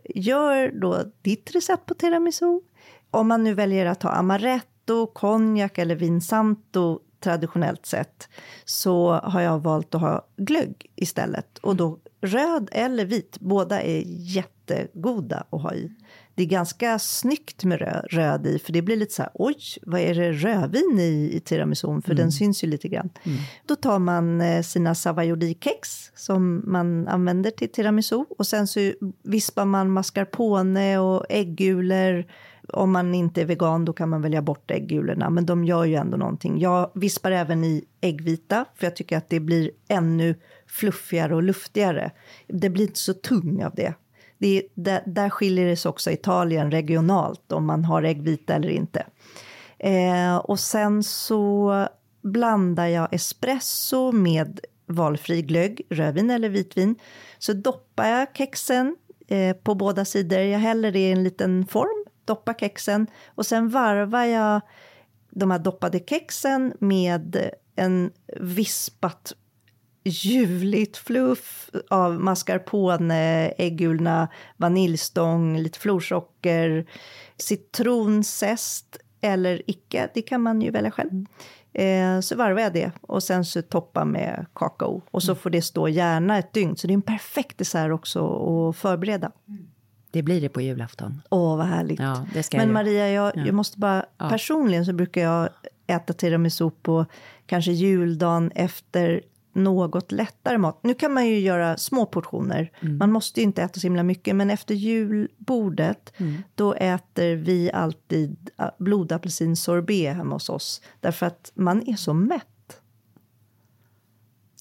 Gör 0.04 0.70
då 0.80 1.04
ditt 1.22 1.54
recept 1.54 1.86
på 1.86 1.94
tiramisu. 1.94 2.60
Om 3.10 3.28
man 3.28 3.44
nu 3.44 3.54
väljer 3.54 3.86
att 3.86 4.02
ha 4.02 4.10
amaretto, 4.10 5.06
konjak 5.06 5.78
eller 5.78 5.94
vinsanto 5.94 7.00
traditionellt 7.20 7.86
sett 7.86 8.28
så 8.64 9.12
har 9.12 9.40
jag 9.40 9.58
valt 9.58 9.94
att 9.94 10.00
ha 10.00 10.26
glögg 10.36 10.90
istället. 10.96 11.58
Och 11.58 11.76
då 11.76 11.98
röd 12.20 12.68
eller 12.72 13.04
vit, 13.04 13.40
båda 13.40 13.82
är 13.82 14.02
jättegoda 14.06 15.46
att 15.50 15.62
ha 15.62 15.74
i. 15.74 15.92
Det 16.38 16.44
är 16.44 16.46
ganska 16.46 16.98
snyggt 16.98 17.64
med 17.64 17.78
rö 17.78 18.00
röd 18.10 18.46
i, 18.46 18.58
för 18.58 18.72
det 18.72 18.82
blir 18.82 18.96
lite 18.96 19.14
så 19.14 19.22
här, 19.22 19.30
oj, 19.34 19.56
vad 19.82 20.00
är 20.00 20.14
det 20.14 20.32
rödvin 20.32 20.98
i, 21.00 21.30
i 21.34 21.40
tiramisun? 21.40 22.02
För 22.02 22.14
den 22.14 22.32
syns 22.32 22.64
ju 22.64 22.68
lite 22.68 22.88
grann. 22.88 23.10
Då 23.66 23.76
tar 23.76 23.98
man 23.98 24.40
eh, 24.40 24.62
sina 24.62 24.94
savaioli-kex 24.94 26.10
som 26.14 26.62
man 26.66 27.08
använder 27.08 27.50
till 27.50 27.72
tiramisu 27.72 28.24
och 28.38 28.46
sen 28.46 28.66
så 28.66 28.92
vispar 29.22 29.64
man 29.64 29.90
mascarpone 29.90 30.98
och 30.98 31.26
äggulor. 31.28 32.24
Om 32.68 32.92
man 32.92 33.14
inte 33.14 33.40
är 33.40 33.44
vegan 33.44 33.84
då 33.84 33.92
kan 33.92 34.08
man 34.08 34.22
välja 34.22 34.42
bort 34.42 34.70
äggulorna, 34.70 35.30
men 35.30 35.46
de 35.46 35.64
gör 35.64 35.84
ju 35.84 35.94
ändå 35.94 36.16
någonting. 36.16 36.58
Jag 36.60 36.90
vispar 36.94 37.30
även 37.30 37.64
i 37.64 37.84
äggvita, 38.00 38.64
för 38.74 38.86
jag 38.86 38.96
tycker 38.96 39.16
att 39.16 39.28
det 39.28 39.40
blir 39.40 39.70
ännu 39.88 40.34
fluffigare 40.66 41.34
och 41.34 41.42
luftigare. 41.42 42.10
Det 42.46 42.70
blir 42.70 42.84
inte 42.84 42.98
så 42.98 43.14
tung 43.14 43.64
av 43.64 43.74
det 43.74 43.94
det 44.38 44.62
där, 44.74 45.02
där 45.06 45.30
skiljer 45.30 45.66
det 45.66 45.76
sig 45.76 45.88
också 45.88 46.10
Italien 46.10 46.70
regionalt, 46.70 47.52
om 47.52 47.66
man 47.66 47.84
har 47.84 48.02
äggvita 48.02 48.54
eller 48.54 48.68
inte. 48.68 49.06
Eh, 49.78 50.36
och 50.36 50.60
sen 50.60 51.02
så 51.02 51.88
blandar 52.22 52.86
jag 52.86 53.14
espresso 53.14 54.12
med 54.12 54.60
valfri 54.86 55.42
glögg, 55.42 55.82
rödvin 55.90 56.30
eller 56.30 56.48
vitvin. 56.48 56.96
Så 57.38 57.52
doppar 57.52 58.08
jag 58.08 58.28
kexen 58.34 58.96
eh, 59.28 59.56
på 59.56 59.74
båda 59.74 60.04
sidor. 60.04 60.38
Jag 60.38 60.58
häller 60.58 60.92
det 60.92 60.98
i 60.98 61.12
en 61.12 61.24
liten 61.24 61.66
form, 61.66 62.04
doppar 62.24 62.54
kexen 62.54 63.06
och 63.26 63.46
sen 63.46 63.68
varvar 63.68 64.24
jag 64.24 64.60
de 65.30 65.50
här 65.50 65.58
doppade 65.58 66.00
kexen 66.06 66.72
med 66.78 67.50
en 67.76 68.10
vispat 68.40 69.32
ljuvligt 70.08 70.96
fluff 70.96 71.70
av 71.90 72.20
mascarpone, 72.20 73.48
äggulorna, 73.58 74.28
vaniljstång, 74.56 75.58
lite 75.58 75.78
florsocker, 75.78 76.86
citronzest, 77.36 78.96
eller 79.20 79.62
icke, 79.66 80.08
det 80.14 80.22
kan 80.22 80.40
man 80.42 80.62
ju 80.62 80.70
välja 80.70 80.90
själv. 80.90 81.26
Eh, 81.72 82.20
så 82.20 82.36
varvar 82.36 82.60
jag 82.60 82.72
det 82.72 82.92
och 83.00 83.22
sen 83.22 83.44
så 83.44 83.62
toppa 83.62 84.04
med 84.04 84.46
kakao. 84.54 85.02
Och 85.10 85.22
så 85.22 85.34
får 85.34 85.50
det 85.50 85.62
stå 85.62 85.88
gärna 85.88 86.38
ett 86.38 86.52
dygn. 86.52 86.76
Så 86.76 86.86
det 86.86 86.92
är 86.92 86.94
en 86.94 87.02
perfekt 87.02 87.58
dessert 87.58 87.92
också 87.92 88.20
att 88.68 88.76
förbereda. 88.76 89.32
Det 90.10 90.22
blir 90.22 90.40
det 90.40 90.48
på 90.48 90.60
julafton. 90.60 91.22
Åh, 91.30 91.56
vad 91.56 91.66
härligt. 91.66 92.00
Ja, 92.00 92.26
Men 92.52 92.60
jag. 92.60 92.68
Maria, 92.68 93.08
jag, 93.10 93.32
Ja. 93.36 93.46
jag 93.46 93.54
måste 93.54 93.78
bara... 93.78 94.04
Personligen 94.30 94.86
så 94.86 94.92
brukar 94.92 95.20
jag 95.20 95.48
äta 95.86 96.12
tiramisu 96.12 96.70
på 96.70 97.06
kanske 97.46 97.72
juldagen 97.72 98.50
efter 98.54 99.22
något 99.58 100.12
lättare 100.12 100.58
mat. 100.58 100.80
Nu 100.82 100.94
kan 100.94 101.12
man 101.14 101.26
ju 101.26 101.38
göra 101.40 101.76
små 101.76 102.06
portioner. 102.06 102.70
Mm. 102.80 102.98
Man 102.98 103.12
måste 103.12 103.40
ju 103.40 103.44
inte 103.44 103.62
äta 103.62 103.80
så 103.80 103.86
himla 103.86 104.02
mycket. 104.02 104.36
Men 104.36 104.50
efter 104.50 104.74
julbordet, 104.74 106.12
Mm. 106.16 106.42
då 106.54 106.74
äter 106.74 107.36
vi 107.36 107.72
alltid 107.72 108.50
ah, 108.56 108.70
blodapelsinsorbet 108.78 110.16
hemma 110.16 110.34
hos 110.34 110.48
oss. 110.48 110.82
Därför 111.00 111.26
att 111.26 111.52
man 111.54 111.88
är 111.88 111.96
så 111.96 112.14
mätt. 112.14 112.44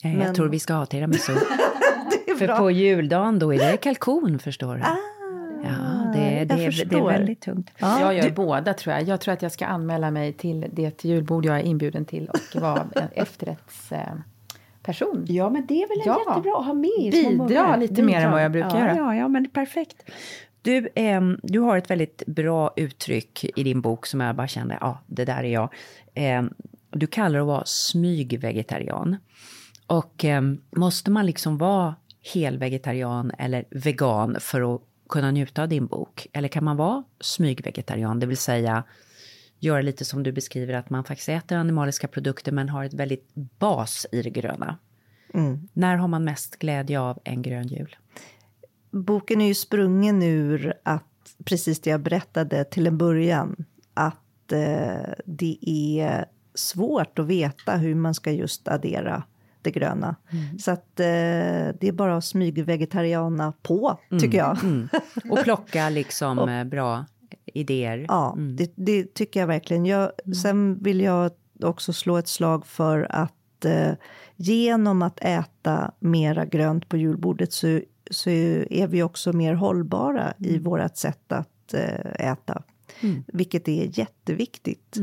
Ja, 0.02 0.10
jag 0.10 0.18
Men- 0.18 0.36
tror 0.36 0.50
vi 0.50 0.60
ska 0.60 0.74
ha 0.74 0.86
tiramisu. 0.86 1.32
Är 2.28 2.36
För 2.40 2.48
bra. 2.48 2.58
på 2.58 2.72
juldagen 2.72 3.40
då 3.40 3.54
är 3.54 3.58
det 3.72 3.78
kalkon 3.78 4.40
förstår 4.40 4.76
du. 4.76 4.82
ja, 5.64 6.12
det, 6.14 6.20
det, 6.20 6.56
jag 6.56 6.64
är, 6.74 6.86
det 6.86 6.96
är 6.98 7.04
väldigt 7.04 7.42
tungt. 7.42 7.70
jag 7.80 8.16
gör 8.16 8.30
båda 8.32 8.74
tror 8.74 8.96
jag. 8.96 9.04
Jag 9.04 9.22
tror 9.22 9.34
att 9.34 9.42
jag 9.42 9.52
ska 9.52 9.66
anmäla 9.66 10.12
mig 10.12 10.34
till 10.34 10.66
det 10.74 11.04
julbord 11.06 11.46
jag 11.46 11.56
är 11.60 11.64
inbjuden 11.64 12.06
till 12.06 12.30
och 12.56 12.62
vara 12.62 12.88
en 12.96 13.10
efterrättsperson. 14.84 15.26
Ja, 15.28 15.50
men 15.50 15.66
det 15.68 15.84
är 15.84 15.88
väl 15.88 16.02
Ja. 16.06 16.20
jättebra 16.28 16.60
att 16.60 16.66
ha 16.66 16.74
med 16.74 16.90
i 17.00 17.12
Bidra 17.12 17.76
lite 17.76 18.02
mer 18.04 18.22
än 18.22 18.32
vad 18.32 18.44
jag 18.44 18.52
brukar 18.52 18.80
ja, 18.80 18.96
göra. 18.96 18.96
Ja, 18.96 19.16
ja, 19.16 19.28
men 19.28 19.50
perfekt. 19.50 20.04
Du, 20.62 20.90
ehm, 20.96 21.40
du 21.44 21.60
har 21.60 21.78
ett 21.78 21.90
väldigt 21.90 22.24
bra 22.28 22.74
uttryck 22.76 23.46
i 23.56 23.64
din 23.64 23.82
bok 23.82 24.06
som 24.06 24.20
jag 24.20 24.36
bara 24.36 24.48
kände, 24.48 24.78
ja, 24.82 25.00
det 25.08 25.26
där 25.26 25.44
är 25.44 25.54
jag. 25.54 25.74
Ehm, 26.14 26.50
du 26.92 27.08
kallar 27.08 27.36
det 27.36 27.42
att 27.42 27.48
vara 27.48 27.64
smygvegetarian. 27.66 29.18
Och 29.88 30.26
ehm, 30.26 30.62
måste 30.72 31.12
man 31.12 31.26
liksom 31.26 31.58
vara 31.58 31.96
helvegetarian 32.34 33.32
eller 33.38 33.66
vegan 33.70 34.38
för 34.40 34.76
att 34.76 34.82
kunna 35.10 35.32
njuta 35.32 35.62
av 35.62 35.70
din 35.70 35.86
bok? 35.88 36.28
Eller 36.34 36.48
kan 36.48 36.64
man 36.64 36.78
vara 36.78 37.04
smygvegetarian, 37.20 38.20
det 38.20 38.26
vill 38.26 38.38
säga 38.38 38.84
göra 39.60 39.82
lite 39.82 40.06
som 40.06 40.24
du 40.24 40.32
beskriver, 40.32 40.74
att 40.74 40.90
man 40.90 41.04
faktiskt 41.04 41.30
äter 41.30 41.58
animaliska 41.58 42.08
produkter 42.08 42.52
men 42.52 42.70
har 42.70 42.84
ett 42.84 42.94
väldigt 42.94 43.36
bas 43.36 44.06
i 44.12 44.22
det 44.22 44.30
gröna? 44.30 44.78
När 45.74 45.96
har 45.96 46.08
man 46.08 46.24
mest 46.24 46.60
glädje 46.60 47.00
av 47.00 47.20
en 47.24 47.42
grön 47.42 47.68
jul? 47.68 47.96
boken 48.92 49.42
är 49.42 49.48
ju 49.48 49.56
sprungen 49.56 50.24
ur 50.24 50.74
att, 50.84 51.04
precis 51.46 51.82
det 51.82 51.90
jag 51.90 52.02
berättade 52.02 52.64
till 52.64 52.88
en 52.88 52.98
början, 52.98 53.66
att 53.94 54.52
eh, 54.52 55.14
det 55.26 55.58
är 55.62 56.26
svårt 56.56 57.20
att 57.20 57.26
veta 57.26 57.78
hur 57.78 57.96
man 57.96 58.14
ska 58.14 58.32
just 58.32 58.68
addera 58.68 59.24
det 59.62 59.72
gröna. 59.72 60.16
Så 60.60 60.72
att 60.72 61.00
eh, 61.00 61.06
det 61.80 61.82
är 61.82 61.92
bara 61.92 62.18
att 62.18 62.26
smygvegetariana 62.26 63.54
på, 63.62 64.00
tycker 64.20 64.38
jag. 64.38 64.58
Och 65.30 65.44
plocka 65.44 65.90
liksom 65.90 66.50
eh, 66.50 66.64
bra 66.64 67.06
idéer. 67.46 68.06
Ja, 68.08 68.38
det, 68.58 68.72
det 68.76 69.14
tycker 69.14 69.40
jag 69.40 69.48
verkligen. 69.48 69.86
Jag, 69.86 70.12
Sen 70.44 70.84
vill 70.84 71.02
jag 71.02 71.32
också 71.64 71.94
slå 71.94 72.18
ett 72.18 72.28
slag 72.28 72.66
för 72.66 73.08
att 73.10 73.66
eh, 73.66 73.92
genom 74.36 75.02
att 75.02 75.20
äta 75.22 75.92
mera 76.00 76.46
grönt 76.46 76.90
på 76.90 76.98
julbordet 76.98 77.54
så, 77.54 77.82
så 78.12 78.30
är 78.30 78.88
vi 78.88 79.04
också 79.04 79.34
mer 79.34 79.54
hållbara 79.54 80.34
i 80.38 80.58
vårt 80.60 80.98
sätt 80.98 81.32
att 81.32 81.74
eh, 81.74 82.30
äta. 82.32 82.64
Vilket 83.28 83.68
är 83.68 84.00
jätteviktigt. 84.00 84.98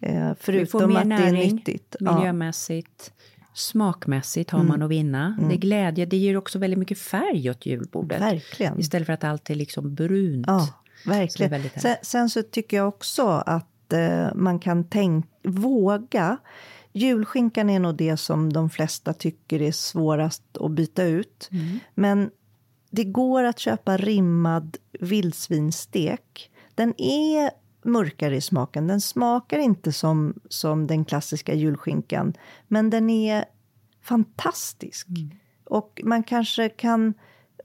Eh, 0.00 0.28
Vi 0.28 0.34
förutom 0.40 0.80
får 0.80 0.86
mer 0.86 0.96
att 0.96 1.08
det 1.08 1.14
är 1.14 1.32
näring, 1.32 1.54
nyttigt. 1.54 1.96
Ja. 2.00 2.18
miljömässigt. 2.18 3.12
Smakmässigt 3.54 4.50
har 4.50 4.62
man 4.62 4.82
att 4.82 4.90
vinna. 4.90 5.38
Det 5.48 5.54
är 5.54 5.58
glädje, 5.58 6.06
det 6.06 6.16
ger 6.16 6.36
också 6.36 6.58
väldigt 6.58 6.78
mycket 6.78 6.98
färg 6.98 7.50
åt 7.50 7.66
julbordet. 7.66 8.20
Verkligen. 8.20 8.80
Istället 8.80 9.06
för 9.06 9.12
att 9.12 9.24
allt 9.24 9.50
är 9.50 9.54
liksom 9.54 9.94
brunt. 9.94 10.46
Ja, 10.46 10.68
verkligen. 11.06 11.70
sen, 11.76 11.96
sen 12.02 12.30
så 12.30 12.42
tycker 12.42 12.76
jag 12.76 12.88
också 12.88 13.28
att 13.28 13.92
eh, 13.92 14.34
man 14.34 14.58
kan 14.58 14.84
tänk, 14.84 15.26
våga. 15.44 16.38
Julskinkan 16.92 17.70
är 17.70 17.80
nog 17.80 17.94
det 17.94 18.16
som 18.16 18.52
de 18.52 18.70
flesta 18.70 19.12
tycker 19.12 19.62
är 19.62 19.72
svårast 19.72 20.42
att 20.60 20.70
byta 20.70 21.04
ut. 21.04 21.48
Mm. 21.52 21.78
Men 21.94 22.30
det 22.90 23.04
går 23.04 23.44
att 23.44 23.58
köpa 23.58 23.96
rimmad 23.96 24.76
vildsvinsstek. 25.00 26.50
Den 26.74 27.00
är 27.00 27.50
mörkare 27.82 28.36
i 28.36 28.40
smaken. 28.40 28.86
Den 28.86 29.00
smakar 29.00 29.58
inte 29.58 29.92
som, 29.92 30.34
som 30.48 30.86
den 30.86 31.04
klassiska 31.04 31.54
julskinkan. 31.54 32.34
Men 32.68 32.90
den 32.90 33.10
är 33.10 33.44
fantastisk. 34.02 35.08
Mm. 35.08 35.30
Och 35.64 36.00
man 36.04 36.22
kanske 36.22 36.68
kan 36.68 37.14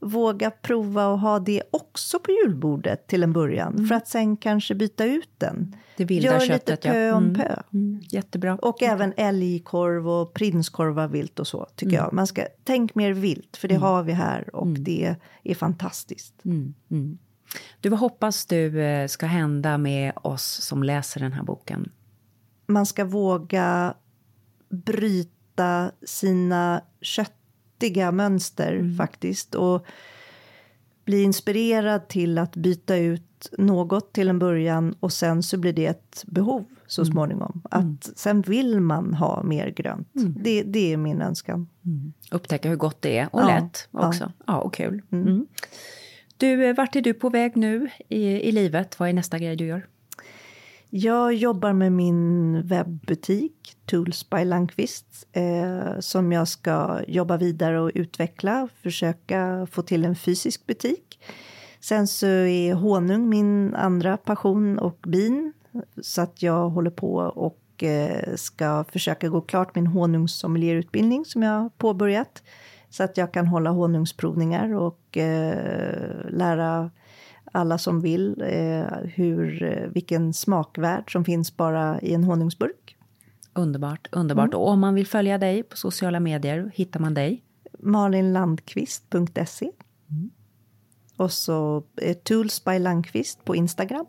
våga 0.04 0.50
prova 0.50 1.14
att 1.14 1.20
ha 1.20 1.38
det 1.38 1.62
också 1.70 2.18
på 2.18 2.30
julbordet 2.30 3.06
till 3.06 3.22
en 3.22 3.32
början. 3.32 3.86
För 3.86 3.94
att 3.94 4.08
sen 4.08 4.36
kanske 4.36 4.74
byta 4.74 5.04
ut 5.04 5.30
den. 5.38 5.56
Mm. 5.56 5.72
Det 5.96 6.04
vilda 6.04 6.32
Gör 6.32 6.40
köttet, 6.40 6.68
lite 6.68 6.88
pö 6.88 7.06
ja. 7.06 7.14
om 7.14 7.24
Mm. 7.24 7.34
pö. 7.34 7.62
Mm, 7.72 8.00
jättebra. 8.10 8.54
Och 8.56 8.82
även 8.82 9.12
älgkorv 9.16 10.08
och 10.08 10.34
prinskorv 10.34 10.98
av 10.98 11.10
vilt 11.10 11.38
och 11.38 11.46
så, 11.46 11.66
tycker 11.76 11.96
jag. 11.96 12.12
Man 12.12 12.26
ska, 12.26 12.46
tänk 12.64 12.94
mer 12.94 13.12
vilt, 13.12 13.56
för 13.56 13.68
det 13.68 13.74
har 13.74 14.02
vi 14.02 14.12
här 14.12 14.56
och 14.56 14.66
det 14.66 15.16
är 15.44 15.54
fantastiskt. 15.54 16.34
Du, 17.80 17.88
vad 17.88 17.98
hoppas 17.98 18.46
du 18.46 18.82
eh, 18.82 19.06
ska 19.06 19.26
hända 19.26 19.78
med 19.78 20.12
oss 20.16 20.44
som 20.44 20.82
läser 20.82 21.20
den 21.20 21.32
här 21.32 21.42
boken? 21.42 21.90
Man 22.66 22.86
ska 22.86 23.04
våga 23.04 23.94
bryta 24.68 25.92
sina 26.06 26.82
köttiga 27.74 28.12
mönster 28.12 28.96
faktiskt. 28.96 29.54
Och 29.54 29.86
bli 31.04 31.22
inspirerad 31.22 32.08
till 32.08 32.38
att 32.38 32.56
byta 32.56 32.96
ut 32.96 33.52
något 33.58 34.12
till 34.12 34.28
en 34.28 34.38
början 34.38 34.94
och 35.00 35.12
sen 35.12 35.42
så 35.42 35.58
blir 35.58 35.72
det 35.72 35.86
ett 35.86 36.24
behov 36.26 36.64
så 36.86 37.04
småningom. 37.04 37.62
Att 37.70 38.10
sen 38.16 38.42
vill 38.42 38.80
man 38.80 39.14
ha 39.14 39.42
mer 39.42 39.70
grönt. 39.70 40.08
Det, 40.12 40.62
det 40.62 40.92
är 40.92 40.96
min 40.96 41.22
önskan. 41.22 41.68
Upptäcka 42.30 42.68
hur 42.68 42.76
gott 42.76 43.02
det 43.02 43.18
är 43.18 43.28
och 43.32 43.40
Ja, 43.40 43.46
lätt 43.46 43.88
också. 43.90 44.32
Ja, 44.46 44.58
och 44.58 44.74
kul. 44.74 45.02
Mm. 45.12 45.46
Du, 46.36 46.66
eh, 46.66 46.76
vart 46.76 46.96
är 46.96 47.00
du 47.00 47.14
på 47.14 47.30
väg 47.30 47.56
nu 47.56 47.88
i, 48.08 48.24
i 48.24 48.52
livet? 48.52 48.98
Vad 48.98 49.08
är 49.08 49.12
nästa 49.12 49.38
grej 49.38 49.56
du 49.56 49.66
gör? 49.66 49.86
Jag 50.96 51.34
jobbar 51.34 51.72
med 51.72 51.92
min 51.92 52.62
webbutik 52.66 53.76
Tools 53.86 54.30
by 54.30 54.44
Landqvist 54.44 55.26
eh, 55.32 56.00
som 56.00 56.32
jag 56.32 56.48
ska 56.48 57.00
jobba 57.08 57.36
vidare 57.36 57.80
och 57.80 57.90
utveckla, 57.94 58.68
försöka 58.82 59.66
få 59.70 59.82
till 59.82 60.04
en 60.04 60.16
fysisk 60.16 60.66
butik. 60.66 61.20
Sen 61.80 62.06
så 62.06 62.26
är 62.26 62.74
honung 62.74 63.28
min 63.28 63.74
andra 63.74 64.16
passion 64.16 64.78
och 64.78 64.98
bin 65.06 65.52
så 66.02 66.22
att 66.22 66.42
jag 66.42 66.70
håller 66.70 66.90
på 66.90 67.14
och 67.16 67.82
eh, 67.82 68.34
ska 68.34 68.84
försöka 68.84 69.28
gå 69.28 69.40
klart 69.40 69.74
min 69.74 69.86
honungssommelierutbildning 69.86 71.24
som 71.24 71.42
jag 71.42 71.60
har 71.60 71.68
påbörjat 71.68 72.42
så 72.90 73.02
att 73.02 73.16
jag 73.16 73.32
kan 73.32 73.46
hålla 73.46 73.70
honungsprovningar 73.70 74.74
och 74.74 75.16
eh, 75.16 76.30
lära 76.30 76.90
alla 77.54 77.78
som 77.78 78.00
vill 78.00 78.42
eh, 78.42 78.86
hur, 79.14 79.62
eh, 79.62 79.88
vilken 79.88 80.32
smakvärld 80.32 81.12
som 81.12 81.24
finns 81.24 81.56
bara 81.56 82.00
i 82.00 82.14
en 82.14 82.24
honungsburk. 82.24 82.96
Underbart, 83.52 84.08
underbart. 84.12 84.54
Och 84.54 84.68
om 84.68 84.80
man 84.80 84.94
vill 84.94 85.06
följa 85.06 85.38
dig 85.38 85.62
på 85.62 85.76
sociala 85.76 86.20
medier, 86.20 86.70
hittar 86.74 87.00
man 87.00 87.14
dig? 87.14 87.42
malinlandqvist.se 87.78 89.70
Och 91.16 91.32
så 91.32 91.82
eh, 92.02 92.16
Tools 92.16 92.64
by 92.64 92.78
Landqvist 92.78 93.44
på 93.44 93.56
Instagram. 93.56 94.06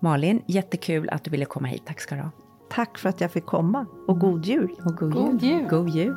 Malin, 0.00 0.42
jättekul 0.46 1.08
att 1.08 1.24
du 1.24 1.30
ville 1.30 1.44
komma 1.44 1.68
hit. 1.68 1.82
Tack 1.86 2.00
ska 2.00 2.14
du 2.14 2.20
ha. 2.20 2.30
Tack 2.70 2.98
för 2.98 3.08
att 3.08 3.20
jag 3.20 3.30
fick 3.30 3.46
komma 3.46 3.86
och 4.08 4.18
god 4.20 4.44
jul! 4.46 4.70
Och 4.84 4.96
god, 4.96 5.12
God 5.12 5.42
jul. 5.42 5.66
God 5.70 5.88
jul. 5.88 6.16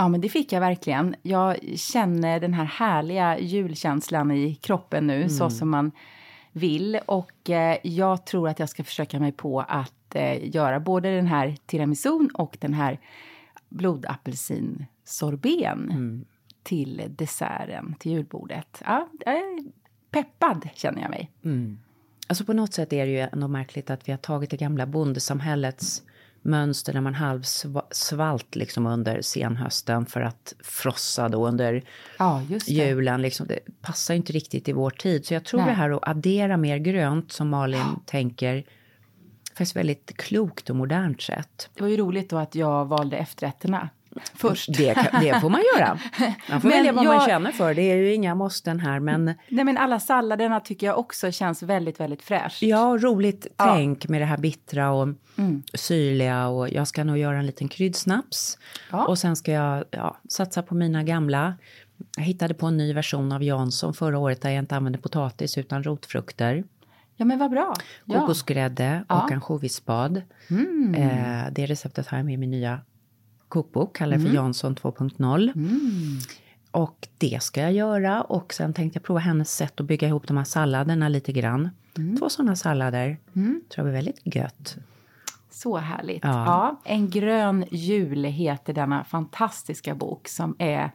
Ja, 0.00 0.08
men 0.08 0.20
det 0.20 0.28
fick 0.28 0.52
jag 0.52 0.60
verkligen. 0.60 1.14
Jag 1.22 1.56
känner 1.76 2.40
den 2.40 2.54
här 2.54 2.64
härliga 2.64 3.38
julkänslan 3.38 4.30
i 4.30 4.54
kroppen 4.54 5.06
nu, 5.06 5.16
mm. 5.16 5.28
så 5.28 5.50
som 5.50 5.70
man 5.70 5.92
vill. 6.52 7.00
Och 7.06 7.50
eh, 7.50 7.78
jag 7.82 8.26
tror 8.26 8.48
att 8.48 8.58
jag 8.58 8.68
ska 8.68 8.84
försöka 8.84 9.20
mig 9.20 9.32
på 9.32 9.60
att 9.60 10.14
eh, 10.14 10.54
göra 10.54 10.80
både 10.80 11.16
den 11.16 11.26
här 11.26 11.56
tiramisun 11.66 12.30
och 12.34 12.56
den 12.60 12.74
här 12.74 13.00
blodapelsinsorbeten 13.68 15.90
mm. 15.90 16.24
till 16.62 17.02
desserten, 17.08 17.94
till 17.98 18.12
julbordet. 18.12 18.82
Ja, 18.86 19.08
peppad 20.10 20.68
känner 20.74 21.02
jag 21.02 21.10
mig. 21.10 21.30
Mm. 21.44 21.78
Alltså 22.26 22.44
på 22.44 22.52
något 22.52 22.74
sätt 22.74 22.92
är 22.92 23.06
det 23.06 23.12
ju 23.12 23.18
ändå 23.18 23.48
märkligt 23.48 23.90
att 23.90 24.08
vi 24.08 24.12
har 24.12 24.18
tagit 24.18 24.50
det 24.50 24.56
gamla 24.56 24.86
bondesamhällets 24.86 26.02
mönster 26.48 26.92
när 26.92 27.00
man 27.00 27.14
halvsvalt 27.14 28.56
liksom 28.56 28.86
under 28.86 29.22
senhösten 29.22 30.06
för 30.06 30.20
att 30.20 30.54
frossa 30.62 31.28
då 31.28 31.48
under 31.48 31.84
ja, 32.18 32.42
julen. 32.66 33.22
Liksom. 33.22 33.46
Det 33.46 33.58
passar 33.80 34.14
inte 34.14 34.32
riktigt 34.32 34.68
i 34.68 34.72
vår 34.72 34.90
tid. 34.90 35.26
Så 35.26 35.34
jag 35.34 35.44
tror 35.44 35.60
Nej. 35.60 35.68
det 35.68 35.74
här 35.74 35.90
att 35.90 36.08
addera 36.08 36.56
mer 36.56 36.78
grönt 36.78 37.32
som 37.32 37.48
Malin 37.48 37.80
ja. 37.80 38.00
tänker 38.06 38.64
faktiskt 39.48 39.76
väldigt 39.76 40.16
klokt 40.16 40.70
och 40.70 40.76
modernt 40.76 41.22
sätt. 41.22 41.70
Det 41.74 41.82
var 41.82 41.88
ju 41.88 41.96
roligt 41.96 42.30
då 42.30 42.36
att 42.36 42.54
jag 42.54 42.84
valde 42.84 43.16
efterrätterna 43.16 43.88
först. 44.34 44.76
Det, 44.76 44.94
det, 45.20 45.40
får 45.40 45.50
man 45.50 45.60
göra. 45.74 45.98
Man 46.50 46.60
får 46.60 46.68
men 46.68 46.78
välja 46.78 46.92
vad 46.92 47.04
jag, 47.04 47.16
man 47.16 47.26
känner 47.26 47.52
för. 47.52 47.74
Det 47.74 47.82
är 47.82 47.96
ju 47.96 48.14
inga 48.14 48.34
måsten 48.34 48.80
här. 48.80 49.00
Men... 49.00 49.24
Nej, 49.48 49.64
men 49.64 49.76
alla 49.76 50.00
salladerna 50.00 50.60
tycker 50.60 50.86
jag 50.86 50.98
också 50.98 51.30
känns 51.32 51.62
väldigt, 51.62 52.00
väldigt 52.00 52.22
fräscht. 52.22 52.62
Ja, 52.62 52.98
roligt 53.00 53.46
ja. 53.56 53.74
tänk 53.74 54.08
med 54.08 54.20
det 54.20 54.24
här 54.24 54.38
bittra 54.38 54.90
och 54.90 55.08
mm. 55.38 55.62
syrliga. 55.74 56.48
Och 56.48 56.68
jag 56.68 56.88
ska 56.88 57.04
nog 57.04 57.18
göra 57.18 57.38
en 57.38 57.46
liten 57.46 57.68
kryddsnaps. 57.68 58.58
Ja. 58.90 59.06
Och 59.06 59.18
sen 59.18 59.36
ska 59.36 59.52
jag 59.52 59.84
ja, 59.90 60.16
satsa 60.28 60.62
på 60.62 60.74
mina 60.74 61.02
gamla. 61.02 61.54
Jag 62.16 62.24
hittade 62.24 62.54
på 62.54 62.66
en 62.66 62.76
ny 62.76 62.92
version 62.92 63.32
av 63.32 63.42
Jansson 63.42 63.94
förra 63.94 64.18
året 64.18 64.42
där 64.42 64.50
jag 64.50 64.58
inte 64.58 64.76
använde 64.76 64.98
potatis 64.98 65.58
utan 65.58 65.82
rotfrukter. 65.82 66.64
Ja 67.20 67.24
men 67.24 67.38
vad 67.38 67.50
bra. 67.50 67.74
Kokosgrädde 68.06 69.04
ja. 69.08 69.22
och 69.22 69.32
ansjovisspad. 69.32 70.22
Mm. 70.50 70.94
Eh, 70.94 71.52
det 71.52 71.66
receptet 71.66 72.06
har 72.06 72.18
jag 72.18 72.24
med 72.24 72.34
i 72.34 72.36
min 72.36 72.50
nya 72.50 72.80
kokbok, 73.48 73.96
kallar 73.96 74.16
det 74.16 74.22
för 74.22 74.28
mm. 74.28 74.36
Jansson 74.36 74.76
2.0. 74.76 75.52
Mm. 75.56 76.18
Och 76.70 77.08
det 77.18 77.42
ska 77.42 77.60
jag 77.60 77.72
göra 77.72 78.22
och 78.22 78.54
sen 78.54 78.72
tänkte 78.72 78.96
jag 78.96 79.04
prova 79.04 79.20
hennes 79.20 79.56
sätt 79.56 79.80
att 79.80 79.86
bygga 79.86 80.08
ihop 80.08 80.26
de 80.26 80.36
här 80.36 80.44
salladerna 80.44 81.08
lite 81.08 81.32
grann. 81.32 81.68
Mm. 81.96 82.16
Två 82.16 82.28
sådana 82.28 82.56
sallader. 82.56 83.18
Mm. 83.36 83.62
Tror 83.68 83.86
jag 83.86 83.92
blir 83.92 83.92
väldigt 83.92 84.36
gött. 84.36 84.76
Så 85.50 85.76
härligt. 85.76 86.24
Ja. 86.24 86.44
ja. 86.44 86.80
En 86.84 87.10
grön 87.10 87.64
jul 87.70 88.24
heter 88.24 88.72
denna 88.72 89.04
fantastiska 89.04 89.94
bok 89.94 90.28
som 90.28 90.56
är 90.58 90.90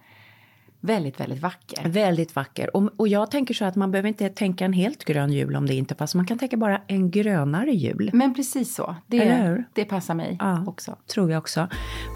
Väldigt, 0.86 1.20
väldigt 1.20 1.42
vacker. 1.42 1.90
Väldigt 1.90 2.36
vacker. 2.36 2.76
Och, 2.76 2.90
och 2.98 3.08
jag 3.08 3.32
tänker 3.32 3.54
så 3.54 3.66
att 3.66 3.76
man 3.76 3.92
behöver 3.92 4.10
inte 4.10 4.30
tänka 4.30 4.66
en 4.66 4.74
helt 4.74 5.06
grön 5.06 5.32
jul 5.32 5.56
om 5.56 5.66
det 5.66 5.74
inte 5.74 5.96
passar. 5.96 6.20
Man 6.20 6.26
kan 6.26 6.40
tänka 6.40 6.58
bara 6.58 6.82
en 6.88 7.12
grönare 7.12 7.72
jul. 7.72 8.10
Men 8.14 8.34
precis 8.34 8.76
så. 8.76 8.96
Det, 9.08 9.64
det 9.74 9.86
passar 9.86 10.14
mig 10.14 10.38
ja, 10.40 10.64
också. 10.68 10.96
Tror 11.14 11.32
jag 11.32 11.40
också. 11.40 11.68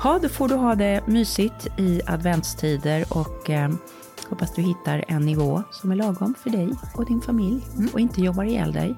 Ha, 0.04 0.20
då 0.20 0.30
får 0.30 0.48
du 0.48 0.56
ha 0.56 0.76
det 0.76 1.08
mysigt 1.08 1.68
i 1.80 2.02
adventstider 2.06 3.06
och 3.10 3.50
eh, 3.50 3.72
hoppas 4.30 4.56
du 4.56 4.62
hittar 4.62 5.06
en 5.08 5.22
nivå 5.22 5.64
som 5.72 5.92
är 5.92 5.96
lagom 5.96 6.36
för 6.44 6.50
dig 6.50 6.70
och 6.96 7.06
din 7.06 7.22
familj 7.22 7.62
mm. 7.78 7.90
och 7.94 8.00
inte 8.00 8.22
jobbar 8.22 8.44
ihjäl 8.44 8.74
dig. 8.74 8.96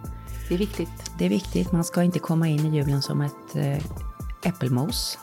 Det 0.50 0.56
är 0.56 0.60
viktigt. 0.60 1.12
Det 1.20 1.26
är 1.26 1.30
viktigt. 1.30 1.72
Man 1.72 1.84
ska 1.84 2.04
inte 2.04 2.20
komma 2.20 2.48
in 2.48 2.66
i 2.66 2.78
julen 2.78 3.02
som 3.02 3.22
ett 3.22 3.56
eh, 3.56 4.09
äppelmos. 4.46 5.20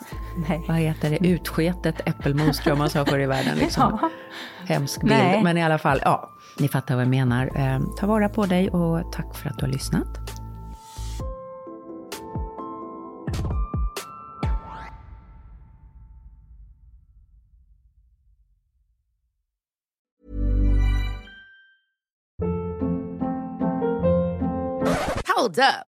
Nej. 0.49 0.65
Vad 0.69 0.77
heter 0.77 1.11
det? 1.11 1.29
Utsketet 1.29 2.09
äppelmos 2.09 2.59
tror 2.59 2.71
jag 2.71 2.79
man 2.79 2.91
sa 2.91 3.05
förr 3.05 3.19
i 3.21 3.27
världen. 3.27 3.59
Liksom. 3.59 3.99
Ja. 4.03 4.11
Hemsk 4.67 5.01
bild. 5.01 5.13
Nej. 5.13 5.43
Men 5.43 5.59
i 5.59 5.63
alla 5.63 5.79
fall, 5.79 6.01
ja, 6.05 6.31
ni 6.59 6.69
fattar 6.69 6.95
vad 6.95 7.05
jag 7.05 7.11
menar. 7.11 7.51
Eh, 7.55 7.81
ta 7.99 8.07
vara 8.07 8.29
på 8.29 8.47
dig 8.47 8.71
och 8.71 9.13
tack 9.13 9.37
för 9.37 9.49
att 9.49 9.59
du 9.59 9.65
har 9.65 9.73
lyssnat. 9.73 10.07
Hold 25.37 25.59
up. 25.59 25.96